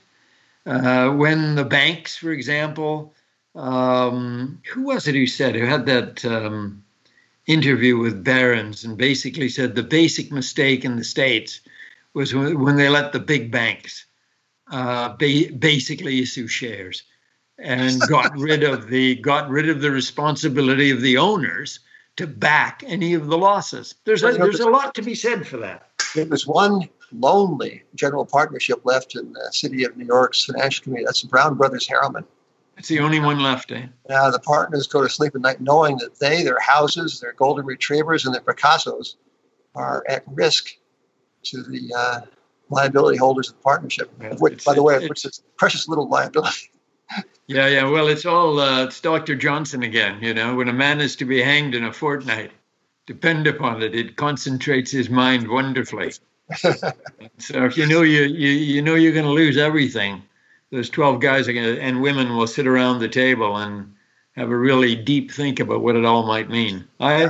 Uh, 0.65 1.09
when 1.11 1.55
the 1.55 1.63
banks, 1.63 2.17
for 2.17 2.31
example, 2.31 3.13
um, 3.55 4.61
who 4.71 4.83
was 4.83 5.07
it 5.07 5.15
who 5.15 5.25
said 5.25 5.55
who 5.55 5.65
had 5.65 5.85
that 5.85 6.25
um, 6.25 6.83
interview 7.47 7.97
with 7.97 8.23
Barron's 8.23 8.83
and 8.83 8.97
basically 8.97 9.49
said 9.49 9.73
the 9.73 9.83
basic 9.83 10.31
mistake 10.31 10.85
in 10.85 10.97
the 10.97 11.03
states 11.03 11.61
was 12.13 12.33
when 12.33 12.75
they 12.75 12.89
let 12.89 13.13
the 13.13 13.19
big 13.19 13.51
banks 13.51 14.05
uh, 14.71 15.09
ba- 15.09 15.53
basically 15.57 16.21
issue 16.21 16.47
shares 16.47 17.03
and 17.57 17.99
got 18.01 18.37
rid 18.37 18.63
of 18.63 18.87
the 18.87 19.15
got 19.15 19.49
rid 19.49 19.69
of 19.69 19.81
the 19.81 19.91
responsibility 19.91 20.91
of 20.91 21.01
the 21.01 21.17
owners 21.17 21.79
to 22.17 22.27
back 22.27 22.83
any 22.85 23.13
of 23.13 23.27
the 23.27 23.37
losses. 23.37 23.95
There's 24.03 24.23
a, 24.23 24.33
there's 24.33 24.59
a 24.59 24.69
lot 24.69 24.93
to 24.95 25.01
be 25.01 25.15
said 25.15 25.47
for 25.47 25.57
that. 25.57 25.89
There 26.13 26.25
was 26.25 26.45
one 26.45 26.89
lonely 27.11 27.83
general 27.95 28.25
partnership 28.25 28.81
left 28.83 29.15
in 29.15 29.31
the 29.33 29.49
city 29.51 29.83
of 29.85 29.95
New 29.95 30.05
York's 30.05 30.45
financial 30.45 30.83
community. 30.83 31.05
That's 31.05 31.21
the 31.21 31.27
Brown 31.27 31.55
Brothers 31.55 31.87
Harriman. 31.87 32.25
It's 32.77 32.89
the 32.89 32.99
only 32.99 33.19
one 33.19 33.39
left, 33.39 33.71
eh? 33.71 33.87
Now 34.09 34.29
the 34.29 34.39
partners 34.39 34.87
go 34.87 35.01
to 35.01 35.09
sleep 35.09 35.33
at 35.35 35.41
night 35.41 35.61
knowing 35.61 35.97
that 35.97 36.19
they, 36.19 36.43
their 36.43 36.59
houses, 36.59 37.19
their 37.19 37.33
golden 37.33 37.65
retrievers, 37.65 38.25
and 38.25 38.33
their 38.33 38.41
Picassos 38.41 39.15
are 39.73 40.03
at 40.07 40.23
risk 40.27 40.69
to 41.43 41.63
the 41.63 41.93
uh, 41.95 42.21
liability 42.69 43.17
holders 43.17 43.49
of 43.49 43.55
the 43.55 43.61
partnership. 43.61 44.11
Yeah, 44.21 44.35
which, 44.35 44.63
by 44.63 44.75
the 44.75 44.83
way, 44.83 45.07
which 45.07 45.25
is 45.25 45.41
precious 45.57 45.87
little 45.87 46.07
liability. 46.07 46.69
Yeah, 47.47 47.67
yeah. 47.67 47.89
Well, 47.89 48.07
it's 48.09 48.25
all 48.25 48.59
uh, 48.59 48.83
it's 48.85 48.99
Dr. 48.99 49.35
Johnson 49.35 49.83
again. 49.83 50.21
You 50.21 50.33
know, 50.33 50.55
when 50.55 50.67
a 50.67 50.73
man 50.73 50.99
is 50.99 51.15
to 51.17 51.25
be 51.25 51.41
hanged 51.41 51.75
in 51.75 51.85
a 51.85 51.93
fortnight, 51.93 52.51
depend 53.05 53.47
upon 53.47 53.81
it, 53.81 53.95
it 53.95 54.17
concentrates 54.17 54.91
his 54.91 55.09
mind 55.09 55.47
wonderfully. 55.47 56.11
so 57.37 57.65
if 57.65 57.77
you 57.77 57.87
know 57.87 58.01
you 58.01 58.23
you, 58.23 58.49
you 58.49 58.81
know 58.81 58.95
you're 58.95 59.13
going 59.13 59.25
to 59.25 59.31
lose 59.31 59.57
everything, 59.57 60.21
those 60.71 60.89
twelve 60.89 61.21
guys 61.21 61.47
and 61.47 62.01
women 62.01 62.35
will 62.35 62.47
sit 62.47 62.67
around 62.67 62.99
the 62.99 63.07
table 63.09 63.55
and 63.57 63.93
have 64.35 64.49
a 64.49 64.57
really 64.57 64.95
deep 64.95 65.31
think 65.31 65.59
about 65.59 65.81
what 65.81 65.95
it 65.95 66.05
all 66.05 66.23
might 66.27 66.49
mean. 66.49 66.85
I 66.99 67.29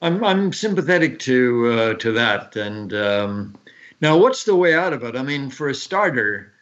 I'm 0.00 0.24
I'm 0.24 0.52
sympathetic 0.52 1.18
to 1.20 1.70
uh, 1.72 1.94
to 1.94 2.12
that. 2.12 2.56
And 2.56 2.94
um, 2.94 3.56
now, 4.00 4.16
what's 4.16 4.44
the 4.44 4.56
way 4.56 4.74
out 4.74 4.94
of 4.94 5.04
it? 5.04 5.14
I 5.16 5.22
mean, 5.22 5.50
for 5.50 5.68
a 5.68 5.74
starter 5.74 6.52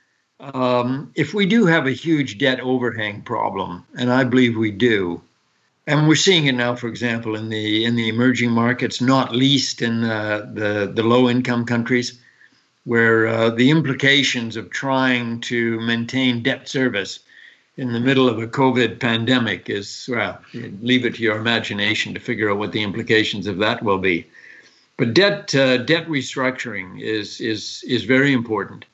um, 0.40 1.10
if 1.14 1.32
we 1.32 1.46
do 1.46 1.66
have 1.66 1.86
a 1.86 1.92
huge 1.92 2.38
debt 2.38 2.60
overhang 2.60 3.22
problem, 3.22 3.84
and 3.96 4.12
I 4.12 4.24
believe 4.24 4.56
we 4.56 4.70
do, 4.70 5.22
and 5.86 6.08
we're 6.08 6.16
seeing 6.16 6.46
it 6.46 6.54
now, 6.54 6.74
for 6.74 6.88
example, 6.88 7.36
in 7.36 7.48
the 7.48 7.84
in 7.84 7.96
the 7.96 8.08
emerging 8.08 8.50
markets, 8.50 9.00
not 9.00 9.34
least 9.34 9.80
in 9.80 10.04
uh, 10.04 10.50
the 10.52 10.90
the 10.94 11.02
low 11.02 11.30
income 11.30 11.64
countries, 11.64 12.20
where 12.84 13.26
uh, 13.28 13.50
the 13.50 13.70
implications 13.70 14.56
of 14.56 14.70
trying 14.70 15.40
to 15.42 15.80
maintain 15.80 16.42
debt 16.42 16.68
service 16.68 17.20
in 17.78 17.92
the 17.92 18.00
middle 18.00 18.28
of 18.28 18.38
a 18.38 18.46
COVID 18.46 19.00
pandemic 19.00 19.70
is 19.70 20.08
well, 20.10 20.38
leave 20.82 21.06
it 21.06 21.14
to 21.14 21.22
your 21.22 21.36
imagination 21.36 22.12
to 22.12 22.20
figure 22.20 22.50
out 22.50 22.58
what 22.58 22.72
the 22.72 22.82
implications 22.82 23.46
of 23.46 23.58
that 23.58 23.82
will 23.82 23.98
be. 23.98 24.26
But 24.98 25.14
debt 25.14 25.54
uh, 25.54 25.78
debt 25.78 26.06
restructuring 26.08 27.00
is 27.00 27.40
is 27.40 27.82
is 27.86 28.04
very 28.04 28.34
important 28.34 28.84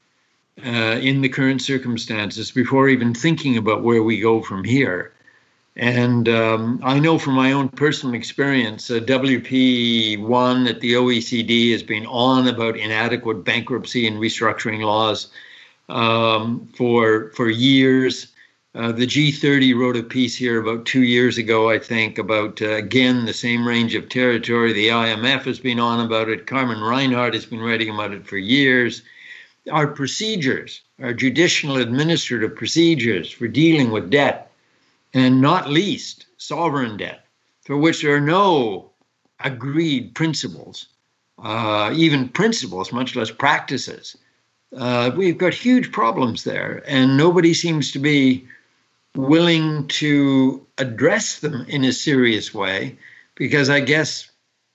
uh, 0.64 0.98
in 1.00 1.22
the 1.22 1.28
current 1.28 1.62
circumstances 1.62 2.50
before 2.50 2.88
even 2.88 3.14
thinking 3.14 3.57
about 3.57 3.82
where 3.82 4.03
we 4.03 4.20
go 4.20 4.42
from 4.42 4.64
here. 4.64 5.12
And 5.76 6.28
um, 6.28 6.80
I 6.84 6.98
know 6.98 7.18
from 7.18 7.34
my 7.34 7.53
own 7.53 7.70
personal 7.70 8.14
experience, 8.14 8.90
uh, 8.90 9.00
WP1 9.00 10.68
at 10.68 10.80
the 10.80 10.92
OECD 10.92 11.72
has 11.72 11.82
been 11.82 12.05
on 12.07 12.48
about 12.48 12.76
inadequate 12.76 13.44
bankruptcy 13.44 14.07
and 14.07 14.18
restructuring 14.18 14.84
laws 14.84 15.28
um, 15.88 16.68
for 16.76 17.30
for 17.30 17.48
years. 17.48 18.28
Uh, 18.74 18.92
the 18.92 19.07
G30 19.07 19.74
wrote 19.74 19.96
a 19.96 20.03
piece 20.03 20.36
here 20.36 20.61
about 20.61 20.86
two 20.86 21.03
years 21.03 21.36
ago, 21.38 21.70
I 21.70 21.78
think, 21.78 22.18
about 22.18 22.61
uh, 22.61 22.72
again 22.72 23.24
the 23.24 23.32
same 23.32 23.66
range 23.66 23.94
of 23.94 24.11
territory. 24.11 24.74
The 24.74 24.88
IMF 24.88 25.44
has 25.44 25.59
been 25.59 25.80
on 25.80 26.05
about 26.05 26.28
it. 26.28 26.46
Carmen 26.46 26.80
Reinhart 26.82 27.32
has 27.32 27.46
been 27.46 27.61
writing 27.61 27.88
about 27.88 28.12
it 28.12 28.26
for 28.26 28.36
years 28.36 29.03
our 29.70 29.86
procedures, 29.86 30.82
our 31.00 31.12
judicial 31.12 31.76
administrative 31.76 32.56
procedures 32.56 33.30
for 33.30 33.48
dealing 33.48 33.90
with 33.90 34.10
debt, 34.10 34.50
and 35.14 35.40
not 35.40 35.70
least 35.70 36.26
sovereign 36.36 36.96
debt, 36.96 37.24
for 37.64 37.76
which 37.76 38.02
there 38.02 38.14
are 38.14 38.20
no 38.20 38.90
agreed 39.40 40.14
principles, 40.14 40.88
uh, 41.42 41.92
even 41.94 42.28
principles, 42.28 42.92
much 42.92 43.14
less 43.14 43.30
practices. 43.30 44.16
Uh, 44.76 45.10
we've 45.16 45.38
got 45.38 45.52
huge 45.52 45.92
problems 45.92 46.44
there, 46.44 46.82
and 46.86 47.16
nobody 47.16 47.52
seems 47.52 47.92
to 47.92 47.98
be 47.98 48.46
willing 49.14 49.86
to 49.88 50.66
address 50.78 51.40
them 51.40 51.66
in 51.68 51.84
a 51.84 51.92
serious 51.92 52.54
way 52.54 52.96
because 53.34 53.68
I 53.68 53.80
guess 53.80 54.30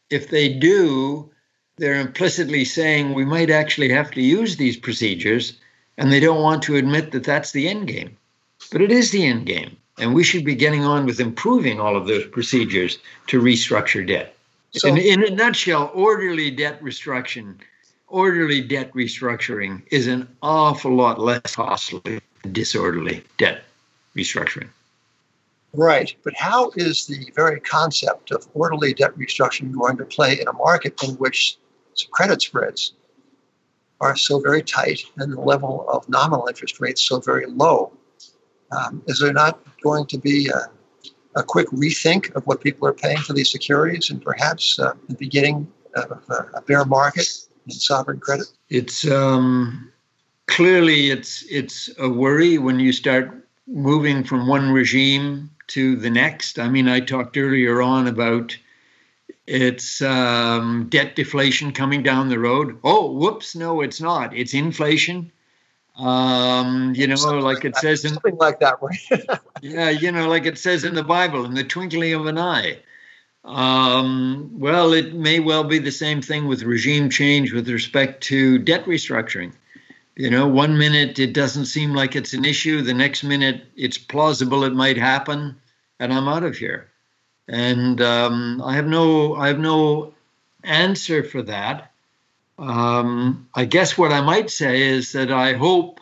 if 0.09 0.29
they 0.29 0.49
do, 0.49 1.31
they're 1.77 1.99
implicitly 1.99 2.65
saying 2.65 3.13
we 3.13 3.25
might 3.25 3.49
actually 3.49 3.89
have 3.89 4.11
to 4.11 4.21
use 4.21 4.57
these 4.57 4.77
procedures, 4.77 5.53
and 5.97 6.11
they 6.11 6.19
don't 6.19 6.41
want 6.41 6.63
to 6.63 6.75
admit 6.75 7.11
that 7.11 7.23
that's 7.23 7.51
the 7.51 7.67
end 7.69 7.87
game. 7.87 8.17
But 8.71 8.81
it 8.81 8.91
is 8.91 9.11
the 9.11 9.25
end 9.25 9.45
game, 9.45 9.77
and 9.99 10.13
we 10.13 10.23
should 10.23 10.43
be 10.43 10.55
getting 10.55 10.83
on 10.83 11.05
with 11.05 11.19
improving 11.19 11.79
all 11.79 11.95
of 11.95 12.07
those 12.07 12.25
procedures 12.27 12.97
to 13.27 13.41
restructure 13.41 14.05
debt. 14.05 14.35
So, 14.71 14.89
in, 14.89 14.97
in 14.97 15.23
a 15.23 15.29
nutshell, 15.29 15.91
orderly 15.93 16.51
debt 16.51 16.81
restructuring, 16.81 17.55
orderly 18.07 18.61
debt 18.61 18.91
restructuring 18.93 19.83
is 19.91 20.07
an 20.07 20.27
awful 20.41 20.95
lot 20.95 21.19
less 21.19 21.55
costly 21.55 22.01
than 22.41 22.53
disorderly 22.53 23.23
debt 23.37 23.63
restructuring. 24.15 24.69
Right. 25.73 26.15
But 26.23 26.33
how 26.35 26.71
is 26.75 27.05
the 27.05 27.31
very 27.35 27.59
concept 27.59 28.31
of 28.31 28.47
orderly 28.53 28.93
debt 28.93 29.15
restructuring 29.15 29.71
going 29.73 29.97
to 29.97 30.05
play 30.05 30.39
in 30.39 30.47
a 30.47 30.53
market 30.53 31.01
in 31.03 31.11
which 31.15 31.57
credit 32.11 32.41
spreads 32.41 32.93
are 33.99 34.15
so 34.15 34.39
very 34.39 34.61
tight 34.61 35.01
and 35.17 35.33
the 35.33 35.41
level 35.41 35.85
of 35.89 36.07
nominal 36.09 36.47
interest 36.47 36.79
rates 36.79 37.01
so 37.01 37.19
very 37.19 37.45
low. 37.47 37.91
Um, 38.71 39.01
is 39.07 39.19
there 39.19 39.33
not 39.33 39.59
going 39.81 40.05
to 40.07 40.17
be 40.17 40.49
a, 40.49 41.39
a, 41.39 41.43
quick 41.43 41.67
rethink 41.69 42.35
of 42.35 42.45
what 42.45 42.61
people 42.61 42.87
are 42.87 42.93
paying 42.93 43.17
for 43.17 43.33
these 43.33 43.49
securities 43.49 44.09
and 44.09 44.21
perhaps 44.21 44.77
uh, 44.77 44.93
the 45.07 45.15
beginning 45.15 45.71
of 45.95 46.11
a, 46.29 46.49
a, 46.53 46.61
bear 46.61 46.83
market 46.83 47.27
in 47.65 47.71
sovereign 47.71 48.19
credit? 48.19 48.47
It's 48.69 49.09
um, 49.09 49.91
clearly 50.47 51.11
it's 51.11 51.45
it's 51.49 51.89
a 51.97 52.09
worry 52.09 52.57
when 52.57 52.79
you 52.79 52.91
start 52.91 53.47
moving 53.67 54.23
from 54.23 54.47
one 54.47 54.71
regime 54.71 55.49
to 55.67 55.95
the 55.95 56.09
next. 56.09 56.59
I 56.59 56.67
mean, 56.67 56.87
I 56.87 56.99
talked 56.99 57.37
earlier 57.37 57.81
on 57.81 58.07
about 58.07 58.57
it's 59.47 60.01
um, 60.01 60.87
debt 60.89 61.15
deflation 61.15 61.71
coming 61.71 62.03
down 62.03 62.27
the 62.27 62.37
road. 62.37 62.77
Oh, 62.83 63.11
whoops! 63.11 63.55
No, 63.55 63.81
it's 63.81 64.01
not. 64.01 64.35
It's 64.35 64.53
inflation. 64.53 65.31
Um, 65.97 66.93
you 66.95 67.07
know, 67.07 67.15
something 67.15 67.41
like 67.41 67.65
it 67.65 67.75
says 67.77 68.05
in 68.05 68.13
something 68.13 68.37
like 68.37 68.59
that, 68.59 68.75
right? 68.81 69.39
yeah, 69.61 69.89
you 69.89 70.11
know, 70.11 70.27
like 70.27 70.45
it 70.45 70.59
says 70.59 70.83
in 70.83 70.93
the 70.93 71.03
Bible, 71.03 71.45
in 71.45 71.55
the 71.55 71.63
twinkling 71.63 72.13
of 72.13 72.27
an 72.27 72.37
eye. 72.37 72.77
Um, 73.45 74.51
well, 74.59 74.91
it 74.91 75.13
may 75.13 75.39
well 75.39 75.63
be 75.63 75.79
the 75.79 75.91
same 75.91 76.21
thing 76.21 76.47
with 76.47 76.63
regime 76.63 77.09
change 77.09 77.53
with 77.53 77.69
respect 77.69 78.21
to 78.25 78.59
debt 78.59 78.85
restructuring. 78.85 79.53
You 80.17 80.29
know, 80.29 80.47
one 80.47 80.77
minute 80.77 81.17
it 81.19 81.33
doesn't 81.33 81.65
seem 81.65 81.93
like 81.93 82.15
it's 82.15 82.33
an 82.33 82.43
issue, 82.43 82.81
the 82.81 82.93
next 82.93 83.23
minute 83.23 83.63
it's 83.77 83.97
plausible 83.97 84.65
it 84.65 84.73
might 84.73 84.97
happen, 84.97 85.55
and 85.99 86.13
I'm 86.13 86.27
out 86.27 86.43
of 86.43 86.57
here. 86.57 86.89
And 87.47 88.01
um, 88.01 88.61
I 88.63 88.75
have 88.75 88.87
no 88.87 89.35
I 89.35 89.47
have 89.47 89.59
no 89.59 90.13
answer 90.63 91.23
for 91.23 91.41
that. 91.43 91.91
Um, 92.59 93.47
I 93.53 93.65
guess 93.65 93.97
what 93.97 94.11
I 94.11 94.21
might 94.21 94.49
say 94.49 94.81
is 94.81 95.11
that 95.13 95.31
I 95.31 95.53
hope 95.53 95.99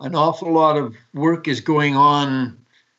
an 0.00 0.14
awful 0.14 0.52
lot 0.52 0.76
of 0.76 0.94
work 1.14 1.48
is 1.48 1.60
going 1.60 1.96
on, 1.96 2.58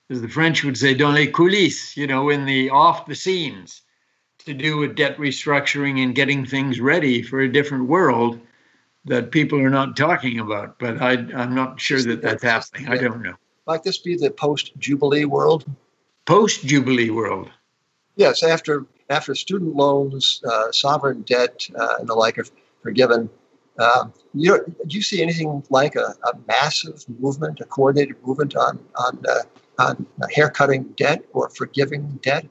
as 0.09 0.21
the 0.21 0.27
French 0.27 0.63
would 0.63 0.77
say, 0.77 0.93
dans 0.95 1.13
les 1.13 1.27
coulisses, 1.27 1.95
you 1.95 2.07
know, 2.07 2.29
in 2.29 2.45
the 2.45 2.69
off 2.71 3.05
the 3.05 3.15
scenes, 3.15 3.81
to 4.39 4.53
do 4.53 4.77
with 4.77 4.95
debt 4.95 5.17
restructuring 5.17 6.03
and 6.03 6.15
getting 6.15 6.45
things 6.45 6.79
ready 6.79 7.21
for 7.21 7.41
a 7.41 7.51
different 7.51 7.87
world 7.87 8.39
that 9.05 9.31
people 9.31 9.59
are 9.59 9.69
not 9.69 9.95
talking 9.95 10.39
about. 10.39 10.79
But 10.79 11.01
I, 11.01 11.11
I'm 11.11 11.53
not 11.53 11.79
sure 11.79 12.01
that 12.01 12.21
that's 12.21 12.43
happening. 12.43 12.87
I 12.87 12.97
don't 12.97 13.21
know. 13.21 13.35
Might 13.67 13.83
this 13.83 13.99
be 13.99 14.15
the 14.15 14.31
post 14.31 14.71
Jubilee 14.77 15.25
world? 15.25 15.65
Post 16.25 16.65
Jubilee 16.65 17.11
world. 17.11 17.51
Yes, 18.15 18.43
after 18.43 18.85
after 19.09 19.35
student 19.35 19.75
loans, 19.75 20.41
uh, 20.47 20.71
sovereign 20.71 21.21
debt, 21.23 21.67
uh, 21.77 21.95
and 21.99 22.07
the 22.07 22.15
like 22.15 22.37
are 22.37 22.45
forgiven. 22.81 23.29
Uh, 23.77 24.07
you 24.33 24.73
do 24.87 24.95
you 24.95 25.01
see 25.01 25.21
anything 25.21 25.63
like 25.69 25.95
a, 25.95 26.15
a 26.23 26.37
massive 26.47 27.03
movement, 27.19 27.59
a 27.59 27.65
coordinated 27.65 28.15
movement 28.25 28.55
on 28.55 28.79
on 28.95 29.23
uh, 29.27 29.41
on 29.79 30.05
haircutting 30.31 30.83
debt 30.95 31.23
or 31.33 31.49
forgiving 31.49 32.19
debt? 32.21 32.45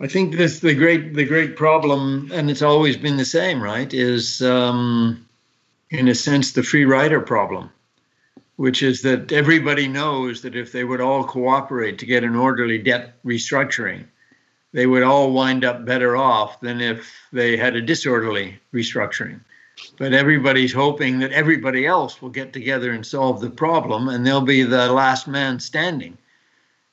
I 0.00 0.06
think 0.06 0.36
this 0.36 0.60
the 0.60 0.74
great 0.74 1.12
the 1.14 1.26
great 1.26 1.56
problem, 1.56 2.30
and 2.32 2.50
it's 2.50 2.62
always 2.62 2.96
been 2.96 3.18
the 3.18 3.24
same, 3.26 3.62
right? 3.62 3.92
Is 3.92 4.40
um, 4.40 5.28
in 5.90 6.08
a 6.08 6.14
sense 6.14 6.52
the 6.52 6.62
free 6.62 6.86
rider 6.86 7.20
problem, 7.20 7.70
which 8.56 8.82
is 8.82 9.02
that 9.02 9.30
everybody 9.30 9.86
knows 9.86 10.40
that 10.42 10.56
if 10.56 10.72
they 10.72 10.84
would 10.84 11.02
all 11.02 11.24
cooperate 11.24 11.98
to 11.98 12.06
get 12.06 12.24
an 12.24 12.34
orderly 12.34 12.78
debt 12.78 13.22
restructuring, 13.24 14.06
they 14.72 14.86
would 14.86 15.02
all 15.02 15.32
wind 15.32 15.64
up 15.64 15.84
better 15.84 16.16
off 16.16 16.60
than 16.60 16.80
if 16.80 17.10
they 17.32 17.56
had 17.56 17.76
a 17.76 17.82
disorderly 17.82 18.58
restructuring. 18.72 19.40
But 19.98 20.12
everybody's 20.12 20.72
hoping 20.72 21.18
that 21.20 21.32
everybody 21.32 21.86
else 21.86 22.20
will 22.20 22.30
get 22.30 22.52
together 22.52 22.92
and 22.92 23.04
solve 23.04 23.40
the 23.40 23.50
problem, 23.50 24.08
and 24.08 24.26
they'll 24.26 24.40
be 24.40 24.62
the 24.62 24.92
last 24.92 25.26
man 25.26 25.58
standing. 25.58 26.18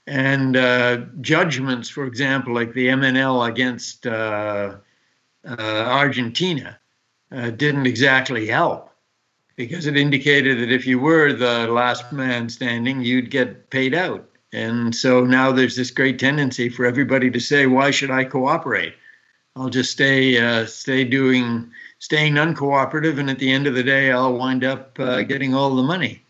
And 0.05 0.55
uh, 0.55 0.97
judgments, 1.19 1.89
for 1.89 2.05
example, 2.05 2.53
like 2.53 2.73
the 2.73 2.87
MNL 2.87 3.49
against 3.49 4.07
uh, 4.07 4.77
uh, 5.45 5.55
Argentina, 5.59 6.79
uh, 7.31 7.49
didn't 7.49 7.85
exactly 7.85 8.47
help 8.47 8.89
because 9.57 9.87
it 9.87 9.97
indicated 9.97 10.59
that 10.59 10.71
if 10.71 10.87
you 10.87 10.99
were 10.99 11.33
the 11.33 11.67
last 11.67 12.13
man 12.13 12.47
standing, 12.47 13.01
you'd 13.01 13.29
get 13.29 13.69
paid 13.69 13.93
out. 13.93 14.29
And 14.53 14.95
so 14.95 15.25
now 15.25 15.51
there's 15.51 15.75
this 15.75 15.91
great 15.91 16.19
tendency 16.19 16.69
for 16.69 16.85
everybody 16.85 17.29
to 17.31 17.39
say, 17.39 17.65
"Why 17.65 17.91
should 17.91 18.11
I 18.11 18.23
cooperate? 18.23 18.93
I'll 19.55 19.69
just 19.69 19.91
stay 19.91 20.37
uh, 20.37 20.65
stay 20.65 21.03
doing 21.03 21.71
staying 21.99 22.35
uncooperative, 22.35 23.19
and 23.19 23.29
at 23.29 23.39
the 23.39 23.51
end 23.51 23.67
of 23.67 23.75
the 23.75 23.83
day, 23.83 24.11
I'll 24.11 24.37
wind 24.37 24.63
up 24.63 24.97
uh, 24.99 25.23
getting 25.23 25.53
all 25.53 25.75
the 25.75 25.83
money." 25.83 26.23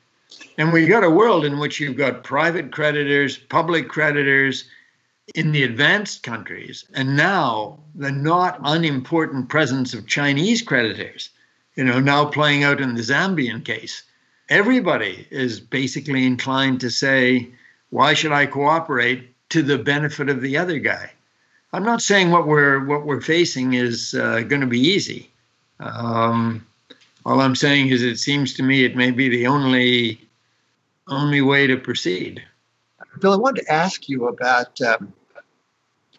And 0.57 0.73
we've 0.73 0.89
got 0.89 1.03
a 1.03 1.09
world 1.09 1.45
in 1.45 1.59
which 1.59 1.79
you've 1.79 1.97
got 1.97 2.23
private 2.23 2.71
creditors, 2.71 3.37
public 3.37 3.87
creditors 3.87 4.65
in 5.35 5.51
the 5.51 5.63
advanced 5.63 6.23
countries, 6.23 6.85
and 6.93 7.15
now 7.15 7.79
the 7.93 8.11
not 8.11 8.59
unimportant 8.63 9.49
presence 9.49 9.93
of 9.93 10.07
Chinese 10.07 10.61
creditors, 10.61 11.29
you 11.75 11.83
know, 11.83 11.99
now 11.99 12.25
playing 12.25 12.63
out 12.63 12.81
in 12.81 12.95
the 12.95 13.01
Zambian 13.01 13.63
case. 13.63 14.03
Everybody 14.49 15.27
is 15.29 15.59
basically 15.59 16.25
inclined 16.25 16.79
to 16.81 16.89
say, 16.89 17.49
why 17.89 18.13
should 18.13 18.31
I 18.31 18.45
cooperate 18.45 19.33
to 19.49 19.63
the 19.63 19.77
benefit 19.77 20.29
of 20.29 20.41
the 20.41 20.57
other 20.57 20.79
guy? 20.79 21.11
I'm 21.73 21.83
not 21.83 22.01
saying 22.01 22.31
what 22.31 22.47
we're 22.47 22.85
what 22.85 23.05
we're 23.05 23.21
facing 23.21 23.73
is 23.73 24.13
uh, 24.13 24.41
going 24.41 24.61
to 24.61 24.67
be 24.67 24.79
easy. 24.79 25.29
Um, 25.79 26.65
all 27.25 27.41
I'm 27.41 27.55
saying 27.55 27.89
is 27.89 28.03
it 28.03 28.17
seems 28.17 28.53
to 28.55 28.63
me 28.63 28.85
it 28.85 28.95
may 28.95 29.11
be 29.11 29.29
the 29.29 29.47
only 29.47 30.21
only 31.07 31.41
way 31.41 31.67
to 31.67 31.77
proceed. 31.77 32.43
Bill, 33.19 33.33
I 33.33 33.37
wanted 33.37 33.63
to 33.63 33.71
ask 33.71 34.07
you 34.07 34.27
about 34.27 34.79
um, 34.81 35.13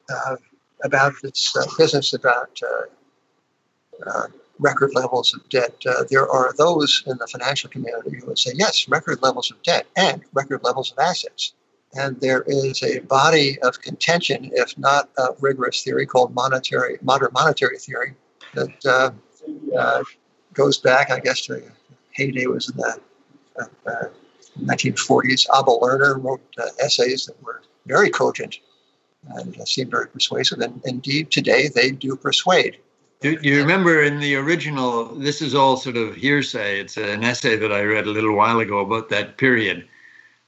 uh, 0.08 0.36
about 0.84 1.14
this 1.22 1.54
uh, 1.56 1.64
business 1.76 2.12
about 2.12 2.60
uh, 2.62 4.08
uh, 4.08 4.26
record 4.58 4.94
levels 4.94 5.34
of 5.34 5.48
debt. 5.48 5.74
Uh, 5.86 6.04
there 6.10 6.28
are 6.28 6.52
those 6.56 7.02
in 7.06 7.16
the 7.18 7.26
financial 7.26 7.70
community 7.70 8.18
who 8.18 8.26
would 8.26 8.38
say, 8.38 8.52
yes, 8.54 8.88
record 8.88 9.22
levels 9.22 9.50
of 9.50 9.62
debt 9.62 9.86
and 9.96 10.22
record 10.34 10.62
levels 10.64 10.92
of 10.92 10.98
assets. 10.98 11.52
And 11.94 12.20
there 12.20 12.44
is 12.46 12.82
a 12.82 12.98
body 13.00 13.58
of 13.62 13.80
contention, 13.80 14.50
if 14.54 14.76
not 14.78 15.08
a 15.16 15.28
rigorous 15.40 15.82
theory, 15.82 16.06
called 16.06 16.34
monetary 16.34 16.98
modern 17.02 17.30
monetary 17.32 17.78
theory 17.78 18.14
that 18.54 18.86
uh, 18.86 19.10
uh, 19.76 20.04
goes 20.52 20.78
back, 20.78 21.10
I 21.10 21.20
guess, 21.20 21.42
to 21.46 21.62
heyday 22.10 22.46
was 22.46 22.68
in 22.68 22.76
the 22.76 24.10
1940s. 24.62 25.46
Abba 25.56 25.70
Lerner 25.70 26.22
wrote 26.22 26.42
essays 26.80 27.26
that 27.26 27.42
were 27.42 27.62
very 27.86 28.10
cogent 28.10 28.58
and 29.30 29.56
seemed 29.68 29.90
very 29.90 30.08
persuasive. 30.08 30.60
And 30.60 30.80
indeed, 30.84 31.30
today 31.30 31.68
they 31.68 31.90
do 31.90 32.16
persuade. 32.16 32.78
Do 33.20 33.36
you 33.42 33.58
remember 33.58 34.02
in 34.02 34.20
the 34.20 34.36
original? 34.36 35.06
This 35.06 35.42
is 35.42 35.54
all 35.54 35.76
sort 35.76 35.96
of 35.96 36.14
hearsay. 36.14 36.80
It's 36.80 36.96
an 36.96 37.24
essay 37.24 37.56
that 37.56 37.72
I 37.72 37.82
read 37.82 38.06
a 38.06 38.10
little 38.10 38.34
while 38.34 38.60
ago 38.60 38.78
about 38.78 39.08
that 39.08 39.38
period. 39.38 39.88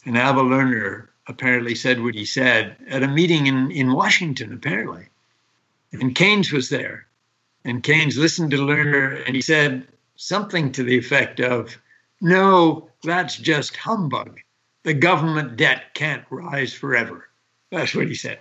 And 0.06 0.16
Abba 0.16 0.40
Lerner 0.40 1.08
apparently 1.30 1.74
said 1.74 2.02
what 2.02 2.14
he 2.14 2.24
said 2.24 2.76
at 2.88 3.02
a 3.02 3.08
meeting 3.08 3.46
in, 3.46 3.70
in 3.70 3.92
Washington, 3.92 4.52
apparently. 4.52 5.06
And 5.92 6.14
Keynes 6.14 6.52
was 6.52 6.68
there. 6.68 7.06
And 7.64 7.82
Keynes 7.82 8.18
listened 8.18 8.50
to 8.50 8.56
Lerner 8.58 9.24
and 9.26 9.34
he 9.34 9.40
said 9.40 9.86
something 10.16 10.72
to 10.72 10.82
the 10.82 10.98
effect 10.98 11.40
of, 11.40 11.76
No, 12.20 12.90
that's 13.02 13.36
just 13.36 13.76
humbug. 13.76 14.40
The 14.82 14.94
government 14.94 15.56
debt 15.56 15.94
can't 15.94 16.24
rise 16.30 16.72
forever. 16.72 17.28
That's 17.70 17.94
what 17.94 18.08
he 18.08 18.14
said. 18.14 18.40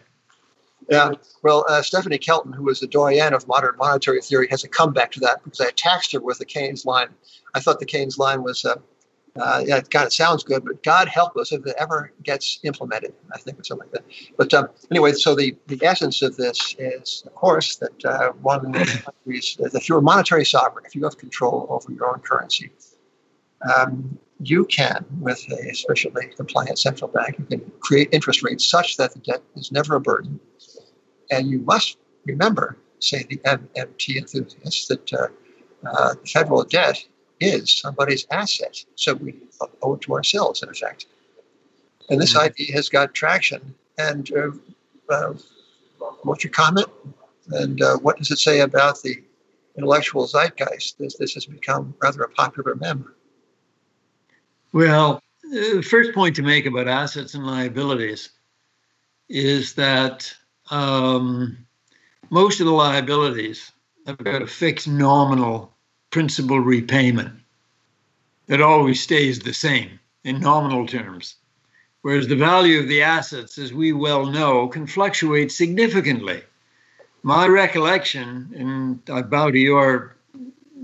Yeah, 0.89 1.11
well, 1.43 1.65
uh, 1.69 1.83
Stephanie 1.83 2.17
Kelton, 2.17 2.51
who 2.51 2.63
was 2.63 2.79
the 2.79 2.87
doyen 2.87 3.33
of 3.33 3.47
modern 3.47 3.75
monetary 3.77 4.21
theory, 4.21 4.47
has 4.49 4.63
a 4.63 4.67
comeback 4.67 5.11
to 5.11 5.19
that 5.19 5.43
because 5.43 5.61
I 5.61 5.69
taxed 5.71 6.13
her 6.13 6.19
with 6.19 6.39
the 6.39 6.45
Keynes 6.45 6.83
line. 6.85 7.09
I 7.53 7.59
thought 7.59 7.79
the 7.79 7.85
Keynes 7.85 8.17
line 8.17 8.41
was, 8.41 8.65
uh, 8.65 8.77
uh, 9.39 9.63
yeah, 9.65 9.77
it 9.77 9.89
kind 9.89 10.05
of 10.05 10.13
sounds 10.13 10.43
good, 10.43 10.65
but 10.65 10.81
God 10.83 11.07
help 11.07 11.35
us 11.37 11.51
if 11.51 11.65
it 11.65 11.75
ever 11.77 12.11
gets 12.23 12.59
implemented. 12.63 13.13
I 13.33 13.37
think 13.39 13.59
it's 13.59 13.69
something 13.69 13.87
like 13.91 14.03
that. 14.03 14.35
But 14.37 14.53
um, 14.53 14.69
anyway, 14.91 15.13
so 15.13 15.35
the, 15.35 15.55
the 15.67 15.79
essence 15.83 16.21
of 16.21 16.35
this 16.35 16.75
is, 16.77 17.23
of 17.25 17.35
course, 17.35 17.77
that 17.77 18.05
uh, 18.05 18.31
one 18.41 18.73
countries, 18.73 19.57
if 19.59 19.89
you're 19.89 19.99
a 19.99 20.01
monetary 20.01 20.45
sovereign, 20.45 20.85
if 20.85 20.95
you 20.95 21.03
have 21.03 21.17
control 21.17 21.67
over 21.69 21.91
your 21.91 22.09
own 22.09 22.19
currency, 22.19 22.71
um, 23.75 24.17
you 24.41 24.65
can, 24.65 25.05
with 25.19 25.43
a 25.51 25.73
sufficiently 25.75 26.27
compliant 26.35 26.79
central 26.79 27.09
bank, 27.09 27.37
you 27.37 27.45
can 27.45 27.71
create 27.81 28.09
interest 28.13 28.41
rates 28.41 28.69
such 28.69 28.97
that 28.97 29.13
the 29.13 29.19
debt 29.19 29.43
is 29.55 29.71
never 29.71 29.95
a 29.95 29.99
burden 29.99 30.39
and 31.31 31.49
you 31.49 31.59
must 31.59 31.97
remember, 32.25 32.77
say 32.99 33.25
the 33.29 33.37
MMT 33.37 34.17
enthusiasts, 34.17 34.87
that 34.87 35.13
uh, 35.13 35.27
uh, 35.85 36.15
federal 36.27 36.63
debt 36.63 37.05
is 37.39 37.79
somebody's 37.79 38.25
asset. 38.31 38.83
So 38.95 39.13
we 39.15 39.35
owe 39.81 39.95
it 39.95 40.01
to 40.01 40.13
ourselves, 40.13 40.63
in 40.63 40.69
effect. 40.69 41.05
And 42.09 42.21
this 42.21 42.33
mm-hmm. 42.33 42.45
idea 42.45 42.73
has 42.73 42.89
got 42.89 43.13
traction. 43.13 43.75
And 43.97 44.31
uh, 44.33 44.51
uh 45.09 45.33
what's 46.23 46.43
your 46.43 46.51
comment? 46.51 46.87
And 47.51 47.81
uh, 47.81 47.97
what 47.97 48.17
does 48.17 48.31
it 48.31 48.39
say 48.39 48.61
about 48.61 49.01
the 49.01 49.21
intellectual 49.75 50.27
zeitgeist? 50.27 50.97
This, 50.97 51.17
this 51.17 51.33
has 51.33 51.45
become 51.45 51.95
rather 52.01 52.21
a 52.21 52.29
popular 52.29 52.75
meme. 52.75 53.13
Well, 54.71 55.21
the 55.43 55.81
first 55.81 56.13
point 56.13 56.35
to 56.35 56.43
make 56.43 56.65
about 56.65 56.87
assets 56.87 57.33
and 57.33 57.45
liabilities 57.45 58.29
is 59.29 59.73
that 59.75 60.31
um, 60.69 61.57
most 62.29 62.59
of 62.59 62.67
the 62.67 62.71
liabilities 62.71 63.71
have 64.05 64.17
got 64.17 64.41
a 64.41 64.47
fixed 64.47 64.87
nominal 64.87 65.73
principal 66.10 66.60
repayment 66.60 67.34
that 68.47 68.62
always 68.62 69.01
stays 69.01 69.39
the 69.39 69.53
same 69.53 69.99
in 70.24 70.39
nominal 70.39 70.88
terms. 70.88 71.36
Whereas 72.01 72.28
the 72.28 72.36
value 72.36 72.80
of 72.80 72.88
the 72.88 73.01
assets, 73.01 73.57
as 73.57 73.74
we 73.74 73.91
well 73.91 74.26
know, 74.26 74.68
can 74.68 74.88
fluctuate 74.88 75.51
significantly. 75.51 76.41
My 77.24 77.47
recollection, 77.47 78.51
and 78.55 79.01
I 79.12 79.22
bow 79.22 79.51
to 79.51 79.60
your 79.60 80.16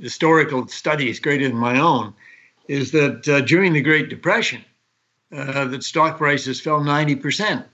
historical 0.02 0.68
studies 0.68 1.20
greater 1.20 1.48
than 1.48 1.58
my 1.58 1.80
own, 1.80 2.14
is 2.68 2.92
that 2.92 3.28
uh, 3.28 3.42
during 3.42 3.74
the 3.74 3.82
Great 3.82 4.10
Depression, 4.10 4.64
uh, 5.32 5.66
that 5.66 5.84
stock 5.84 6.18
prices 6.18 6.62
fell 6.62 6.82
90%. 6.82 7.66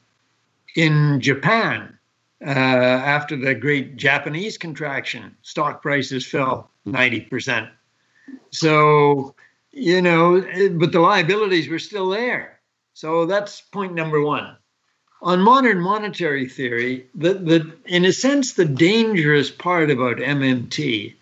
In 0.76 1.20
Japan, 1.20 1.97
uh, 2.45 2.49
after 2.49 3.36
the 3.36 3.54
great 3.54 3.97
Japanese 3.97 4.58
contraction, 4.58 5.36
stock 5.41 5.82
prices 5.82 6.26
fell 6.26 6.70
90%. 6.88 7.69
So, 8.51 9.36
you 9.71 10.01
know, 10.01 10.41
but 10.73 10.91
the 10.91 10.99
liabilities 10.99 11.69
were 11.69 11.79
still 11.79 12.09
there. 12.09 12.59
So 12.93 13.25
that's 13.25 13.61
point 13.61 13.93
number 13.93 14.21
one. 14.21 14.57
on 15.21 15.41
modern 15.41 15.79
monetary 15.79 16.47
theory, 16.47 17.07
the, 17.13 17.36
the 17.36 17.77
in 17.86 18.05
a 18.05 18.13
sense, 18.13 18.53
the 18.53 18.65
dangerous 18.65 19.51
part 19.51 19.91
about 19.91 20.17
MMT 20.17 21.13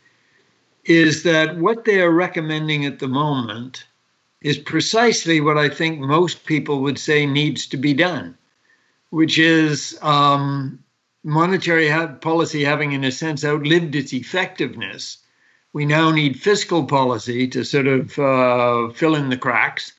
is 0.86 1.24
that 1.24 1.58
what 1.58 1.86
they 1.86 2.02
are 2.02 2.12
recommending 2.12 2.86
at 2.86 3.00
the 3.00 3.08
moment 3.08 3.86
is 4.42 4.58
precisely 4.58 5.42
what 5.42 5.58
I 5.58 5.68
think 5.70 6.00
most 6.00 6.46
people 6.46 6.82
would 6.82 6.98
say 6.98 7.26
needs 7.26 7.68
to 7.68 7.78
be 7.78 7.94
done, 7.94 8.38
which 9.10 9.38
is 9.38 10.00
um, 10.02 10.80
monetary 11.24 11.90
policy 12.22 12.64
having, 12.64 12.94
in 12.94 13.04
a 13.04 13.12
sense, 13.12 13.44
outlived 13.44 13.96
its 13.96 14.14
effectiveness. 14.14 15.18
We 15.74 15.86
now 15.86 16.12
need 16.12 16.40
fiscal 16.40 16.86
policy 16.86 17.48
to 17.50 17.64
sort 17.64 17.88
of 17.88 18.18
uh, 18.18 18.90
fill 18.90 19.16
in 19.16 19.30
the 19.30 19.38
cracks 19.38 19.94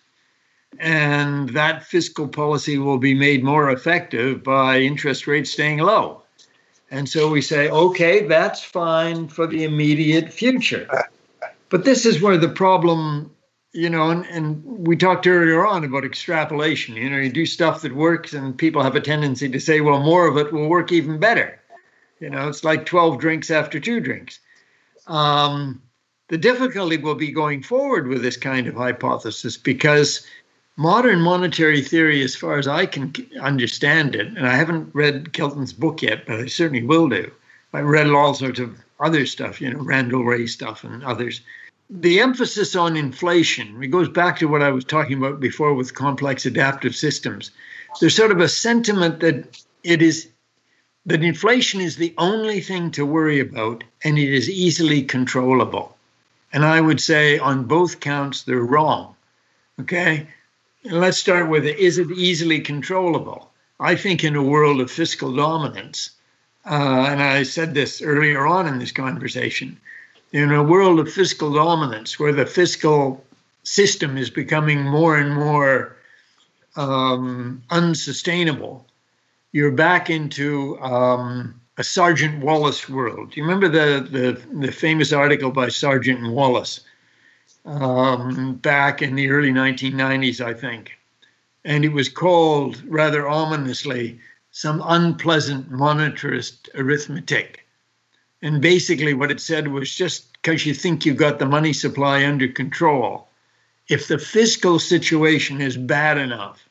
and 0.79 1.49
that 1.51 1.85
fiscal 1.85 2.29
policy 2.29 2.79
will 2.79 2.99
be 2.99 3.15
made 3.15 3.43
more 3.43 3.71
effective 3.71 4.43
by 4.43 4.79
interest 4.79 5.27
rates 5.27 5.51
staying 5.51 5.79
low. 5.79 6.23
And 6.91 7.09
so 7.09 7.31
we 7.31 7.43
say, 7.43 7.69
okay, 7.69 8.27
that's 8.27 8.63
fine 8.63 9.29
for 9.29 9.47
the 9.47 9.65
immediate 9.65 10.33
future. 10.33 10.89
But 11.69 11.85
this 11.85 12.05
is 12.05 12.21
where 12.21 12.37
the 12.37 12.49
problem, 12.49 13.31
you 13.73 13.89
know, 13.91 14.11
and, 14.11 14.27
and 14.27 14.65
we 14.65 14.97
talked 14.97 15.27
earlier 15.27 15.65
on 15.67 15.85
about 15.85 16.05
extrapolation. 16.05 16.97
You 16.97 17.11
know, 17.11 17.19
you 17.19 17.31
do 17.31 17.47
stuff 17.47 17.83
that 17.83 17.95
works, 17.95 18.33
and 18.33 18.59
people 18.59 18.83
have 18.83 18.97
a 18.97 19.01
tendency 19.01 19.49
to 19.49 19.61
say, 19.61 19.81
well, 19.81 20.01
more 20.01 20.27
of 20.27 20.37
it 20.37 20.53
will 20.53 20.69
work 20.69 20.91
even 20.91 21.19
better. 21.19 21.61
You 22.19 22.31
know, 22.31 22.49
it's 22.49 22.65
like 22.65 22.87
12 22.87 23.19
drinks 23.19 23.51
after 23.51 23.79
two 23.79 24.01
drinks. 24.01 24.41
Um, 25.11 25.83
the 26.29 26.39
difficulty 26.39 26.97
will 26.97 27.17
be 27.17 27.33
going 27.33 27.65
forward 27.65 28.07
with 28.07 28.23
this 28.23 28.37
kind 28.37 28.69
of 28.69 28.77
hypothesis 28.77 29.57
because 29.57 30.25
modern 30.77 31.21
monetary 31.21 31.83
theory, 31.83 32.23
as 32.23 32.37
far 32.37 32.59
as 32.59 32.69
I 32.69 32.87
can 32.87 33.13
understand 33.41 34.15
it, 34.15 34.29
and 34.29 34.47
I 34.47 34.55
haven't 34.55 34.95
read 34.95 35.33
Kelton's 35.33 35.73
book 35.73 36.03
yet, 36.03 36.27
but 36.27 36.39
I 36.39 36.47
certainly 36.47 36.85
will 36.85 37.09
do. 37.09 37.31
I 37.73 37.81
read 37.81 38.07
all 38.07 38.35
sorts 38.35 38.61
of 38.61 38.79
other 39.01 39.27
stuff, 39.27 39.61
you 39.61 39.71
know, 39.71 39.81
Randall 39.81 40.25
Wray 40.25 40.47
stuff 40.47 40.85
and 40.85 41.03
others. 41.03 41.41
The 41.91 42.21
emphasis 42.21 42.77
on 42.77 42.97
inflation, 42.97 43.83
it 43.83 43.89
goes 43.89 44.09
back 44.09 44.39
to 44.39 44.47
what 44.47 44.63
I 44.63 44.71
was 44.71 44.85
talking 44.85 45.19
about 45.19 45.41
before 45.41 45.75
with 45.75 45.95
complex 45.95 46.47
adaptive 46.47 46.95
systems. 46.95 47.51
There's 48.01 48.15
sort 48.15 48.31
of 48.31 48.39
a 48.39 48.49
sentiment 48.49 49.19
that 49.21 49.61
it 49.83 50.03
is 50.03 50.29
that 51.07 51.23
inflation 51.23 51.81
is 51.81 51.97
the 51.97 52.15
only 52.19 52.61
thing 52.61 52.91
to 52.93 53.07
worry 53.07 53.41
about 53.41 53.85
and 54.05 54.19
it 54.19 54.33
is 54.33 54.49
easily 54.49 55.03
controllable. 55.03 55.97
And 56.53 56.65
I 56.65 56.81
would 56.81 57.01
say 57.01 57.39
on 57.39 57.65
both 57.65 58.01
counts, 58.01 58.43
they're 58.43 58.59
wrong. 58.59 59.15
Okay 59.81 60.27
let's 60.85 61.19
start 61.19 61.49
with 61.49 61.65
is 61.65 61.99
it 61.99 62.11
easily 62.11 62.61
controllable? 62.61 63.51
I 63.79 63.97
think 63.97 64.25
in 64.25 64.37
a 64.37 64.43
world 64.43 64.81
of 64.81 64.91
fiscal 64.91 65.35
dominance, 65.35 66.11
uh, 66.67 67.07
and 67.09 67.23
I 67.23 67.43
said 67.45 67.75
this 67.75 68.03
earlier 68.03 68.47
on 68.47 68.67
in 68.67 68.79
this 68.79 68.93
conversation, 68.93 69.79
in 70.33 70.53
a 70.53 70.63
world 70.63 71.01
of 71.01 71.13
fiscal 71.13 71.53
dominance 71.53 72.19
where 72.19 72.33
the 72.33 72.47
fiscal 72.47 73.25
system 73.63 74.17
is 74.17 74.31
becoming 74.31 74.83
more 74.83 75.17
and 75.17 75.35
more 75.35 75.97
um, 76.77 77.63
unsustainable, 77.71 78.87
you're 79.53 79.73
back 79.73 80.11
into 80.11 80.79
um, 80.81 81.61
a 81.77 81.85
Sargent 81.85 82.45
Wallace 82.45 82.89
world. 82.89 83.31
Do 83.31 83.41
you 83.41 83.47
remember 83.47 83.69
the, 83.69 84.07
the, 84.09 84.67
the 84.67 84.73
famous 84.73 85.13
article 85.13 85.51
by 85.51 85.69
Sargent 85.69 86.33
Wallace 86.33 86.81
um, 87.65 88.55
back 88.57 89.03
in 89.03 89.15
the 89.15 89.31
early 89.31 89.51
1990s, 89.51 90.41
I 90.41 90.55
think. 90.55 90.93
And 91.65 91.85
it 91.85 91.93
was 91.93 92.09
called, 92.09 92.83
rather 92.87 93.29
ominously, 93.29 94.21
some 94.51 94.83
unpleasant 94.85 95.71
monetarist 95.71 96.69
arithmetic. 96.75 97.67
And 98.43 98.63
basically, 98.63 99.13
what 99.13 99.31
it 99.31 99.41
said 99.41 99.69
was 99.69 99.95
just 99.95 100.33
because 100.35 100.65
you 100.65 100.73
think 100.73 101.05
you've 101.05 101.19
got 101.19 101.39
the 101.39 101.47
money 101.47 101.75
supply 101.75 102.25
under 102.25 102.49
control, 102.49 103.29
if 103.89 104.09
the 104.09 104.19
fiscal 104.19 104.79
situation 104.79 105.61
is 105.61 105.77
bad 105.77 106.17
enough, 106.17 106.67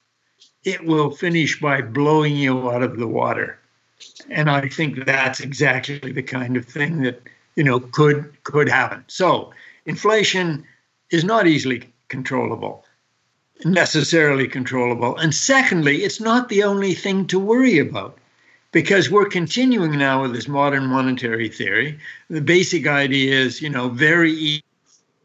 it 0.63 0.85
will 0.85 1.11
finish 1.11 1.59
by 1.59 1.81
blowing 1.81 2.35
you 2.35 2.69
out 2.71 2.83
of 2.83 2.97
the 2.97 3.07
water. 3.07 3.59
And 4.29 4.49
I 4.49 4.67
think 4.69 5.05
that's 5.05 5.39
exactly 5.39 6.11
the 6.11 6.23
kind 6.23 6.57
of 6.57 6.65
thing 6.65 7.01
that 7.01 7.21
you 7.55 7.63
know 7.63 7.79
could 7.79 8.31
could 8.43 8.69
happen. 8.69 9.03
So 9.07 9.51
inflation 9.85 10.65
is 11.11 11.23
not 11.23 11.47
easily 11.47 11.91
controllable, 12.07 12.85
necessarily 13.65 14.47
controllable. 14.47 15.17
And 15.17 15.33
secondly, 15.33 15.97
it's 15.97 16.19
not 16.19 16.49
the 16.49 16.63
only 16.63 16.93
thing 16.93 17.27
to 17.27 17.39
worry 17.39 17.79
about 17.79 18.17
because 18.71 19.09
we're 19.09 19.27
continuing 19.27 19.97
now 19.97 20.21
with 20.21 20.33
this 20.33 20.47
modern 20.47 20.85
monetary 20.85 21.49
theory. 21.49 21.99
The 22.29 22.41
basic 22.41 22.87
idea 22.87 23.33
is, 23.33 23.61
you 23.61 23.69
know, 23.69 23.89
very 23.89 24.63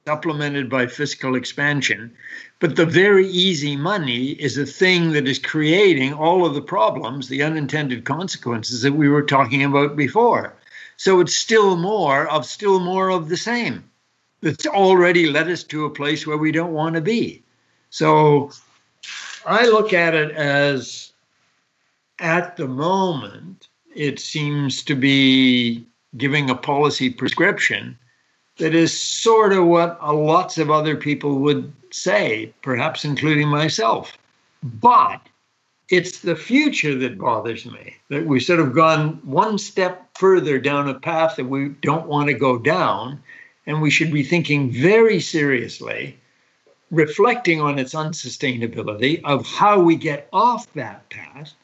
supplemented 0.06 0.68
by 0.68 0.86
fiscal 0.86 1.34
expansion. 1.34 2.14
But 2.60 2.76
the 2.76 2.84
very 2.84 3.26
easy 3.26 3.74
money 3.74 4.32
is 4.32 4.58
a 4.58 4.66
thing 4.66 5.12
that 5.12 5.26
is 5.26 5.38
creating 5.38 6.12
all 6.12 6.44
of 6.44 6.54
the 6.54 6.60
problems, 6.60 7.28
the 7.28 7.42
unintended 7.42 8.04
consequences 8.04 8.82
that 8.82 8.92
we 8.92 9.08
were 9.08 9.22
talking 9.22 9.64
about 9.64 9.96
before. 9.96 10.54
So 10.98 11.20
it's 11.20 11.34
still 11.34 11.76
more 11.76 12.28
of 12.28 12.44
still 12.44 12.80
more 12.80 13.08
of 13.08 13.30
the 13.30 13.36
same 13.38 13.90
that's 14.42 14.66
already 14.66 15.30
led 15.30 15.48
us 15.48 15.64
to 15.64 15.86
a 15.86 15.90
place 15.90 16.26
where 16.26 16.36
we 16.36 16.52
don't 16.52 16.74
want 16.74 16.96
to 16.96 17.00
be. 17.00 17.42
So 17.88 18.50
I 19.46 19.66
look 19.66 19.94
at 19.94 20.14
it 20.14 20.32
as 20.32 21.12
at 22.18 22.58
the 22.58 22.68
moment, 22.68 23.68
it 23.94 24.20
seems 24.20 24.82
to 24.84 24.94
be 24.94 25.86
giving 26.18 26.50
a 26.50 26.54
policy 26.54 27.08
prescription 27.08 27.98
that 28.58 28.74
is 28.74 28.98
sort 28.98 29.52
of 29.52 29.66
what 29.66 30.02
lots 30.02 30.58
of 30.58 30.70
other 30.70 30.96
people 30.96 31.38
would 31.40 31.72
say, 31.90 32.52
perhaps 32.62 33.04
including 33.04 33.48
myself. 33.48 34.16
But 34.62 35.20
it's 35.90 36.20
the 36.20 36.36
future 36.36 36.96
that 36.96 37.18
bothers 37.18 37.66
me, 37.66 37.96
that 38.08 38.26
we've 38.26 38.42
sort 38.42 38.60
of 38.60 38.74
gone 38.74 39.20
one 39.24 39.58
step 39.58 40.08
further 40.16 40.58
down 40.58 40.88
a 40.88 40.94
path 40.94 41.36
that 41.36 41.46
we 41.46 41.68
don't 41.68 42.06
want 42.06 42.28
to 42.28 42.34
go 42.34 42.58
down 42.58 43.20
and 43.66 43.80
we 43.80 43.90
should 43.90 44.12
be 44.12 44.22
thinking 44.22 44.70
very 44.70 45.20
seriously, 45.20 46.18
reflecting 46.90 47.60
on 47.60 47.78
its 47.78 47.94
unsustainability 47.94 49.20
of 49.24 49.46
how 49.46 49.80
we 49.80 49.96
get 49.96 50.28
off 50.32 50.72
that 50.74 51.08
path, 51.10 51.54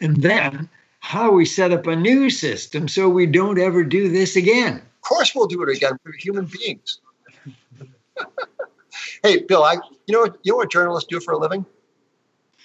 and 0.00 0.16
then 0.22 0.68
how 1.00 1.30
we 1.30 1.44
set 1.44 1.72
up 1.72 1.86
a 1.86 1.96
new 1.96 2.30
system 2.30 2.86
so 2.86 3.08
we 3.08 3.26
don't 3.26 3.58
ever 3.58 3.82
do 3.82 4.08
this 4.08 4.36
again. 4.36 4.80
Of 5.02 5.08
course, 5.08 5.34
we'll 5.34 5.46
do 5.46 5.62
it 5.62 5.74
again. 5.74 5.92
We're 6.04 6.12
human 6.12 6.44
beings. 6.44 7.00
hey, 9.22 9.42
Bill, 9.42 9.64
I 9.64 9.74
you 10.06 10.14
know 10.14 10.24
you 10.42 10.52
know 10.52 10.56
what 10.56 10.70
journalists 10.70 11.08
do 11.08 11.20
for 11.20 11.32
a 11.32 11.38
living? 11.38 11.64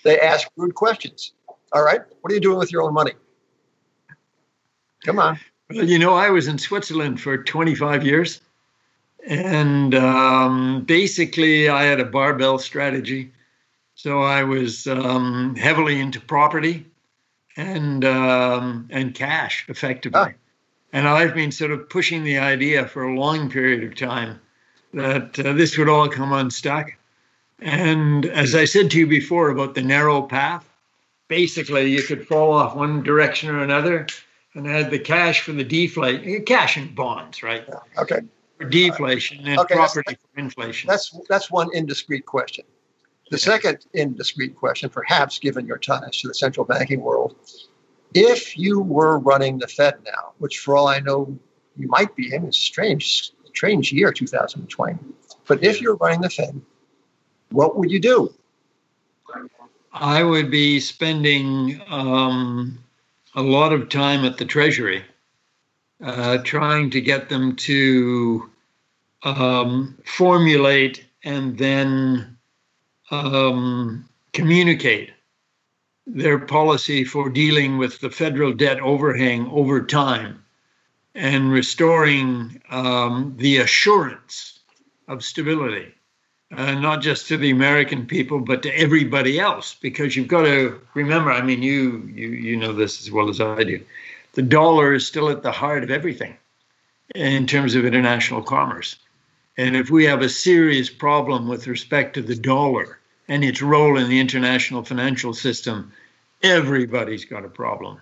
They 0.03 0.19
ask 0.19 0.47
rude 0.57 0.75
questions. 0.75 1.31
All 1.71 1.83
right, 1.83 2.01
what 2.21 2.31
are 2.31 2.35
you 2.35 2.41
doing 2.41 2.59
with 2.59 2.71
your 2.71 2.83
own 2.83 2.93
money? 2.93 3.13
Come 5.03 5.19
on. 5.19 5.39
Well, 5.69 5.85
you 5.85 5.97
know, 5.97 6.13
I 6.13 6.29
was 6.29 6.47
in 6.47 6.57
Switzerland 6.57 7.21
for 7.21 7.37
25 7.43 8.05
years. 8.05 8.41
And 9.27 9.95
um, 9.95 10.83
basically, 10.83 11.67
I 11.69 11.83
had 11.83 11.99
a 11.99 12.05
barbell 12.05 12.59
strategy. 12.59 13.31
So 13.95 14.21
I 14.21 14.43
was 14.43 14.85
um, 14.87 15.55
heavily 15.55 15.99
into 15.99 16.19
property 16.19 16.85
and 17.57 18.05
um, 18.05 18.87
and 18.91 19.15
cash, 19.15 19.65
effectively. 19.67 20.19
Ah. 20.19 20.44
And 20.95 21.07
I've 21.07 21.35
been 21.35 21.51
sort 21.51 21.71
of 21.71 21.89
pushing 21.89 22.23
the 22.23 22.37
idea 22.37 22.87
for 22.87 23.03
a 23.03 23.19
long 23.19 23.49
period 23.49 23.83
of 23.83 23.95
time 23.95 24.39
that 24.93 25.37
uh, 25.37 25.53
this 25.53 25.77
would 25.77 25.89
all 25.89 26.07
come 26.07 26.31
unstuck. 26.31 26.93
And 27.59 28.25
as 28.25 28.55
I 28.55 28.65
said 28.65 28.89
to 28.91 28.99
you 28.99 29.07
before 29.07 29.49
about 29.49 29.75
the 29.75 29.81
narrow 29.81 30.21
path, 30.21 30.67
basically 31.27 31.91
you 31.91 32.01
could 32.01 32.25
fall 32.25 32.53
off 32.53 32.75
one 32.75 33.03
direction 33.03 33.49
or 33.49 33.61
another 33.61 34.07
and 34.53 34.65
had 34.65 34.89
the 34.89 34.99
cash 34.99 35.41
for 35.41 35.51
the 35.51 35.65
deflate, 35.65 36.45
cash 36.45 36.77
and 36.77 36.95
bonds, 36.95 37.43
right? 37.43 37.67
Okay 37.97 38.21
for 38.57 38.69
deflation 38.69 39.45
and 39.45 39.59
okay, 39.59 39.75
property 39.75 40.15
for 40.15 40.39
inflation. 40.39 40.87
That's 40.87 41.17
that's 41.27 41.51
one 41.51 41.69
indiscreet 41.73 42.25
question. 42.25 42.65
The 43.31 43.37
second 43.37 43.85
indiscreet 43.93 44.55
question, 44.55 44.89
perhaps 44.89 45.39
given 45.39 45.65
your 45.65 45.77
ties 45.77 46.21
to 46.21 46.27
the 46.27 46.33
central 46.33 46.65
banking 46.65 47.01
world, 47.01 47.35
if 48.15 48.57
you 48.57 48.79
were 48.79 49.19
running 49.19 49.59
the 49.59 49.67
Fed 49.67 49.95
now, 50.05 50.31
which 50.39 50.59
for 50.59 50.75
all 50.75 50.87
I 50.87 50.99
know 50.99 51.37
you 51.75 51.87
might 51.89 52.15
be, 52.15 52.33
I 52.33 52.37
mean, 52.37 52.47
it's 52.47 52.57
strange, 52.57 53.31
strange 53.47 53.91
year 53.91 54.11
2020. 54.13 54.97
But 55.45 55.63
if 55.63 55.81
you're 55.81 55.97
running 55.97 56.21
the 56.21 56.29
Fed, 56.29 56.59
what 57.51 57.77
would 57.77 57.91
you 57.91 57.99
do? 57.99 58.33
I 59.91 60.23
would 60.23 60.49
be 60.49 60.79
spending 60.79 61.81
um, 61.89 62.79
a 63.35 63.41
lot 63.41 63.73
of 63.73 63.89
time 63.89 64.23
at 64.23 64.37
the 64.37 64.45
Treasury 64.45 65.03
uh, 66.01 66.37
trying 66.39 66.89
to 66.91 67.01
get 67.01 67.27
them 67.27 67.55
to 67.57 68.49
um, 69.23 69.97
formulate 70.05 71.05
and 71.23 71.57
then 71.57 72.37
um, 73.11 74.07
communicate 74.31 75.11
their 76.07 76.39
policy 76.39 77.03
for 77.03 77.29
dealing 77.29 77.77
with 77.77 77.99
the 77.99 78.09
federal 78.09 78.53
debt 78.53 78.79
overhang 78.79 79.47
over 79.49 79.83
time 79.83 80.43
and 81.15 81.51
restoring 81.51 82.61
um, 82.69 83.33
the 83.37 83.57
assurance 83.57 84.59
of 85.07 85.23
stability, 85.23 85.93
uh, 86.55 86.73
not 86.73 87.01
just 87.01 87.27
to 87.27 87.37
the 87.37 87.51
American 87.51 88.05
people, 88.05 88.39
but 88.39 88.61
to 88.63 88.77
everybody 88.77 89.39
else. 89.39 89.75
Because 89.75 90.15
you've 90.15 90.27
got 90.27 90.43
to 90.43 90.79
remember, 90.93 91.31
I 91.31 91.41
mean, 91.41 91.63
you, 91.63 92.09
you, 92.13 92.27
you 92.29 92.57
know 92.57 92.73
this 92.73 93.01
as 93.01 93.11
well 93.11 93.29
as 93.29 93.41
I 93.41 93.63
do, 93.63 93.83
the 94.33 94.41
dollar 94.41 94.93
is 94.93 95.07
still 95.07 95.29
at 95.29 95.41
the 95.41 95.51
heart 95.51 95.83
of 95.83 95.89
everything 95.89 96.35
in 97.15 97.47
terms 97.47 97.75
of 97.75 97.85
international 97.85 98.43
commerce. 98.43 98.97
And 99.57 99.75
if 99.75 99.89
we 99.89 100.03
have 100.05 100.21
a 100.21 100.29
serious 100.29 100.89
problem 100.89 101.47
with 101.47 101.67
respect 101.67 102.15
to 102.15 102.21
the 102.21 102.35
dollar, 102.35 102.99
and 103.27 103.43
its 103.43 103.61
role 103.61 103.97
in 103.97 104.09
the 104.09 104.19
international 104.19 104.83
financial 104.83 105.33
system, 105.33 105.91
everybody's 106.43 107.25
got 107.25 107.45
a 107.45 107.49
problem. 107.49 107.99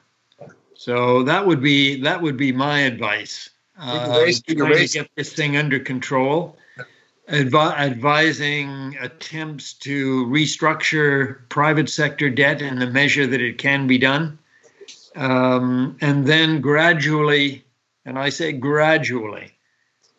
So 0.76 1.24
that 1.24 1.46
would 1.48 1.62
be 1.62 2.02
that 2.02 2.22
would 2.22 2.38
be 2.38 2.52
my 2.52 2.80
advice. 2.82 3.50
Uh, 3.80 4.20
raise- 4.26 4.44
you 4.48 4.56
can 4.56 4.66
trying 4.66 4.88
to 4.88 4.94
get 4.94 5.10
this 5.16 5.34
thing 5.34 5.56
under 5.58 5.80
control, 5.80 6.58
advi- 7.30 7.78
advising 7.78 8.98
attempts 9.00 9.74
to 9.74 10.26
restructure 10.28 11.48
private 11.50 11.90
sector 11.90 12.30
debt 12.30 12.62
in 12.62 12.80
the 12.80 12.88
measure 12.88 13.26
that 13.26 13.42
it 13.42 13.58
can 13.58 13.88
be 13.88 13.98
done, 13.98 14.38
um, 15.16 15.98
and 16.02 16.26
then 16.26 16.62
gradually, 16.62 17.64
and 18.06 18.20
I 18.20 18.30
say 18.30 18.52
gradually, 18.52 19.52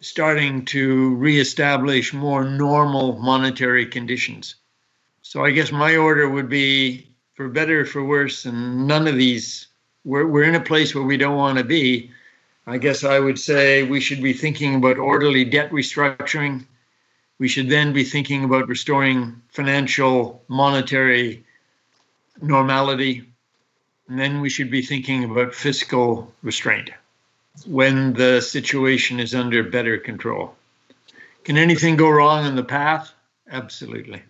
starting 0.01 0.65
to 0.67 1.15
reestablish 1.17 2.13
more 2.13 2.45
normal 2.45 3.19
monetary 3.19 3.87
conditions. 3.87 4.57
So 5.27 5.43
I 5.43 5.53
guess 5.53 5.73
my 5.73 5.97
order 5.97 6.29
would 6.29 6.51
be 6.51 7.09
for 7.35 7.49
better 7.49 7.81
or 7.81 7.85
for 7.87 8.05
worse, 8.05 8.45
and 8.45 8.87
none 8.87 9.09
of 9.09 9.17
these, 9.17 9.69
we're, 10.05 10.27
we're 10.27 10.45
in 10.45 10.55
a 10.55 10.61
place 10.61 10.95
where 10.95 11.03
we 11.03 11.17
don't 11.17 11.39
want 11.39 11.57
to 11.57 11.65
be. 11.65 12.11
I 12.67 12.77
guess 12.77 13.05
I 13.05 13.19
would 13.19 13.39
say 13.39 13.85
we 13.85 14.01
should 14.01 14.23
be 14.23 14.35
thinking 14.35 14.75
about 14.75 14.99
orderly 14.99 15.47
debt 15.47 15.71
restructuring. 15.71 16.67
We 17.39 17.49
should 17.49 17.71
then 17.71 17.95
be 17.95 18.05
thinking 18.05 18.45
about 18.45 18.69
restoring 18.69 19.41
financial, 19.49 20.45
monetary 20.49 21.43
normality. 22.43 23.25
And 24.09 24.19
then 24.19 24.43
we 24.43 24.51
should 24.51 24.71
be 24.71 24.83
thinking 24.83 25.25
about 25.25 25.55
fiscal 25.55 26.35
restraint 26.43 26.91
when 27.67 28.13
the 28.13 28.43
situation 28.43 29.19
is 29.21 29.35
under 29.35 29.63
better 29.63 29.97
control. 29.97 30.55
Can 31.45 31.57
anything 31.57 31.97
go 31.97 32.11
wrong 32.11 32.45
in 32.45 32.57
the 32.57 32.63
path? 32.63 33.11
Absolutely. 33.51 34.23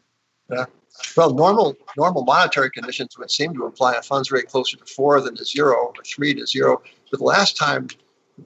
Well, 1.17 1.35
normal 1.35 1.77
normal 1.97 2.25
monetary 2.25 2.71
conditions 2.71 3.19
would 3.19 3.31
seem 3.31 3.55
to 3.55 3.67
imply 3.67 3.95
a 3.95 4.03
funds 4.03 4.31
rate 4.31 4.49
closer 4.49 4.77
to 4.77 4.85
four 4.85 5.21
than 5.21 5.37
to 5.37 5.45
zero 5.45 5.93
or 5.97 6.03
three 6.05 6.35
to 6.35 6.47
zero. 6.47 6.83
But 7.11 7.19
the 7.19 7.25
last 7.27 7.57
time 7.57 7.89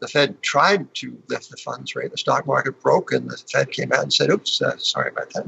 the 0.01 0.09
Fed 0.09 0.43
tried 0.43 0.93
to 0.97 1.17
lift 1.29 1.51
the 1.51 1.57
funds 1.57 1.95
rate, 1.95 2.11
the 2.11 2.19
stock 2.19 2.47
market 2.47 2.81
broke, 2.81 3.13
and 3.13 3.31
the 3.31 3.37
Fed 3.37 3.71
came 3.71 3.93
out 3.93 4.03
and 4.03 4.13
said, 4.13 4.31
"Oops, 4.31 4.63
uh, 4.63 4.77
sorry 4.79 5.11
about 5.11 5.33
that." 5.35 5.47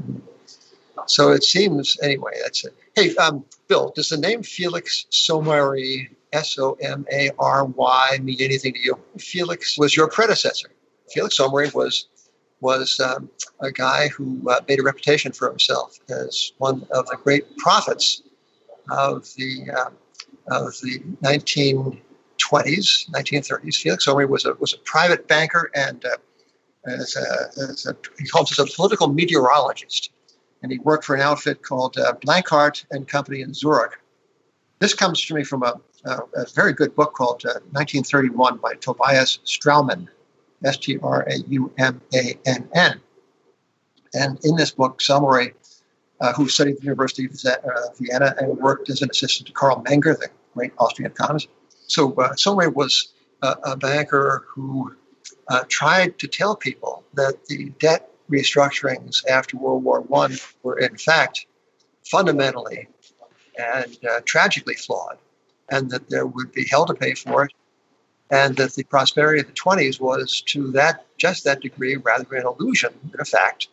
So 1.07 1.31
it 1.31 1.43
seems 1.43 1.97
anyway. 2.01 2.33
That's 2.43 2.65
it. 2.65 2.75
Hey, 2.95 3.15
um, 3.15 3.45
Bill, 3.67 3.91
does 3.95 4.09
the 4.09 4.17
name 4.17 4.43
Felix 4.43 5.05
Somary 5.11 6.09
S 6.33 6.57
O 6.59 6.73
M 6.81 7.05
A 7.11 7.31
R 7.39 7.65
Y 7.65 8.19
mean 8.21 8.37
anything 8.39 8.73
to 8.73 8.79
you? 8.79 8.99
Felix 9.17 9.77
was 9.77 9.95
your 9.95 10.07
predecessor. 10.07 10.69
Felix 11.11 11.37
Somary 11.37 11.73
was 11.73 12.07
was 12.61 12.99
um, 12.99 13.29
a 13.59 13.71
guy 13.71 14.07
who 14.09 14.41
uh, 14.49 14.61
made 14.67 14.79
a 14.79 14.83
reputation 14.83 15.31
for 15.31 15.49
himself 15.49 15.99
as 16.09 16.53
one 16.59 16.87
of 16.91 17.05
the 17.07 17.17
great 17.23 17.57
prophets 17.57 18.21
of 18.89 19.27
the 19.35 19.69
uh, 19.71 19.89
of 20.47 20.73
the 20.81 20.99
1920s, 21.23 23.09
1930s. 23.09 23.75
Felix 23.75 24.05
Somary 24.05 24.27
was 24.27 24.45
a 24.45 24.53
was 24.55 24.73
a 24.73 24.77
private 24.79 25.27
banker 25.27 25.71
and 25.75 26.05
uh, 26.05 26.17
as 26.85 27.15
a, 27.15 27.61
as 27.69 27.85
a, 27.85 27.95
he 28.17 28.25
calls 28.27 28.49
himself 28.49 28.69
a 28.69 28.75
political 28.75 29.07
meteorologist, 29.07 30.11
and 30.63 30.71
he 30.71 30.79
worked 30.79 31.05
for 31.05 31.15
an 31.15 31.21
outfit 31.21 31.61
called 31.61 31.97
uh, 31.97 32.13
Blankart 32.25 32.85
and 32.91 33.07
Company 33.07 33.41
in 33.41 33.53
Zurich. 33.53 33.99
This 34.79 34.93
comes 34.93 35.23
to 35.25 35.35
me 35.35 35.43
from 35.43 35.63
a, 35.63 35.79
a, 36.05 36.45
very 36.55 36.73
good 36.73 36.95
book 36.95 37.13
called 37.13 37.43
uh, 37.45 37.61
1931 37.71 38.57
by 38.57 38.73
Tobias 38.75 39.39
Straumann. 39.45 40.07
S 40.63 40.77
T 40.77 40.97
R 41.01 41.27
A 41.29 41.37
U 41.47 41.71
M 41.77 42.01
A 42.13 42.37
N 42.45 42.69
N. 42.73 43.01
And 44.13 44.39
in 44.43 44.55
this 44.55 44.71
book, 44.71 44.99
Somary, 44.99 45.53
uh, 46.19 46.33
who 46.33 46.47
studied 46.47 46.73
at 46.73 46.77
the 46.79 46.83
University 46.83 47.25
of 47.25 47.33
uh, 47.45 47.89
Vienna 47.99 48.35
and 48.37 48.57
worked 48.57 48.89
as 48.89 49.01
an 49.01 49.09
assistant 49.09 49.47
to 49.47 49.53
Karl 49.53 49.83
Menger, 49.83 50.17
the 50.17 50.27
great 50.53 50.73
Austrian 50.77 51.11
economist. 51.11 51.47
So 51.87 52.13
uh, 52.13 52.33
was 52.69 53.13
a, 53.41 53.55
a 53.63 53.77
banker 53.77 54.45
who 54.47 54.95
uh, 55.47 55.63
tried 55.67 56.19
to 56.19 56.27
tell 56.27 56.55
people 56.55 57.03
that 57.13 57.45
the 57.47 57.69
debt 57.79 58.09
restructurings 58.29 59.25
after 59.27 59.57
World 59.57 59.83
War 59.83 60.05
I 60.15 60.37
were, 60.63 60.79
in 60.79 60.95
fact, 60.97 61.47
fundamentally 62.05 62.87
and 63.57 63.97
uh, 64.09 64.21
tragically 64.25 64.75
flawed, 64.75 65.17
and 65.69 65.89
that 65.89 66.09
there 66.09 66.25
would 66.25 66.51
be 66.51 66.65
hell 66.65 66.85
to 66.85 66.93
pay 66.93 67.13
for 67.13 67.45
it 67.45 67.53
and 68.31 68.55
that 68.55 68.73
the 68.73 68.83
prosperity 68.85 69.41
of 69.41 69.47
the 69.47 69.53
20s 69.53 69.99
was 69.99 70.41
to 70.47 70.71
that 70.71 71.05
just 71.17 71.43
that 71.43 71.59
degree 71.59 71.97
rather 71.97 72.35
an 72.35 72.45
illusion 72.45 72.93
than 73.11 73.19
a 73.19 73.25
fact. 73.25 73.67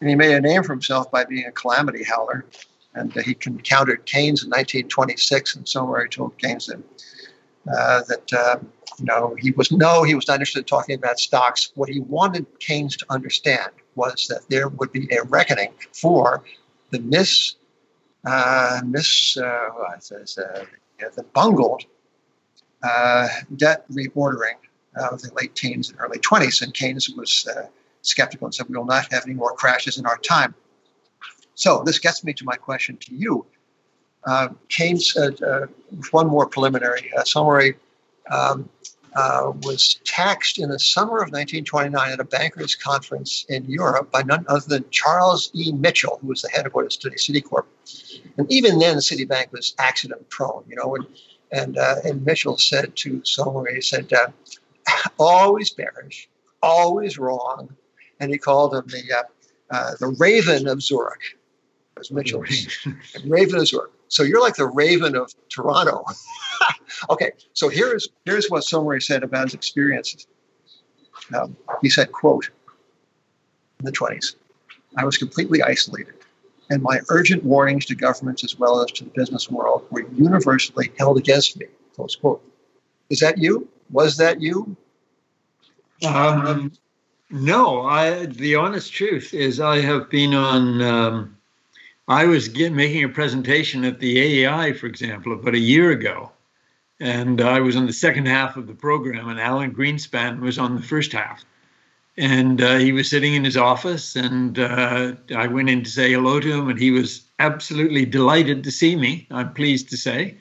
And 0.00 0.08
he 0.08 0.16
made 0.16 0.34
a 0.34 0.40
name 0.40 0.62
for 0.62 0.72
himself 0.72 1.10
by 1.10 1.24
being 1.24 1.46
a 1.46 1.52
calamity 1.52 2.02
howler. 2.02 2.46
And 2.94 3.12
he 3.12 3.34
countered 3.34 4.06
Keynes 4.06 4.44
in 4.44 4.50
1926, 4.50 5.56
and 5.56 5.68
somewhere 5.68 6.04
he 6.04 6.08
told 6.08 6.38
Keynes 6.38 6.66
that, 6.66 6.78
uh, 7.70 8.02
that 8.08 8.32
uh, 8.32 8.58
you 8.98 9.04
know, 9.04 9.34
he 9.38 9.50
was 9.50 9.72
no, 9.72 10.04
he 10.04 10.14
was 10.14 10.28
not 10.28 10.34
interested 10.34 10.60
in 10.60 10.64
talking 10.64 10.94
about 10.94 11.18
stocks. 11.18 11.72
What 11.74 11.88
he 11.88 12.00
wanted 12.00 12.46
Keynes 12.60 12.96
to 12.98 13.06
understand 13.10 13.72
was 13.96 14.26
that 14.28 14.42
there 14.48 14.68
would 14.68 14.92
be 14.92 15.08
a 15.14 15.24
reckoning 15.24 15.72
for 15.92 16.44
the 16.90 17.00
mis, 17.00 17.56
uh, 18.24 18.80
mis, 18.84 19.36
uh, 19.36 19.42
uh, 19.42 20.64
the 21.16 21.24
bungled 21.34 21.84
uh, 22.84 23.28
debt 23.56 23.84
reordering 23.90 24.56
of 24.96 25.20
the 25.22 25.30
late 25.34 25.54
teens 25.54 25.90
and 25.90 25.98
early 26.00 26.18
20s. 26.18 26.62
And 26.62 26.72
Keynes 26.72 27.10
was 27.10 27.48
uh, 27.54 27.66
skeptical 28.02 28.46
and 28.46 28.54
said, 28.54 28.68
we 28.68 28.76
will 28.76 28.84
not 28.84 29.12
have 29.12 29.24
any 29.24 29.34
more 29.34 29.52
crashes 29.52 29.98
in 29.98 30.06
our 30.06 30.18
time. 30.18 30.54
So 31.54 31.82
this 31.84 31.98
gets 31.98 32.24
me 32.24 32.32
to 32.34 32.44
my 32.44 32.56
question 32.56 32.96
to 32.98 33.14
you. 33.14 33.46
Uh, 34.24 34.48
Keynes, 34.68 35.16
uh, 35.16 35.66
one 36.10 36.28
more 36.28 36.46
preliminary 36.46 37.10
Somary, 37.24 37.74
um, 38.30 38.68
uh, 39.16 39.52
was 39.62 40.00
taxed 40.04 40.58
in 40.58 40.68
the 40.68 40.78
summer 40.78 41.18
of 41.18 41.30
1929 41.30 42.12
at 42.12 42.18
a 42.18 42.24
bankers' 42.24 42.74
conference 42.74 43.46
in 43.48 43.64
Europe 43.66 44.10
by 44.10 44.22
none 44.22 44.44
other 44.48 44.66
than 44.66 44.84
Charles 44.90 45.50
E. 45.54 45.70
Mitchell, 45.72 46.18
who 46.20 46.28
was 46.28 46.42
the 46.42 46.48
head 46.48 46.66
of 46.66 46.74
what 46.74 46.86
is 46.86 46.96
today 46.96 47.14
Citicorp. 47.16 47.64
And 48.38 48.50
even 48.50 48.78
then, 48.78 48.96
Citibank 48.96 49.52
was 49.52 49.74
accident 49.78 50.28
prone, 50.30 50.64
you 50.68 50.74
know, 50.74 50.96
and 50.96 51.06
and, 51.54 51.78
uh, 51.78 51.96
and 52.04 52.24
Mitchell 52.26 52.58
said 52.58 52.96
to 52.96 53.20
Somary, 53.20 53.76
he 53.76 53.80
said, 53.80 54.12
uh, 54.12 54.26
always 55.18 55.70
bearish, 55.70 56.28
always 56.62 57.16
wrong. 57.16 57.74
And 58.18 58.30
he 58.32 58.38
called 58.38 58.74
him 58.74 58.84
the, 58.88 59.24
uh, 59.70 59.92
the 60.00 60.08
Raven 60.18 60.66
of 60.66 60.82
Zurich. 60.82 61.22
It 61.94 61.98
was 62.00 62.10
Mitchell's 62.10 62.86
Raven 63.24 63.60
of 63.60 63.68
Zurich. 63.68 63.92
So 64.08 64.24
you're 64.24 64.40
like 64.40 64.56
the 64.56 64.66
Raven 64.66 65.14
of 65.16 65.32
Toronto. 65.48 66.04
okay, 67.10 67.30
so 67.52 67.68
here's, 67.68 68.08
here's 68.24 68.48
what 68.48 68.64
Somary 68.64 69.02
said 69.02 69.22
about 69.22 69.44
his 69.44 69.54
experiences. 69.54 70.26
Um, 71.34 71.56
he 71.82 71.88
said, 71.88 72.10
quote, 72.10 72.50
in 73.78 73.84
the 73.84 73.92
20s, 73.92 74.34
I 74.96 75.04
was 75.04 75.18
completely 75.18 75.62
isolated 75.62 76.14
and 76.70 76.82
my 76.82 77.00
urgent 77.08 77.44
warnings 77.44 77.86
to 77.86 77.94
governments 77.94 78.44
as 78.44 78.58
well 78.58 78.82
as 78.82 78.90
to 78.92 79.04
the 79.04 79.10
business 79.10 79.50
world 79.50 79.86
were 79.90 80.08
universally 80.12 80.90
held 80.98 81.18
against 81.18 81.58
me. 81.58 81.66
Close 81.94 82.16
quote. 82.16 82.42
Is 83.10 83.20
that 83.20 83.38
you? 83.38 83.68
Was 83.90 84.16
that 84.16 84.40
you? 84.40 84.76
Um, 86.06 86.72
no, 87.30 87.82
I. 87.82 88.26
The 88.26 88.56
honest 88.56 88.92
truth 88.92 89.34
is, 89.34 89.60
I 89.60 89.80
have 89.80 90.10
been 90.10 90.34
on. 90.34 90.82
Um, 90.82 91.36
I 92.08 92.26
was 92.26 92.48
get, 92.48 92.72
making 92.72 93.04
a 93.04 93.08
presentation 93.08 93.84
at 93.84 93.98
the 93.98 94.46
AEI, 94.46 94.72
for 94.74 94.86
example, 94.86 95.32
about 95.32 95.54
a 95.54 95.58
year 95.58 95.90
ago, 95.90 96.32
and 97.00 97.40
I 97.40 97.60
was 97.60 97.76
on 97.76 97.86
the 97.86 97.92
second 97.92 98.26
half 98.26 98.56
of 98.56 98.66
the 98.66 98.74
program, 98.74 99.28
and 99.28 99.40
Alan 99.40 99.74
Greenspan 99.74 100.40
was 100.40 100.58
on 100.58 100.76
the 100.76 100.82
first 100.82 101.12
half 101.12 101.44
and 102.16 102.60
uh, 102.62 102.76
he 102.76 102.92
was 102.92 103.10
sitting 103.10 103.34
in 103.34 103.44
his 103.44 103.56
office 103.56 104.16
and 104.16 104.58
uh, 104.58 105.12
i 105.36 105.46
went 105.46 105.70
in 105.70 105.82
to 105.82 105.90
say 105.90 106.12
hello 106.12 106.40
to 106.40 106.52
him 106.52 106.68
and 106.68 106.78
he 106.78 106.90
was 106.90 107.22
absolutely 107.38 108.04
delighted 108.04 108.62
to 108.64 108.70
see 108.70 108.96
me 108.96 109.26
i'm 109.30 109.52
pleased 109.54 109.88
to 109.90 109.96
say 109.96 110.36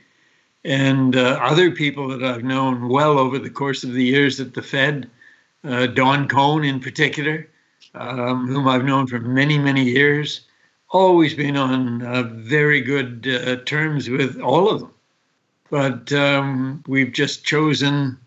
and 0.66 1.16
uh, 1.16 1.40
other 1.42 1.72
people 1.72 2.08
that 2.08 2.24
i've 2.24 2.44
known 2.44 2.90
well 2.90 3.18
over 3.20 3.40
the 3.40 3.50
course 3.50 3.84
of 3.84 3.94
the 3.94 4.04
years 4.04 4.40
at 4.40 4.54
the 4.54 4.62
fed 4.62 5.10
uh, 5.64 5.88
don 5.88 6.28
kohn 6.28 6.64
in 6.64 6.80
particular 6.80 7.48
um, 7.96 8.48
whom 8.48 8.68
i've 8.68 8.86
known 8.86 9.08
for 9.08 9.20
many 9.20 9.58
many 9.58 9.84
years 9.84 10.42
always 10.94 11.34
been 11.34 11.58
on 11.58 12.04
uh, 12.04 12.24
very 12.24 12.80
good 12.80 13.28
uh, 13.28 13.58
terms 13.66 14.10
with 14.10 14.40
all 14.40 14.70
of 14.70 14.80
them. 14.82 14.94
But 15.70 16.14
um, 16.14 16.84
we've 16.88 17.12
just 17.12 17.44
chosen 17.44 18.18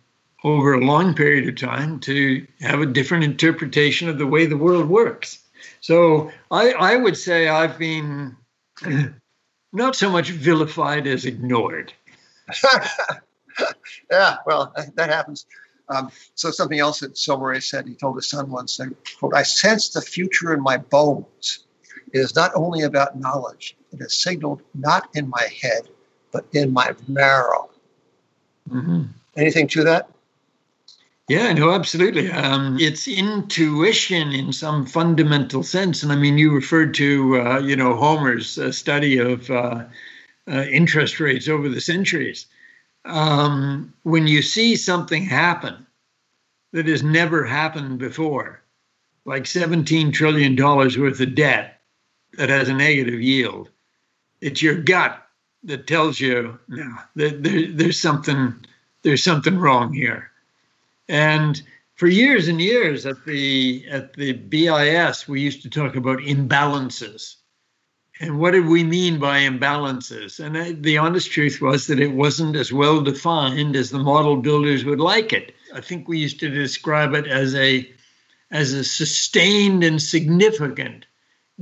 over 0.47 0.75
a 0.75 0.85
long 0.85 1.13
period 1.13 1.49
of 1.49 1.57
time 1.57 1.99
to 1.99 2.47
have 2.61 2.81
a 2.81 2.87
different 2.87 3.25
interpretation 3.25 4.09
of 4.09 4.17
the 4.17 4.27
way 4.27 4.47
the 4.47 4.57
world 4.57 4.89
works. 4.89 5.41
So 5.81 6.31
I, 6.53 6.71
I 6.71 6.95
would 6.95 7.17
say 7.17 7.49
I've 7.49 7.77
been 7.77 8.37
not 9.73 9.97
so 9.97 10.09
much 10.09 10.31
vilified 10.31 11.09
as 11.09 11.25
ignored. 11.25 11.93
yeah, 14.09 14.37
well, 14.47 14.73
that 14.95 15.11
happens. 15.11 15.47
Um, 15.89 16.13
so 16.37 16.53
something 16.53 16.79
else 16.79 17.01
that 17.01 17.15
Somary 17.15 17.61
said, 17.61 17.89
he 17.89 17.95
told 17.95 18.15
his 18.15 18.31
son 18.31 18.49
once, 18.49 18.81
quote, 19.19 19.35
I 19.35 19.43
sense 19.43 19.89
the 19.89 20.01
future 20.01 20.55
in 20.55 20.63
my 20.63 20.77
bones. 20.77 21.65
It 22.13 22.21
is 22.21 22.37
not 22.37 22.53
only 22.55 22.83
about 22.83 23.19
knowledge, 23.19 23.77
it 23.93 24.01
is 24.01 24.23
signaled 24.23 24.63
not 24.75 25.09
in 25.13 25.29
my 25.29 25.49
head, 25.61 25.89
but 26.31 26.47
in 26.53 26.73
my 26.73 26.95
marrow. 27.09 27.69
Mm-hmm. 28.71 29.03
Anything 29.37 29.67
to 29.69 29.85
that? 29.85 30.09
Yeah, 31.29 31.53
no, 31.55 31.73
absolutely. 31.73 32.31
Um, 32.31 32.79
it's 32.79 33.09
intuition 33.09 34.33
in 34.33 34.53
some 34.53 34.87
fundamental 34.87 35.65
sense, 35.65 36.05
and 36.05 36.13
I 36.13 36.17
mean, 36.17 36.39
you 36.39 36.53
referred 36.55 36.95
to, 36.95 37.41
uh, 37.41 37.59
you 37.59 37.75
know, 37.75 37.97
Homer's 37.97 38.59
uh, 38.59 38.71
study 38.71 39.19
of 39.19 39.51
uh, 39.51 39.85
uh 40.49 40.65
interest 40.71 41.19
rates 41.19 41.49
over 41.49 41.69
the 41.69 41.81
centuries. 41.81 42.47
Um, 43.05 43.93
when 44.05 44.29
you 44.29 44.41
see 44.41 44.77
something 44.77 45.25
happen 45.25 45.87
that 46.73 46.87
has 46.87 47.03
never 47.03 47.45
happened 47.45 47.99
before, 47.99 48.63
like 49.25 49.45
$17 49.45 50.13
trillion 50.13 50.55
worth 50.57 51.21
of 51.21 51.35
debt 51.35 51.81
that 52.35 52.51
has 52.51 52.69
a 52.69 52.75
negative 52.75 53.21
yield, 53.21 53.69
it's 54.41 54.63
your 54.63 54.77
gut 54.77 55.27
that 55.65 55.89
tells 55.89 56.21
you, 56.21 56.59
no, 56.69 56.95
that 57.17 57.43
there, 57.43 57.67
there's 57.73 58.01
something, 58.01 58.55
there's 59.03 59.25
something 59.25 59.59
wrong 59.59 59.93
here 59.93 60.31
and 61.09 61.63
for 61.97 62.09
years 62.09 62.49
and 62.49 62.61
years 62.61 63.07
at 63.07 63.25
the 63.25 63.85
at 63.91 64.13
the 64.15 64.33
BIS, 64.33 65.27
we 65.27 65.41
used 65.41 65.63
to 65.63 65.71
talk 65.71 65.97
about 65.97 66.19
imbalances. 66.19 67.37
And 68.21 68.39
what 68.39 68.53
did 68.53 68.67
we 68.67 68.83
mean 68.83 69.19
by 69.19 69.41
imbalances? 69.41 70.41
And 70.41 70.57
I, 70.57 70.73
the 70.73 70.99
honest 70.99 71.31
truth 71.31 71.61
was 71.61 71.87
that 71.87 72.01
it 72.01 72.13
wasn't 72.13 72.57
as 72.57 72.73
well 72.73 73.03
defined 73.03 73.77
as 73.77 73.91
the 73.91 73.99
model 73.99 74.37
builders 74.37 74.85
would 74.85 75.01
like 75.01 75.35
it. 75.35 75.55
I 75.75 75.83
think 75.83 76.09
we 76.09 76.19
used 76.19 76.41
to 76.41 76.49
describe 76.49 77.15
it 77.15 77.27
as 77.27 77.55
a 77.55 77.91
as 78.51 78.73
a 78.73 78.85
sustained 78.85 79.83
and 79.83 80.01
significant 80.01 81.07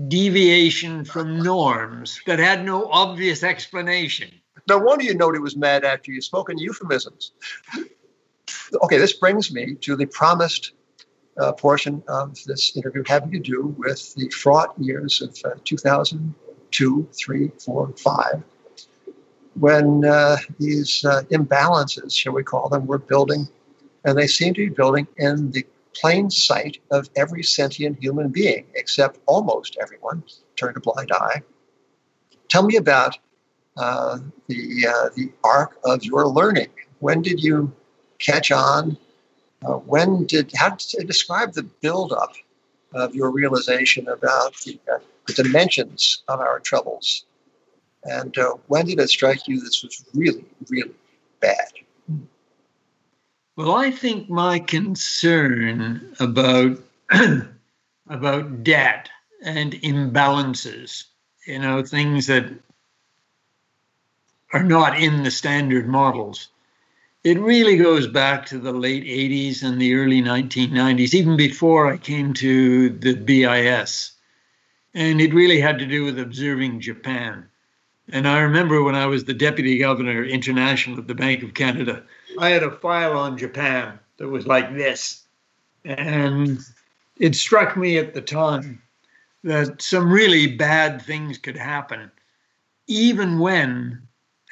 deviation 0.09 1.05
from 1.05 1.43
norms 1.43 2.21
that 2.27 2.39
had 2.39 2.65
no 2.65 2.91
obvious 2.91 3.43
explanation. 3.43 4.31
No 4.69 4.79
wonder 4.79 5.05
you 5.05 5.15
know 5.15 5.33
he 5.33 5.39
was 5.39 5.57
mad 5.57 5.85
after 5.85 6.11
you 6.11 6.21
spoke 6.21 6.51
in 6.51 6.59
euphemisms 6.59 7.33
okay, 8.83 8.99
this 8.99 9.13
brings 9.13 9.53
me 9.53 9.75
to 9.77 9.97
the 9.97 10.07
promised 10.07 10.73
uh, 11.39 11.53
portion 11.53 12.03
of 12.09 12.43
this 12.45 12.77
interview 12.77 13.03
having 13.07 13.31
to 13.33 13.39
do 13.39 13.75
with 13.79 14.15
the 14.15 14.29
fraught 14.31 14.75
years 14.79 15.21
of 15.21 15.37
uh, 15.45 15.57
2002, 15.65 17.09
3, 17.13 17.51
4, 17.59 17.93
5, 17.97 18.43
when 19.55 20.05
uh, 20.05 20.37
these 20.59 21.05
uh, 21.05 21.23
imbalances, 21.31 22.15
shall 22.17 22.33
we 22.33 22.43
call 22.43 22.69
them, 22.69 22.87
were 22.87 22.99
building, 22.99 23.49
and 24.05 24.19
they 24.19 24.27
seem 24.27 24.55
to 24.55 24.69
be 24.69 24.75
building 24.75 25.07
in 25.17 25.51
the 25.53 25.65
plain 25.95 26.29
sight 26.29 26.79
of 26.91 27.09
every 27.17 27.43
sentient 27.43 28.03
human 28.03 28.29
being, 28.29 28.67
except 28.75 29.19
almost 29.27 29.77
everyone 29.81 30.23
turned 30.57 30.77
a 30.77 30.81
blind 30.81 31.11
eye. 31.13 31.43
Tell 32.49 32.65
me 32.65 32.77
about 32.77 33.19
uh, 33.77 34.19
the 34.49 34.87
uh, 34.89 35.09
the 35.17 35.33
arc 35.43 35.79
of 35.85 36.05
your 36.05 36.27
learning. 36.27 36.69
When 36.99 37.23
did 37.23 37.43
you 37.43 37.73
catch 38.19 38.51
on? 38.51 38.97
Uh, 39.65 39.75
when 39.75 40.25
did 40.27 40.53
how 40.55 40.71
to 40.71 41.05
describe 41.05 41.53
the 41.53 41.63
buildup 41.63 42.35
of 42.93 43.15
your 43.15 43.31
realization 43.31 44.09
about 44.09 44.55
the, 44.65 44.79
uh, 44.93 44.99
the 45.27 45.33
dimensions 45.35 46.23
of 46.29 46.41
our 46.41 46.61
troubles? 46.61 47.25
And 48.05 48.37
uh, 48.37 48.55
when 48.67 48.87
did 48.87 48.99
it 48.99 49.09
strike 49.09 49.49
you 49.49 49.61
this 49.61 49.83
was 49.83 50.05
really, 50.15 50.45
really 50.69 50.95
bad? 51.41 51.73
Well, 53.57 53.73
I 53.73 53.91
think 53.91 54.29
my 54.29 54.59
concern 54.59 56.15
about 56.19 56.79
about 58.09 58.65
debt 58.65 59.09
and 59.43 59.73
imbalances, 59.75 61.05
you 61.47 61.59
know, 61.61 61.83
things 61.83 62.27
that 62.27 62.53
are 64.53 64.63
not 64.63 64.99
in 65.01 65.23
the 65.23 65.31
standard 65.31 65.89
models, 65.89 66.49
it 67.25 67.41
really 67.41 67.79
goes 67.79 68.07
back 68.07 68.45
to 68.47 68.59
the 68.59 68.73
late 68.73 69.05
80s 69.05 69.63
and 69.63 69.81
the 69.81 69.95
early 69.95 70.21
1990s, 70.21 71.15
even 71.15 71.39
before 71.39 71.91
I 71.91 71.97
came 71.97 72.35
to 72.35 72.91
the 72.91 73.15
BIS. 73.15 74.13
And 74.93 75.21
it 75.21 75.33
really 75.33 75.59
had 75.59 75.79
to 75.79 75.87
do 75.87 76.05
with 76.05 76.19
observing 76.19 76.81
Japan. 76.81 77.49
And 78.13 78.29
I 78.29 78.41
remember 78.41 78.83
when 78.83 78.95
I 78.95 79.07
was 79.07 79.25
the 79.25 79.33
deputy 79.33 79.79
governor 79.79 80.23
international 80.23 80.99
at 80.99 81.09
the 81.09 81.15
Bank 81.15 81.43
of 81.43 81.55
Canada, 81.55 82.03
I 82.39 82.51
had 82.51 82.63
a 82.63 82.71
file 82.71 83.17
on 83.17 83.39
Japan 83.39 83.99
that 84.19 84.29
was 84.29 84.47
like 84.47 84.75
this. 84.75 85.25
And 85.87 86.59
it 87.19 87.35
struck 87.35 87.75
me 87.75 87.97
at 87.97 88.13
the 88.13 88.21
time 88.21 88.83
that 89.45 89.81
some 89.81 90.13
really 90.13 90.47
bad 90.47 91.01
things 91.01 91.39
could 91.39 91.57
happen, 91.57 92.11
even 92.87 93.39
when 93.39 94.04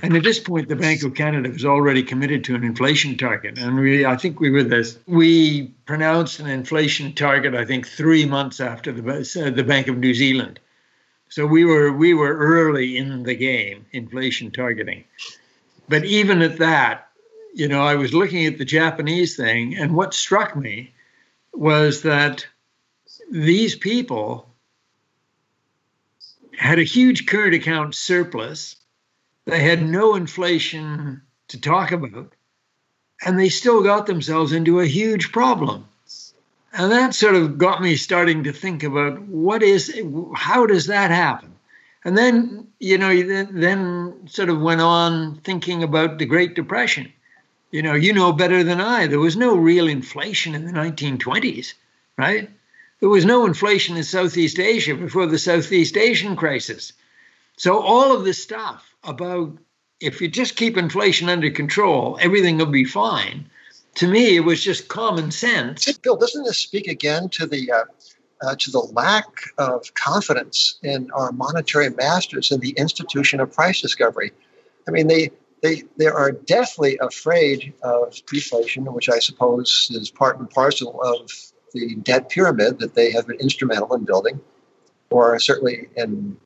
and 0.02 0.16
at 0.16 0.24
this 0.24 0.40
point, 0.40 0.68
the 0.68 0.74
Bank 0.74 1.04
of 1.04 1.14
Canada 1.14 1.48
was 1.48 1.64
already 1.64 2.02
committed 2.02 2.42
to 2.44 2.56
an 2.56 2.64
inflation 2.64 3.16
target. 3.16 3.56
And 3.56 3.76
we, 3.76 4.04
I 4.04 4.16
think 4.16 4.40
we 4.40 4.50
were 4.50 4.64
this, 4.64 4.98
we 5.06 5.68
pronounced 5.86 6.40
an 6.40 6.48
inflation 6.48 7.14
target, 7.14 7.54
I 7.54 7.64
think, 7.64 7.86
three 7.86 8.26
months 8.26 8.58
after 8.58 8.90
the, 8.90 9.08
uh, 9.08 9.50
the 9.50 9.62
Bank 9.62 9.86
of 9.86 9.98
New 9.98 10.12
Zealand. 10.12 10.58
So 11.28 11.46
we 11.46 11.64
were, 11.64 11.92
we 11.92 12.14
were 12.14 12.36
early 12.36 12.96
in 12.96 13.22
the 13.22 13.36
game, 13.36 13.86
inflation 13.92 14.50
targeting. 14.50 15.04
But 15.88 16.04
even 16.04 16.42
at 16.42 16.58
that, 16.58 17.08
you 17.54 17.68
know, 17.68 17.82
I 17.82 17.94
was 17.94 18.12
looking 18.12 18.46
at 18.46 18.58
the 18.58 18.64
Japanese 18.64 19.36
thing, 19.36 19.76
and 19.76 19.94
what 19.94 20.14
struck 20.14 20.56
me 20.56 20.92
was 21.54 22.02
that 22.02 22.44
these 23.30 23.76
people 23.76 24.48
had 26.58 26.80
a 26.80 26.84
huge 26.84 27.26
current 27.26 27.54
account 27.54 27.94
surplus 27.94 28.76
they 29.44 29.60
had 29.60 29.82
no 29.82 30.14
inflation 30.14 31.22
to 31.48 31.60
talk 31.60 31.92
about, 31.92 32.32
and 33.24 33.38
they 33.38 33.48
still 33.48 33.82
got 33.82 34.06
themselves 34.06 34.52
into 34.52 34.80
a 34.80 34.86
huge 34.86 35.32
problem. 35.32 35.86
And 36.72 36.90
that 36.90 37.14
sort 37.14 37.34
of 37.34 37.58
got 37.58 37.82
me 37.82 37.96
starting 37.96 38.44
to 38.44 38.52
think 38.52 38.82
about 38.82 39.20
what 39.20 39.62
is, 39.62 39.94
how 40.34 40.66
does 40.66 40.86
that 40.86 41.10
happen? 41.10 41.52
And 42.04 42.16
then, 42.16 42.68
you 42.80 42.98
know, 42.98 43.14
then 43.52 44.26
sort 44.26 44.48
of 44.48 44.60
went 44.60 44.80
on 44.80 45.36
thinking 45.44 45.82
about 45.82 46.18
the 46.18 46.26
Great 46.26 46.54
Depression. 46.54 47.12
You 47.70 47.82
know, 47.82 47.94
you 47.94 48.12
know 48.12 48.32
better 48.32 48.64
than 48.64 48.80
I. 48.80 49.06
There 49.06 49.20
was 49.20 49.36
no 49.36 49.56
real 49.56 49.88
inflation 49.88 50.54
in 50.54 50.64
the 50.64 50.72
1920s, 50.72 51.74
right? 52.16 52.50
There 53.00 53.08
was 53.08 53.24
no 53.24 53.46
inflation 53.46 53.96
in 53.96 54.04
Southeast 54.04 54.58
Asia 54.58 54.94
before 54.94 55.26
the 55.26 55.38
Southeast 55.38 55.96
Asian 55.96 56.36
crisis. 56.36 56.92
So 57.56 57.80
all 57.80 58.14
of 58.14 58.24
this 58.24 58.42
stuff 58.42 58.91
about 59.04 59.58
if 60.00 60.20
you 60.20 60.28
just 60.28 60.56
keep 60.56 60.76
inflation 60.76 61.28
under 61.28 61.50
control, 61.50 62.18
everything 62.20 62.58
will 62.58 62.66
be 62.66 62.84
fine. 62.84 63.48
To 63.96 64.08
me, 64.08 64.36
it 64.36 64.40
was 64.40 64.62
just 64.62 64.88
common 64.88 65.30
sense. 65.30 65.90
Bill, 65.98 66.16
doesn't 66.16 66.44
this 66.44 66.58
speak 66.58 66.88
again 66.88 67.28
to 67.30 67.46
the 67.46 67.70
uh, 67.70 67.84
uh, 68.42 68.56
to 68.58 68.70
the 68.70 68.80
lack 68.80 69.26
of 69.58 69.94
confidence 69.94 70.78
in 70.82 71.10
our 71.12 71.30
monetary 71.30 71.90
masters 71.90 72.50
in 72.50 72.58
the 72.60 72.70
institution 72.70 73.38
of 73.38 73.52
price 73.52 73.80
discovery? 73.80 74.32
I 74.88 74.90
mean, 74.90 75.06
they 75.06 75.30
they 75.62 75.84
they 75.98 76.06
are 76.06 76.32
deathly 76.32 76.98
afraid 76.98 77.72
of 77.82 78.14
deflation, 78.26 78.92
which 78.92 79.08
I 79.08 79.18
suppose 79.18 79.88
is 79.92 80.10
part 80.10 80.38
and 80.38 80.50
parcel 80.50 81.00
of 81.02 81.30
the 81.74 81.94
debt 81.96 82.28
pyramid 82.28 82.80
that 82.80 82.94
they 82.94 83.12
have 83.12 83.26
been 83.26 83.38
instrumental 83.40 83.94
in 83.94 84.04
building, 84.04 84.40
or 85.10 85.38
certainly 85.38 85.88
in 85.96 86.36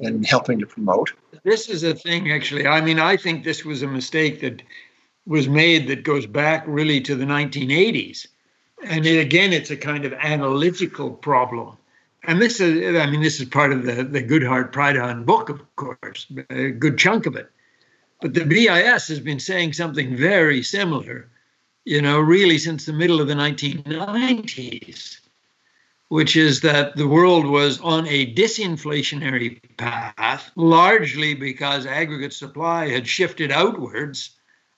in 0.00 0.24
helping 0.24 0.58
to 0.58 0.66
promote. 0.66 1.12
This 1.44 1.68
is 1.68 1.82
a 1.84 1.94
thing, 1.94 2.32
actually. 2.32 2.66
I 2.66 2.80
mean, 2.80 2.98
I 2.98 3.16
think 3.16 3.44
this 3.44 3.64
was 3.64 3.82
a 3.82 3.86
mistake 3.86 4.40
that 4.40 4.62
was 5.26 5.48
made 5.48 5.88
that 5.88 6.04
goes 6.04 6.26
back 6.26 6.64
really 6.66 7.00
to 7.02 7.14
the 7.14 7.24
1980s. 7.24 8.26
And 8.84 9.06
it, 9.06 9.18
again, 9.18 9.52
it's 9.52 9.70
a 9.70 9.76
kind 9.76 10.04
of 10.04 10.12
analytical 10.14 11.10
problem. 11.10 11.76
And 12.24 12.40
this 12.40 12.60
is, 12.60 12.96
I 12.96 13.06
mean, 13.06 13.22
this 13.22 13.40
is 13.40 13.48
part 13.48 13.72
of 13.72 13.84
the, 13.84 14.02
the 14.02 14.22
Goodhart 14.22 14.72
Pradhan 14.72 15.24
book, 15.26 15.48
of 15.48 15.62
course, 15.76 16.26
a 16.50 16.70
good 16.70 16.98
chunk 16.98 17.26
of 17.26 17.36
it. 17.36 17.50
But 18.20 18.34
the 18.34 18.44
BIS 18.44 19.08
has 19.08 19.20
been 19.20 19.40
saying 19.40 19.74
something 19.74 20.16
very 20.16 20.62
similar, 20.62 21.28
you 21.84 22.00
know, 22.00 22.20
really 22.20 22.58
since 22.58 22.86
the 22.86 22.92
middle 22.92 23.20
of 23.20 23.28
the 23.28 23.34
1990s 23.34 25.20
which 26.14 26.36
is 26.36 26.60
that 26.60 26.94
the 26.94 27.08
world 27.08 27.44
was 27.44 27.80
on 27.80 28.06
a 28.06 28.32
disinflationary 28.34 29.58
path, 29.76 30.48
largely 30.54 31.34
because 31.34 31.86
aggregate 31.86 32.32
supply 32.32 32.88
had 32.88 33.04
shifted 33.04 33.50
outwards 33.50 34.30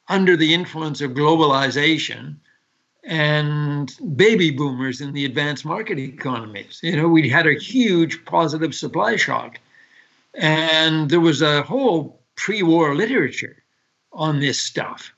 under 0.08 0.34
the 0.34 0.54
influence 0.54 1.02
of 1.02 1.10
globalization 1.10 2.36
and 3.04 3.94
baby 4.16 4.50
boomers 4.50 5.02
in 5.02 5.12
the 5.12 5.26
advanced 5.26 5.66
market 5.66 5.98
economies. 5.98 6.80
You 6.82 6.96
know, 6.96 7.08
we 7.08 7.28
had 7.28 7.46
a 7.46 7.60
huge 7.60 8.24
positive 8.24 8.74
supply 8.74 9.16
shock. 9.16 9.58
And 10.32 11.10
there 11.10 11.20
was 11.20 11.42
a 11.42 11.60
whole 11.60 12.18
pre 12.36 12.62
war 12.62 12.94
literature 12.94 13.62
on 14.10 14.40
this 14.40 14.58
stuff 14.58 15.12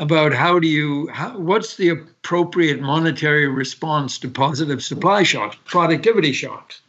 about 0.00 0.32
how 0.32 0.58
do 0.58 0.66
you 0.66 1.06
how, 1.08 1.36
what's 1.38 1.76
the 1.76 1.90
appropriate 1.90 2.80
monetary 2.80 3.46
response 3.46 4.18
to 4.18 4.28
positive 4.28 4.82
supply 4.82 5.22
shocks 5.22 5.56
productivity 5.66 6.32
shocks? 6.32 6.80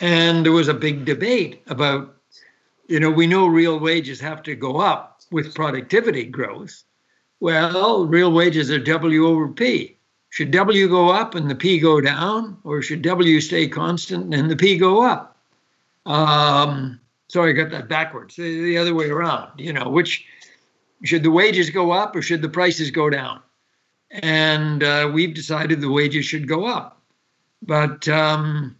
And 0.00 0.44
there 0.44 0.52
was 0.52 0.66
a 0.66 0.74
big 0.74 1.04
debate 1.04 1.62
about 1.68 2.16
you 2.88 2.98
know 2.98 3.10
we 3.10 3.26
know 3.26 3.46
real 3.46 3.78
wages 3.78 4.20
have 4.20 4.42
to 4.44 4.56
go 4.56 4.78
up 4.78 5.20
with 5.30 5.54
productivity 5.54 6.24
growth. 6.24 6.82
Well 7.40 8.06
real 8.06 8.32
wages 8.32 8.70
are 8.70 8.78
w 8.78 9.26
over 9.26 9.46
p. 9.48 9.98
Should 10.30 10.50
w 10.50 10.88
go 10.88 11.10
up 11.10 11.34
and 11.34 11.50
the 11.50 11.54
p 11.54 11.78
go 11.78 12.00
down 12.00 12.56
or 12.64 12.80
should 12.80 13.02
w 13.02 13.38
stay 13.40 13.68
constant 13.68 14.34
and 14.34 14.50
the 14.50 14.56
p 14.56 14.78
go 14.78 15.02
up? 15.02 15.36
Um, 16.06 17.00
sorry 17.28 17.50
i 17.50 17.52
got 17.52 17.70
that 17.70 17.88
backwards. 17.88 18.36
The 18.36 18.78
other 18.78 18.94
way 18.94 19.10
around 19.10 19.50
you 19.58 19.74
know 19.74 19.90
which 19.90 20.24
should 21.02 21.22
the 21.22 21.30
wages 21.30 21.70
go 21.70 21.90
up 21.90 22.14
or 22.14 22.22
should 22.22 22.42
the 22.42 22.48
prices 22.48 22.90
go 22.90 23.10
down? 23.10 23.40
And 24.10 24.82
uh, 24.82 25.10
we've 25.12 25.34
decided 25.34 25.80
the 25.80 25.90
wages 25.90 26.24
should 26.24 26.46
go 26.46 26.66
up. 26.66 27.00
But 27.62 28.06
um, 28.08 28.76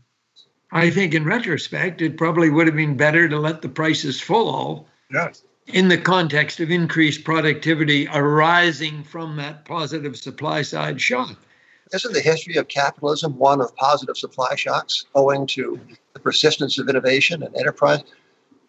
I 0.73 0.91
think 0.91 1.15
in 1.15 1.25
retrospect, 1.25 2.03
it 2.03 2.17
probably 2.17 2.51
would 2.51 2.67
have 2.67 2.77
been 2.77 2.97
better 2.97 3.29
to 3.29 3.39
let 3.39 3.63
the 3.63 3.69
prices 3.69 4.21
fall 4.21 4.87
yes. 5.13 5.43
in 5.67 5.89
the 5.89 5.99
context 5.99 6.61
of 6.61 6.71
increased 6.71 7.25
productivity 7.25 8.09
arising 8.13 9.03
from 9.05 9.37
that 9.37 9.65
positive 9.65 10.17
supply 10.17 10.63
side 10.63 11.01
shock. 11.01 11.37
Isn't 11.93 12.13
the 12.13 12.21
history 12.21 12.57
of 12.57 12.69
capitalism 12.69 13.39
one 13.39 13.61
of 13.61 13.75
positive 13.77 14.17
supply 14.17 14.55
shocks 14.57 15.05
owing 15.15 15.47
to 15.49 15.81
the 16.13 16.21
persistence 16.21 16.79
of 16.79 16.89
innovation 16.89 17.43
and 17.43 17.55
enterprise? 17.55 18.03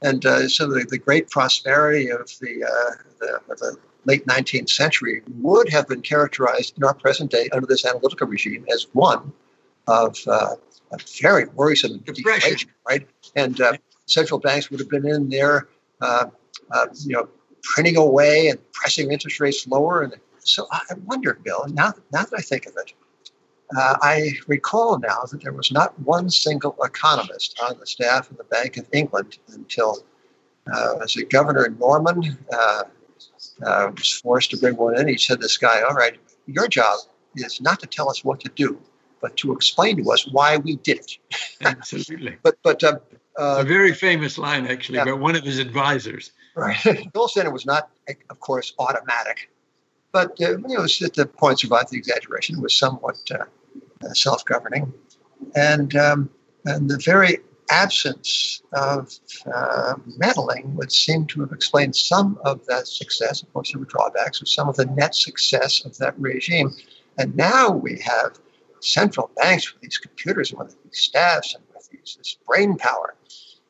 And 0.02 0.26
uh, 0.26 0.48
so 0.48 0.68
the, 0.68 0.86
the 0.90 0.98
great 0.98 1.30
prosperity 1.30 2.10
of 2.10 2.30
the, 2.40 2.64
uh, 2.64 3.04
the, 3.20 3.36
of 3.52 3.60
the 3.60 3.78
late 4.06 4.26
19th 4.28 4.70
century 4.70 5.22
would 5.40 5.70
have 5.70 5.88
been 5.88 6.02
characterized 6.02 6.78
in 6.78 6.84
our 6.84 6.94
present 6.94 7.32
day 7.32 7.50
under 7.52 7.66
this 7.66 7.86
analytical 7.86 8.28
regime 8.28 8.66
as 8.74 8.88
one 8.94 9.34
of 9.88 10.18
uh, 10.28 10.56
a 10.92 10.98
very 11.22 11.46
worrisome 11.48 12.00
depression, 12.00 12.42
deflation, 12.42 12.70
right? 12.88 13.08
And 13.36 13.60
uh, 13.60 13.74
central 14.06 14.40
banks 14.40 14.70
would 14.70 14.80
have 14.80 14.90
been 14.90 15.08
in 15.08 15.30
there, 15.30 15.68
uh, 16.02 16.28
uh, 16.72 16.88
you 17.04 17.14
know, 17.14 17.28
printing 17.64 17.98
away 17.98 18.48
and 18.48 18.60
pressing 18.74 19.12
interest 19.12 19.40
rates 19.40 19.68
lower. 19.68 20.04
And 20.04 20.14
so 20.40 20.68
I 20.72 20.82
wonder, 21.06 21.40
Bill, 21.44 21.66
now, 21.70 21.94
now 22.14 22.24
that 22.24 22.34
I 22.38 22.42
think 22.42 22.68
of 22.68 22.74
it, 22.78 22.94
uh, 23.76 23.96
I 24.02 24.34
recall 24.48 25.00
now 25.00 25.24
that 25.32 25.42
there 25.42 25.54
was 25.54 25.72
not 25.72 25.98
one 26.00 26.30
single 26.30 26.76
economist 26.84 27.60
on 27.68 27.78
the 27.80 27.88
staff 27.88 28.30
of 28.30 28.38
the 28.38 28.44
Bank 28.44 28.78
of 28.78 28.88
England 28.94 29.38
until, 29.50 30.06
uh, 30.72 30.98
as 31.04 31.16
a 31.16 31.26
Governor 31.26 31.70
Norman 31.80 32.38
uh, 32.54 32.84
uh, 33.66 33.92
was 33.96 34.14
forced 34.14 34.52
to 34.52 34.58
bring 34.58 34.76
one 34.76 35.00
in. 35.00 35.08
He 35.08 35.18
said, 35.18 35.42
"This 35.42 35.58
guy, 35.58 35.82
all 35.82 35.96
right, 35.96 36.18
your 36.46 36.68
job 36.68 37.00
is 37.36 37.60
not 37.62 37.80
to 37.80 37.88
tell 37.88 38.10
us 38.10 38.24
what 38.24 38.40
to 38.42 38.50
do, 38.50 38.80
but 39.22 39.36
to 39.38 39.52
explain 39.54 39.98
to 40.04 40.12
us 40.12 40.28
why 40.28 40.58
we 40.58 40.76
did 40.78 41.00
it." 41.00 41.18
Absolutely. 41.62 42.38
but 42.44 42.58
but 42.62 42.84
uh, 42.84 43.00
a 43.38 43.64
very 43.64 43.94
famous 43.94 44.38
line, 44.38 44.68
actually, 44.68 44.98
yeah. 44.98 45.06
by 45.06 45.14
one 45.14 45.36
of 45.36 45.44
his 45.44 45.60
advisors. 45.60 46.32
Right. 46.56 46.78
Gold 47.14 47.32
standard 47.32 47.52
was 47.52 47.66
not, 47.66 47.90
of 48.30 48.40
course, 48.40 48.74
automatic. 48.80 49.50
But 50.16 50.40
uh, 50.42 50.58
you 50.70 50.78
know, 50.78 50.84
the 50.84 51.30
point 51.38 51.60
survived 51.60 51.92
the 51.92 51.98
exaggeration 51.98 52.62
was 52.62 52.74
somewhat 52.74 53.18
uh, 53.32 53.44
uh, 54.02 54.14
self-governing, 54.14 54.94
and 55.58 55.94
um, 55.98 56.30
and 56.64 56.90
the 56.90 56.98
very 57.00 57.40
absence 57.70 58.62
of 58.72 59.14
uh, 59.54 59.96
meddling 60.18 60.74
would 60.78 60.90
seem 60.90 61.26
to 61.28 61.42
have 61.42 61.52
explained 61.52 61.98
some 61.98 62.40
of 62.46 62.66
that 62.68 62.88
success. 62.88 63.44
Of 63.44 63.52
course, 63.52 63.74
there 63.74 63.80
were 63.82 63.88
drawbacks, 63.88 64.42
of 64.42 64.48
some 64.48 64.70
of 64.70 64.78
the 64.78 64.86
net 64.86 65.14
success 65.16 65.84
of 65.84 65.98
that 65.98 66.18
regime. 66.18 66.74
And 67.18 67.36
now 67.36 67.72
we 67.72 68.00
have 68.00 68.40
central 68.80 69.30
banks 69.36 69.74
with 69.74 69.82
these 69.82 69.98
computers 69.98 70.52
and 70.52 70.60
with 70.60 70.82
these 70.82 71.02
staffs 71.02 71.56
and 71.56 71.64
with 71.74 71.90
these, 71.90 72.16
this 72.18 72.38
brain 72.48 72.78
power. 72.78 73.16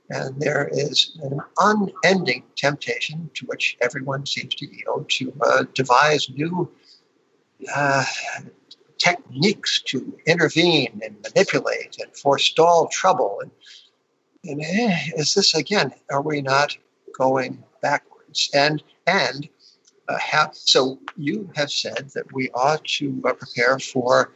And 0.10 0.39
there 0.39 0.70
is 0.72 1.18
an 1.24 1.39
unending 1.60 2.43
temptation 2.56 3.30
to 3.34 3.45
which 3.47 3.78
everyone 3.82 4.26
seems 4.26 4.53
to 4.56 4.68
yield 4.68 5.10
to 5.10 5.34
uh, 5.41 5.64
devise 5.74 6.30
new 6.30 6.70
uh, 7.74 8.06
techniques 8.97 9.82
to 9.82 10.18
intervene 10.28 11.01
and 11.03 11.16
manipulate 11.24 11.97
and 11.99 12.16
forestall 12.16 12.88
trouble. 12.88 13.41
And, 13.41 13.51
and 14.43 14.62
eh, 14.62 14.97
is 15.18 15.34
this 15.34 15.56
again? 15.56 15.91
Are 16.12 16.22
we 16.22 16.41
not 16.41 16.78
going 17.18 17.64
backwards? 17.82 18.49
And 18.53 18.84
and 19.08 19.49
uh, 20.08 20.47
so 20.51 20.99
you 21.18 21.49
have 21.56 21.72
said 21.72 22.10
that 22.14 22.32
we 22.32 22.49
ought 22.51 22.84
to 22.86 23.22
uh, 23.26 23.34
prepare 23.34 23.80
for 23.80 24.34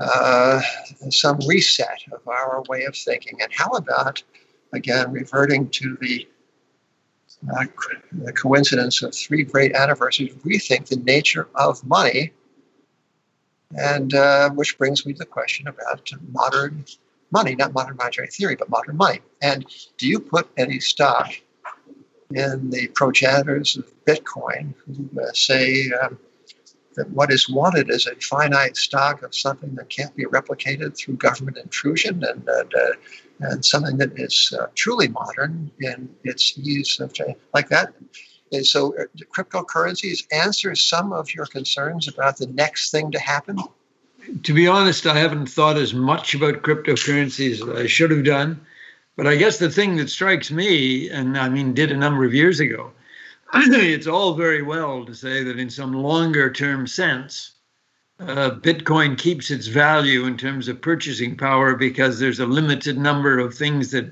uh, 0.00 0.60
some 1.10 1.38
reset 1.46 2.00
of 2.12 2.26
our 2.26 2.62
way 2.68 2.84
of 2.84 2.96
thinking. 2.96 3.40
And 3.42 3.52
how 3.52 3.70
about 3.70 4.22
again, 4.72 5.12
reverting 5.12 5.68
to 5.68 5.96
the, 6.00 6.28
uh, 7.54 7.64
the 8.12 8.32
coincidence 8.32 9.02
of 9.02 9.14
three 9.14 9.44
great 9.44 9.74
anniversaries, 9.74 10.34
rethink 10.44 10.88
the 10.88 10.96
nature 10.96 11.48
of 11.54 11.84
money. 11.84 12.32
And 13.76 14.12
uh, 14.14 14.50
which 14.50 14.76
brings 14.76 15.06
me 15.06 15.14
to 15.14 15.18
the 15.18 15.24
question 15.24 15.66
about 15.68 16.10
modern 16.30 16.84
money, 17.30 17.54
not 17.54 17.72
modern 17.72 17.96
monetary 17.96 18.28
theory, 18.28 18.54
but 18.56 18.68
modern 18.68 18.96
money. 18.96 19.20
And 19.40 19.64
do 19.96 20.06
you 20.06 20.20
put 20.20 20.50
any 20.58 20.78
stock 20.78 21.32
in 22.34 22.70
the 22.70 22.88
progenitors 22.88 23.76
of 23.76 23.90
Bitcoin 24.04 24.74
who 24.86 25.20
uh, 25.20 25.32
say 25.32 25.90
um, 26.02 26.18
that 26.94 27.08
what 27.10 27.32
is 27.32 27.48
wanted 27.48 27.90
is 27.90 28.06
a 28.06 28.14
finite 28.16 28.76
stock 28.76 29.22
of 29.22 29.34
something 29.34 29.74
that 29.76 29.88
can't 29.88 30.14
be 30.14 30.24
replicated 30.24 30.96
through 30.96 31.16
government 31.16 31.56
intrusion 31.56 32.22
and, 32.24 32.46
and 32.46 32.74
uh, 32.74 32.92
and 33.42 33.64
something 33.64 33.96
that 33.98 34.18
is 34.18 34.54
uh, 34.58 34.66
truly 34.74 35.08
modern 35.08 35.70
in 35.80 36.08
its 36.24 36.56
use 36.56 37.00
of 37.00 37.12
like 37.54 37.68
that. 37.68 37.94
And 38.52 38.66
so, 38.66 38.94
uh, 38.98 39.04
cryptocurrencies 39.34 40.26
answer 40.30 40.74
some 40.74 41.12
of 41.12 41.34
your 41.34 41.46
concerns 41.46 42.06
about 42.06 42.36
the 42.36 42.46
next 42.48 42.90
thing 42.90 43.10
to 43.12 43.18
happen. 43.18 43.58
To 44.42 44.54
be 44.54 44.66
honest, 44.66 45.06
I 45.06 45.18
haven't 45.18 45.46
thought 45.46 45.78
as 45.78 45.94
much 45.94 46.34
about 46.34 46.62
cryptocurrencies 46.62 47.62
as 47.62 47.78
I 47.84 47.86
should 47.86 48.10
have 48.10 48.24
done. 48.24 48.64
But 49.16 49.26
I 49.26 49.36
guess 49.36 49.58
the 49.58 49.70
thing 49.70 49.96
that 49.96 50.08
strikes 50.08 50.50
me, 50.50 51.10
and 51.10 51.36
I 51.36 51.48
mean, 51.48 51.74
did 51.74 51.92
a 51.92 51.96
number 51.96 52.24
of 52.24 52.32
years 52.32 52.60
ago, 52.60 52.92
it's 53.54 54.06
all 54.06 54.34
very 54.34 54.62
well 54.62 55.04
to 55.04 55.14
say 55.14 55.44
that 55.44 55.58
in 55.58 55.68
some 55.68 55.92
longer 55.92 56.50
term 56.50 56.86
sense, 56.86 57.52
uh, 58.28 58.50
Bitcoin 58.60 59.18
keeps 59.18 59.50
its 59.50 59.66
value 59.66 60.24
in 60.24 60.36
terms 60.36 60.68
of 60.68 60.80
purchasing 60.80 61.36
power 61.36 61.74
because 61.74 62.18
there's 62.18 62.40
a 62.40 62.46
limited 62.46 62.98
number 62.98 63.38
of 63.38 63.54
things 63.54 63.90
that, 63.90 64.10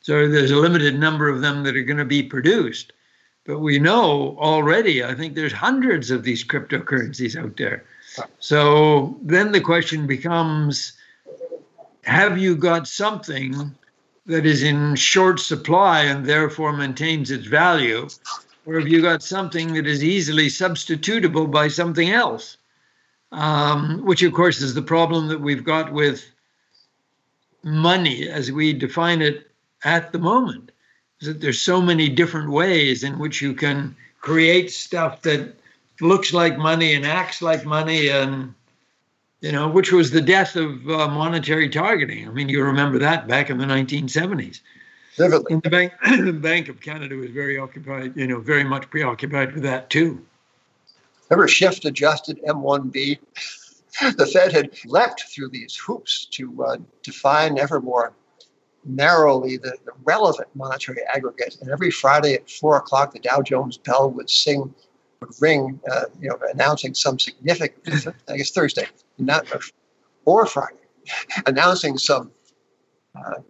so 0.00 0.28
there's 0.28 0.50
a 0.50 0.56
limited 0.56 0.98
number 0.98 1.28
of 1.28 1.40
them 1.40 1.62
that 1.64 1.76
are 1.76 1.82
going 1.82 1.98
to 1.98 2.04
be 2.04 2.22
produced. 2.22 2.92
But 3.44 3.60
we 3.60 3.78
know 3.78 4.36
already, 4.38 5.02
I 5.02 5.14
think 5.14 5.34
there's 5.34 5.52
hundreds 5.52 6.10
of 6.10 6.22
these 6.22 6.44
cryptocurrencies 6.44 7.34
out 7.34 7.56
there. 7.56 7.84
So 8.40 9.16
then 9.22 9.52
the 9.52 9.60
question 9.60 10.06
becomes 10.06 10.92
have 12.04 12.38
you 12.38 12.56
got 12.56 12.86
something 12.86 13.74
that 14.26 14.44
is 14.44 14.62
in 14.62 14.96
short 14.96 15.40
supply 15.40 16.02
and 16.02 16.26
therefore 16.26 16.72
maintains 16.72 17.30
its 17.30 17.46
value? 17.46 18.08
Or 18.66 18.78
have 18.78 18.88
you 18.88 19.00
got 19.00 19.22
something 19.22 19.72
that 19.74 19.86
is 19.86 20.04
easily 20.04 20.48
substitutable 20.48 21.50
by 21.50 21.68
something 21.68 22.10
else? 22.10 22.57
Um, 23.32 24.04
which 24.04 24.22
of 24.22 24.32
course 24.32 24.60
is 24.60 24.74
the 24.74 24.82
problem 24.82 25.28
that 25.28 25.40
we've 25.40 25.64
got 25.64 25.92
with 25.92 26.24
money 27.62 28.28
as 28.28 28.50
we 28.50 28.72
define 28.72 29.22
it 29.22 29.50
at 29.84 30.12
the 30.12 30.18
moment. 30.18 30.72
Is 31.20 31.28
that 31.28 31.40
there's 31.40 31.60
so 31.60 31.80
many 31.80 32.08
different 32.08 32.50
ways 32.50 33.02
in 33.02 33.18
which 33.18 33.42
you 33.42 33.54
can 33.54 33.96
create 34.20 34.70
stuff 34.70 35.22
that 35.22 35.54
looks 36.00 36.32
like 36.32 36.58
money 36.58 36.94
and 36.94 37.04
acts 37.04 37.42
like 37.42 37.64
money 37.64 38.08
and 38.08 38.54
you 39.40 39.52
know 39.52 39.68
which 39.68 39.92
was 39.92 40.10
the 40.10 40.20
death 40.20 40.56
of 40.56 40.88
uh, 40.88 41.08
monetary 41.08 41.68
targeting 41.68 42.28
i 42.28 42.30
mean 42.30 42.48
you 42.48 42.62
remember 42.62 42.98
that 42.98 43.26
back 43.26 43.50
in 43.50 43.58
the 43.58 43.64
1970s 43.64 44.60
Vividly. 45.16 45.60
the 45.62 45.70
bank, 45.70 45.92
the 46.24 46.32
bank 46.32 46.68
of 46.68 46.80
canada 46.80 47.16
was 47.16 47.30
very 47.30 47.58
occupied 47.58 48.16
you 48.16 48.26
know 48.26 48.40
very 48.40 48.64
much 48.64 48.88
preoccupied 48.90 49.54
with 49.54 49.62
that 49.62 49.90
too 49.90 50.24
Remember 51.28 51.48
shift 51.48 51.84
adjusted 51.84 52.40
M1B? 52.46 53.18
the 54.16 54.26
Fed 54.26 54.52
had 54.52 54.70
leapt 54.86 55.24
through 55.34 55.48
these 55.50 55.74
hoops 55.74 56.26
to 56.26 56.64
uh, 56.64 56.76
define 57.02 57.58
ever 57.58 57.80
more 57.80 58.12
narrowly 58.84 59.56
the, 59.56 59.76
the 59.84 59.92
relevant 60.04 60.48
monetary 60.54 61.02
aggregate. 61.12 61.56
And 61.60 61.70
every 61.70 61.90
Friday 61.90 62.34
at 62.34 62.48
four 62.48 62.76
o'clock, 62.76 63.12
the 63.12 63.18
Dow 63.18 63.42
Jones 63.42 63.76
bell 63.76 64.10
would 64.10 64.30
sing, 64.30 64.72
would 65.20 65.30
ring, 65.40 65.80
uh, 65.90 66.04
you 66.20 66.28
know, 66.28 66.38
announcing 66.52 66.94
some 66.94 67.18
significant, 67.18 68.14
I 68.28 68.36
guess 68.36 68.50
Thursday, 68.50 68.86
not 69.18 69.46
or 70.24 70.46
Friday, 70.46 70.76
announcing 71.46 71.98
some 71.98 72.30
uh, 73.14 73.40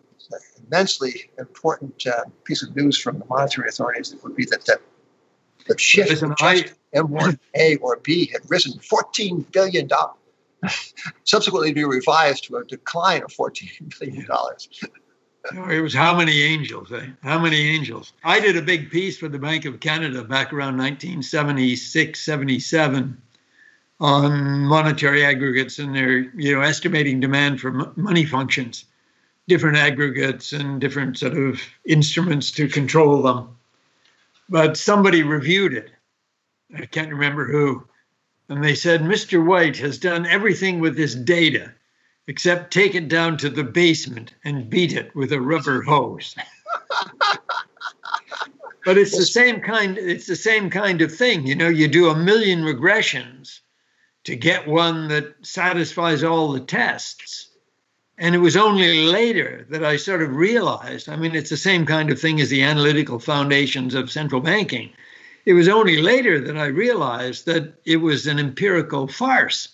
immensely 0.66 1.30
important 1.38 2.06
uh, 2.06 2.24
piece 2.44 2.62
of 2.62 2.74
news 2.74 2.98
from 2.98 3.18
the 3.18 3.24
monetary 3.26 3.68
authorities 3.68 4.10
that 4.10 4.22
would 4.22 4.36
be 4.36 4.44
that 4.46 4.64
the, 4.64 4.78
the 5.66 5.78
shift 5.78 6.10
Listen, 6.10 6.34
from 6.94 7.16
just 7.19 7.39
M1A 7.55 7.78
or 7.81 7.98
B 8.02 8.27
had 8.32 8.43
risen 8.48 8.78
$14 8.78 9.51
billion, 9.52 9.89
subsequently 11.24 11.70
to 11.70 11.74
be 11.74 11.85
revised 11.85 12.44
to 12.44 12.56
a 12.56 12.65
decline 12.65 13.23
of 13.23 13.31
$14 13.31 13.98
billion. 13.98 14.27
It 15.70 15.81
was 15.81 15.94
how 15.94 16.16
many 16.16 16.43
angels, 16.43 16.93
eh? 16.93 17.06
How 17.23 17.39
many 17.39 17.70
angels? 17.70 18.12
I 18.24 18.40
did 18.40 18.56
a 18.56 18.62
big 18.62 18.90
piece 18.90 19.16
for 19.16 19.28
the 19.28 19.39
Bank 19.39 19.65
of 19.65 19.81
Canada 19.81 20.23
back 20.24 20.52
around 20.52 20.77
1976, 20.77 22.20
77 22.20 23.23
on 24.01 24.60
monetary 24.66 25.24
aggregates 25.24 25.78
and 25.78 25.94
their, 25.94 26.19
you 26.36 26.55
know, 26.55 26.60
estimating 26.60 27.19
demand 27.20 27.60
for 27.60 27.93
money 27.97 28.24
functions, 28.24 28.85
different 29.48 29.77
aggregates 29.77 30.52
and 30.52 30.81
different 30.81 31.19
sort 31.19 31.36
of 31.36 31.60
instruments 31.85 32.51
to 32.52 32.69
control 32.69 33.23
them. 33.23 33.56
But 34.48 34.77
somebody 34.77 35.23
reviewed 35.23 35.73
it. 35.74 35.90
I 36.74 36.86
can't 36.86 37.10
remember 37.10 37.46
who. 37.46 37.86
And 38.48 38.64
they 38.64 38.74
said, 38.74 39.02
Mr. 39.02 39.44
White 39.44 39.76
has 39.78 39.98
done 39.98 40.26
everything 40.26 40.80
with 40.80 40.96
this 40.96 41.14
data 41.14 41.72
except 42.28 42.72
take 42.72 42.94
it 42.94 43.08
down 43.08 43.38
to 43.38 43.48
the 43.48 43.64
basement 43.64 44.34
and 44.44 44.68
beat 44.70 44.92
it 44.92 45.14
with 45.14 45.32
a 45.32 45.40
rubber 45.40 45.82
hose. 45.82 46.36
but 48.84 48.98
it's 48.98 49.16
the 49.16 49.24
same 49.24 49.60
kind 49.60 49.96
it's 49.98 50.26
the 50.26 50.36
same 50.36 50.70
kind 50.70 51.00
of 51.00 51.14
thing, 51.14 51.46
you 51.46 51.54
know, 51.54 51.68
you 51.68 51.88
do 51.88 52.10
a 52.10 52.14
million 52.14 52.60
regressions 52.60 53.60
to 54.24 54.36
get 54.36 54.68
one 54.68 55.08
that 55.08 55.34
satisfies 55.42 56.22
all 56.22 56.52
the 56.52 56.60
tests. 56.60 57.48
And 58.18 58.34
it 58.34 58.38
was 58.38 58.56
only 58.56 59.06
later 59.06 59.66
that 59.70 59.84
I 59.84 59.96
sort 59.96 60.22
of 60.22 60.34
realized, 60.34 61.08
I 61.08 61.16
mean, 61.16 61.34
it's 61.34 61.50
the 61.50 61.56
same 61.56 61.86
kind 61.86 62.10
of 62.10 62.20
thing 62.20 62.40
as 62.40 62.50
the 62.50 62.62
analytical 62.62 63.20
foundations 63.20 63.94
of 63.94 64.10
central 64.10 64.40
banking. 64.40 64.92
It 65.48 65.54
was 65.54 65.66
only 65.66 66.02
later 66.02 66.38
that 66.42 66.58
I 66.58 66.66
realized 66.66 67.46
that 67.46 67.72
it 67.86 67.96
was 67.96 68.26
an 68.26 68.38
empirical 68.38 69.08
farce 69.08 69.70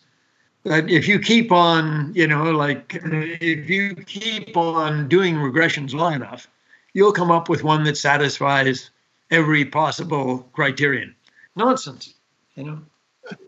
that 0.62 0.88
if 0.88 1.08
you 1.08 1.18
keep 1.18 1.50
on, 1.50 2.12
you 2.14 2.28
know, 2.28 2.52
like 2.52 2.96
if 3.02 3.68
you 3.68 3.96
keep 3.96 4.56
on 4.56 5.08
doing 5.08 5.34
regressions 5.34 5.92
long 5.92 6.14
enough, 6.14 6.46
you'll 6.92 7.10
come 7.10 7.32
up 7.32 7.48
with 7.48 7.64
one 7.64 7.82
that 7.82 7.96
satisfies 7.96 8.90
every 9.32 9.64
possible 9.64 10.48
criterion. 10.52 11.12
Nonsense, 11.56 12.14
you 12.54 12.62
know, 12.62 12.78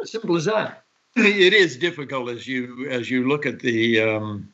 simple 0.02 0.36
as 0.36 0.46
that. 0.46 0.82
It 1.14 1.52
is 1.52 1.76
difficult 1.76 2.28
as 2.28 2.48
you 2.48 2.88
as 2.90 3.08
you 3.08 3.28
look 3.28 3.46
at 3.46 3.60
the 3.60 4.00
um, 4.00 4.52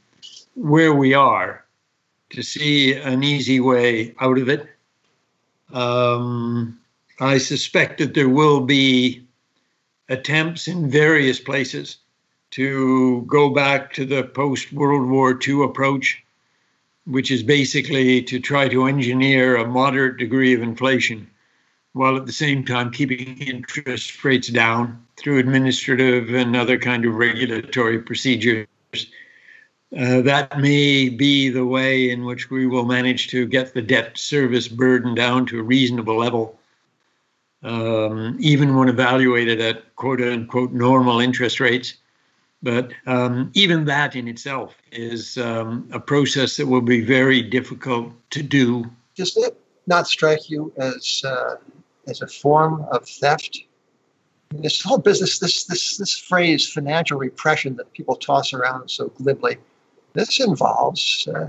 where 0.57 0.93
we 0.93 1.15
are 1.15 1.65
to 2.32 2.43
see 2.43 2.93
an 2.93 3.24
easy 3.24 3.61
way 3.61 4.15
out 4.20 4.36
of 4.36 4.51
it. 4.51 4.69
Um, 5.73 6.78
I 7.23 7.39
suspect 7.39 7.99
that 7.99 8.15
there 8.15 8.28
will 8.28 8.62
be 8.62 9.24
attempts 10.09 10.66
in 10.66 10.90
various 10.90 11.39
places 11.39 11.99
to 12.51 13.23
go 13.28 13.49
back 13.51 13.93
to 13.93 14.05
the 14.05 14.24
post 14.24 14.73
World 14.73 15.09
War 15.09 15.39
II 15.40 15.62
approach, 15.62 16.20
which 17.07 17.31
is 17.31 17.44
basically 17.44 18.23
to 18.23 18.40
try 18.40 18.66
to 18.66 18.86
engineer 18.86 19.55
a 19.55 19.69
moderate 19.69 20.16
degree 20.16 20.53
of 20.53 20.62
inflation 20.62 21.31
while 21.93 22.16
at 22.16 22.27
the 22.27 22.32
same 22.32 22.65
time 22.65 22.90
keeping 22.90 23.39
interest 23.39 24.24
rates 24.24 24.49
down 24.49 25.07
through 25.16 25.39
administrative 25.39 26.35
and 26.35 26.57
other 26.57 26.77
kind 26.77 27.05
of 27.05 27.15
regulatory 27.15 28.01
procedures. 28.01 28.66
Uh, 29.97 30.23
that 30.23 30.59
may 30.59 31.09
be 31.09 31.51
the 31.51 31.66
way 31.66 32.11
in 32.11 32.24
which 32.24 32.51
we 32.51 32.66
will 32.66 32.85
manage 32.85 33.28
to 33.28 33.47
get 33.47 33.74
the 33.74 33.82
debt 33.82 34.19
service 34.19 34.66
burden 34.66 35.15
down 35.15 35.47
to 35.47 35.61
a 35.61 35.62
reasonable 35.62 36.16
level, 36.16 36.59
um, 37.63 38.37
even 38.41 38.77
when 38.77 38.89
evaluated 38.89 39.61
at 39.61 39.95
quote 39.97 40.21
unquote 40.21 40.73
normal 40.73 41.21
interest 41.21 41.61
rates. 41.61 41.95
But 42.63 42.93
um, 43.07 43.51
even 43.55 43.85
that 43.87 44.15
in 44.15 44.29
itself 44.29 44.77
is 44.93 45.37
um, 45.37 45.89
a 45.93 45.99
process 45.99 46.57
that 46.57 46.67
will 46.67 46.81
be 46.81 47.01
very 47.01 47.43
difficult 47.43 48.13
to 48.31 48.43
do. 48.43 48.89
Does 49.17 49.37
it 49.37 49.61
not 49.87 50.07
strike 50.07 50.49
you 50.49 50.73
as 50.77 51.23
uh, 51.25 51.57
as 52.07 52.23
a 52.23 52.29
form 52.29 52.87
of 52.93 53.09
theft? 53.09 53.59
This 54.51 54.83
whole 54.83 54.99
business, 54.99 55.39
this 55.39 55.65
this 55.65 55.97
this 55.97 56.17
phrase 56.17 56.71
"financial 56.71 57.19
repression" 57.19 57.77
that 57.77 57.93
people 57.93 58.15
toss 58.15 58.53
around 58.53 58.89
so 58.89 59.09
glibly, 59.09 59.57
this 60.13 60.39
involves 60.39 61.27
uh, 61.35 61.49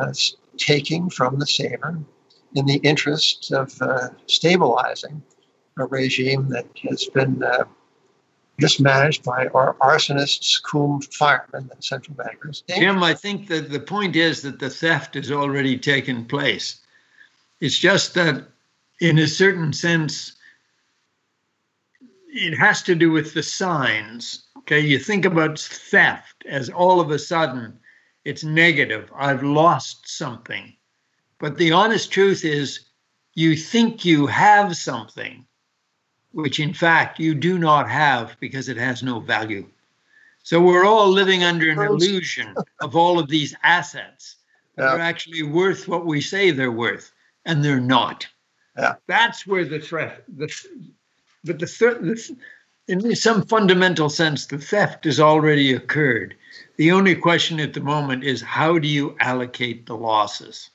uh, 0.00 0.12
taking 0.56 1.10
from 1.10 1.38
the 1.38 1.46
saver 1.46 1.98
in 2.54 2.66
the 2.66 2.76
interest 2.76 3.52
of 3.52 3.80
uh, 3.80 4.08
stabilizing 4.26 5.22
a 5.78 5.86
regime 5.86 6.48
that 6.48 6.66
has 6.88 7.06
been 7.06 7.42
uh, 7.42 7.64
mismanaged 8.58 9.22
by 9.22 9.46
our 9.48 9.74
arsonists, 9.80 10.62
cum 10.62 11.00
firemen, 11.00 11.70
and 11.72 11.84
central 11.84 12.16
bankers. 12.16 12.62
Jim, 12.68 13.02
I 13.02 13.14
think 13.14 13.48
that 13.48 13.70
the 13.70 13.80
point 13.80 14.16
is 14.16 14.42
that 14.42 14.58
the 14.58 14.70
theft 14.70 15.14
has 15.14 15.30
already 15.30 15.78
taken 15.78 16.24
place. 16.24 16.80
It's 17.60 17.78
just 17.78 18.14
that, 18.14 18.44
in 19.00 19.18
a 19.18 19.26
certain 19.26 19.72
sense, 19.72 20.32
it 22.28 22.56
has 22.56 22.82
to 22.82 22.94
do 22.94 23.10
with 23.10 23.34
the 23.34 23.42
signs. 23.42 24.44
Okay, 24.58 24.80
you 24.80 24.98
think 24.98 25.24
about 25.24 25.58
theft 25.58 26.44
as 26.48 26.68
all 26.68 27.00
of 27.00 27.10
a 27.10 27.18
sudden 27.18 27.78
it's 28.24 28.44
negative. 28.44 29.10
I've 29.16 29.42
lost 29.42 30.08
something. 30.08 30.74
But 31.40 31.56
the 31.56 31.72
honest 31.72 32.12
truth 32.12 32.44
is, 32.44 32.80
you 33.34 33.56
think 33.56 34.04
you 34.04 34.26
have 34.26 34.76
something 34.76 35.46
which 36.32 36.60
in 36.60 36.72
fact 36.72 37.18
you 37.18 37.34
do 37.34 37.58
not 37.58 37.88
have 37.88 38.36
because 38.40 38.68
it 38.68 38.76
has 38.76 39.02
no 39.02 39.20
value. 39.20 39.66
So 40.42 40.60
we're 40.60 40.84
all 40.84 41.08
living 41.08 41.42
under 41.42 41.70
an 41.70 41.78
illusion 41.78 42.54
of 42.80 42.96
all 42.96 43.18
of 43.18 43.28
these 43.28 43.54
assets 43.62 44.36
that 44.76 44.84
yeah. 44.84 44.96
are 44.96 45.00
actually 45.00 45.42
worth 45.42 45.88
what 45.88 46.06
we 46.06 46.20
say 46.20 46.50
they're 46.50 46.72
worth, 46.72 47.12
and 47.44 47.64
they're 47.64 47.80
not. 47.80 48.26
Yeah. 48.78 48.94
That's 49.06 49.46
where 49.46 49.64
the 49.64 49.80
threat, 49.80 50.24
the, 50.28 50.50
but 51.44 51.58
the, 51.58 51.66
the 51.66 52.36
in 52.88 53.14
some 53.14 53.44
fundamental 53.44 54.08
sense, 54.08 54.46
the 54.46 54.58
theft 54.58 55.04
has 55.04 55.20
already 55.20 55.74
occurred. 55.74 56.34
The 56.76 56.92
only 56.92 57.14
question 57.14 57.60
at 57.60 57.74
the 57.74 57.80
moment 57.80 58.24
is 58.24 58.40
how 58.40 58.78
do 58.78 58.88
you 58.88 59.16
allocate 59.20 59.86
the 59.86 59.96
losses? 59.96 60.70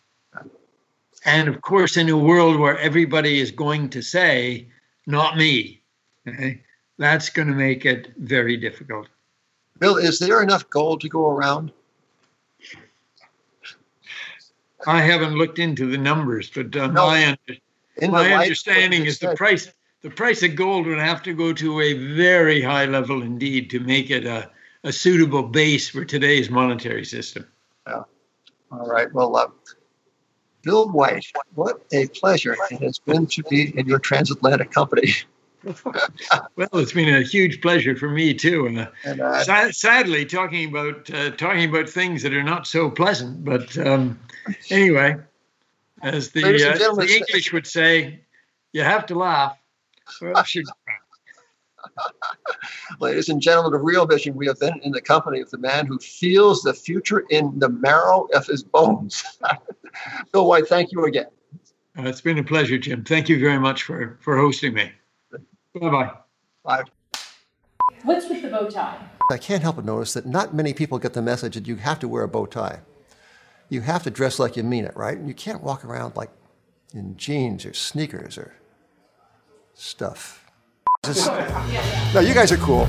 And 1.26 1.48
of 1.48 1.62
course, 1.62 1.98
in 1.98 2.08
a 2.10 2.18
world 2.18 2.60
where 2.60 2.78
everybody 2.78 3.40
is 3.40 3.52
going 3.52 3.90
to 3.90 4.02
say, 4.02 4.68
not 5.08 5.38
me. 5.38 5.82
Okay? 6.28 6.62
That's 6.98 7.30
going 7.30 7.48
to 7.48 7.54
make 7.54 7.86
it 7.86 8.14
very 8.18 8.58
difficult. 8.58 9.08
Bill, 9.80 9.98
is 9.98 10.20
there 10.20 10.42
enough 10.42 10.70
gold 10.70 11.02
to 11.02 11.10
go 11.10 11.30
around? 11.30 11.72
I 14.88 15.02
haven't 15.02 15.34
looked 15.34 15.60
into 15.60 15.90
the 15.90 15.98
numbers, 15.98 16.50
but 16.50 16.76
uh, 16.76 16.88
no. 16.88 17.08
my, 17.08 17.36
under, 18.00 18.12
my 18.12 18.34
understanding 18.34 19.06
is 19.06 19.20
the 19.20 19.36
price 19.36 19.72
the 20.06 20.12
price 20.12 20.44
of 20.44 20.56
gold 20.56 20.86
would 20.86 21.00
have 21.00 21.24
to 21.24 21.34
go 21.34 21.52
to 21.52 21.82
a 21.82 21.94
very 22.16 22.62
high 22.62 22.86
level 22.86 23.24
indeed 23.24 23.72
to 23.72 23.80
make 23.80 24.12
it 24.12 24.24
a, 24.24 24.52
a 24.84 24.94
suitable 24.94 25.42
base 25.42 25.90
for 25.90 26.06
today's 26.06 26.48
monetary 26.48 27.04
system. 27.04 27.48
Yeah. 27.88 28.04
All 28.72 28.88
right. 28.88 29.12
Well, 29.12 29.36
uh, 29.36 29.48
Bill 30.66 30.90
White, 30.90 31.26
what 31.54 31.86
a 31.94 32.08
pleasure 32.08 32.58
it 32.72 32.82
has 32.82 32.98
been 33.00 33.28
to 33.28 33.44
be 33.44 33.78
in 33.78 33.88
your 33.88 34.00
transatlantic 34.00 34.72
company. 34.72 35.14
well, 35.86 36.70
it's 36.74 36.92
been 36.92 37.14
a 37.16 37.22
huge 37.22 37.62
pleasure 37.62 37.96
for 37.96 38.10
me 38.10 38.34
too. 38.34 38.68
Uh, 38.68 38.88
and, 39.04 39.22
uh, 39.22 39.44
sad, 39.44 39.76
sadly, 39.76 40.26
talking 40.26 40.68
about 40.70 41.10
uh, 41.14 41.32
talking 41.32 41.70
about 41.70 41.88
things 41.88 42.24
that 42.24 42.34
are 42.34 42.44
not 42.44 42.68
so 42.68 42.90
pleasant. 42.90 43.46
But 43.46 43.78
um, 43.78 44.20
anyway, 44.70 45.16
as 46.02 46.32
the, 46.32 46.44
uh, 46.44 46.96
the 46.96 47.16
English 47.16 47.54
would 47.54 47.68
say, 47.68 48.20
you 48.74 48.82
have 48.82 49.06
to 49.08 49.16
laugh. 49.16 49.58
Well, 50.22 50.34
Ladies 53.00 53.30
and 53.30 53.42
gentlemen 53.42 53.74
of 53.74 53.82
Real 53.84 54.06
Vision, 54.06 54.36
we 54.36 54.48
have 54.48 54.60
been 54.60 54.80
in 54.84 54.92
the 54.92 55.02
company 55.02 55.42
of 55.42 55.50
the 55.52 55.58
man 55.58 55.86
who 55.86 55.98
feels 56.00 56.62
the 56.62 56.74
future 56.74 57.26
in 57.30 57.58
the 57.60 57.70
marrow 57.70 58.28
of 58.34 58.46
his 58.46 58.64
bones. 58.64 59.24
Bill 60.32 60.48
White, 60.48 60.68
thank 60.68 60.92
you 60.92 61.06
again. 61.06 61.28
Uh, 61.98 62.04
it's 62.04 62.22
been 62.22 62.38
a 62.38 62.44
pleasure, 62.44 62.78
Jim. 62.78 63.04
Thank 63.04 63.30
you 63.30 63.40
very 63.40 63.60
much 63.60 63.84
for, 63.84 64.18
for 64.22 64.38
hosting 64.38 64.74
me. 64.74 64.92
Bye-bye. 65.80 66.12
Bye. 66.64 66.84
What's 68.04 68.30
with 68.30 68.42
the 68.42 68.50
bow 68.50 68.70
tie? 68.70 68.98
I 69.32 69.38
can't 69.38 69.64
help 69.64 69.78
but 69.78 69.86
notice 69.86 70.14
that 70.14 70.26
not 70.26 70.54
many 70.54 70.74
people 70.74 71.00
get 71.00 71.14
the 71.14 71.22
message 71.22 71.56
that 71.56 71.68
you 71.68 71.78
have 71.78 72.00
to 72.00 72.08
wear 72.08 72.24
a 72.24 72.28
bow 72.28 72.46
tie. 72.46 72.82
You 73.70 73.82
have 73.82 74.04
to 74.04 74.12
dress 74.12 74.38
like 74.38 74.56
you 74.56 74.64
mean 74.64 74.86
it, 74.86 74.96
right? 74.96 75.20
You 75.20 75.34
can't 75.34 75.64
walk 75.64 75.84
around 75.84 76.16
like 76.16 76.30
in 76.94 77.18
jeans 77.18 77.66
or 77.66 77.74
sneakers 77.74 78.38
or 78.38 78.54
stuff. 79.74 80.45
No, 82.14 82.20
you 82.20 82.34
guys 82.34 82.52
are 82.52 82.58
cool. 82.58 82.88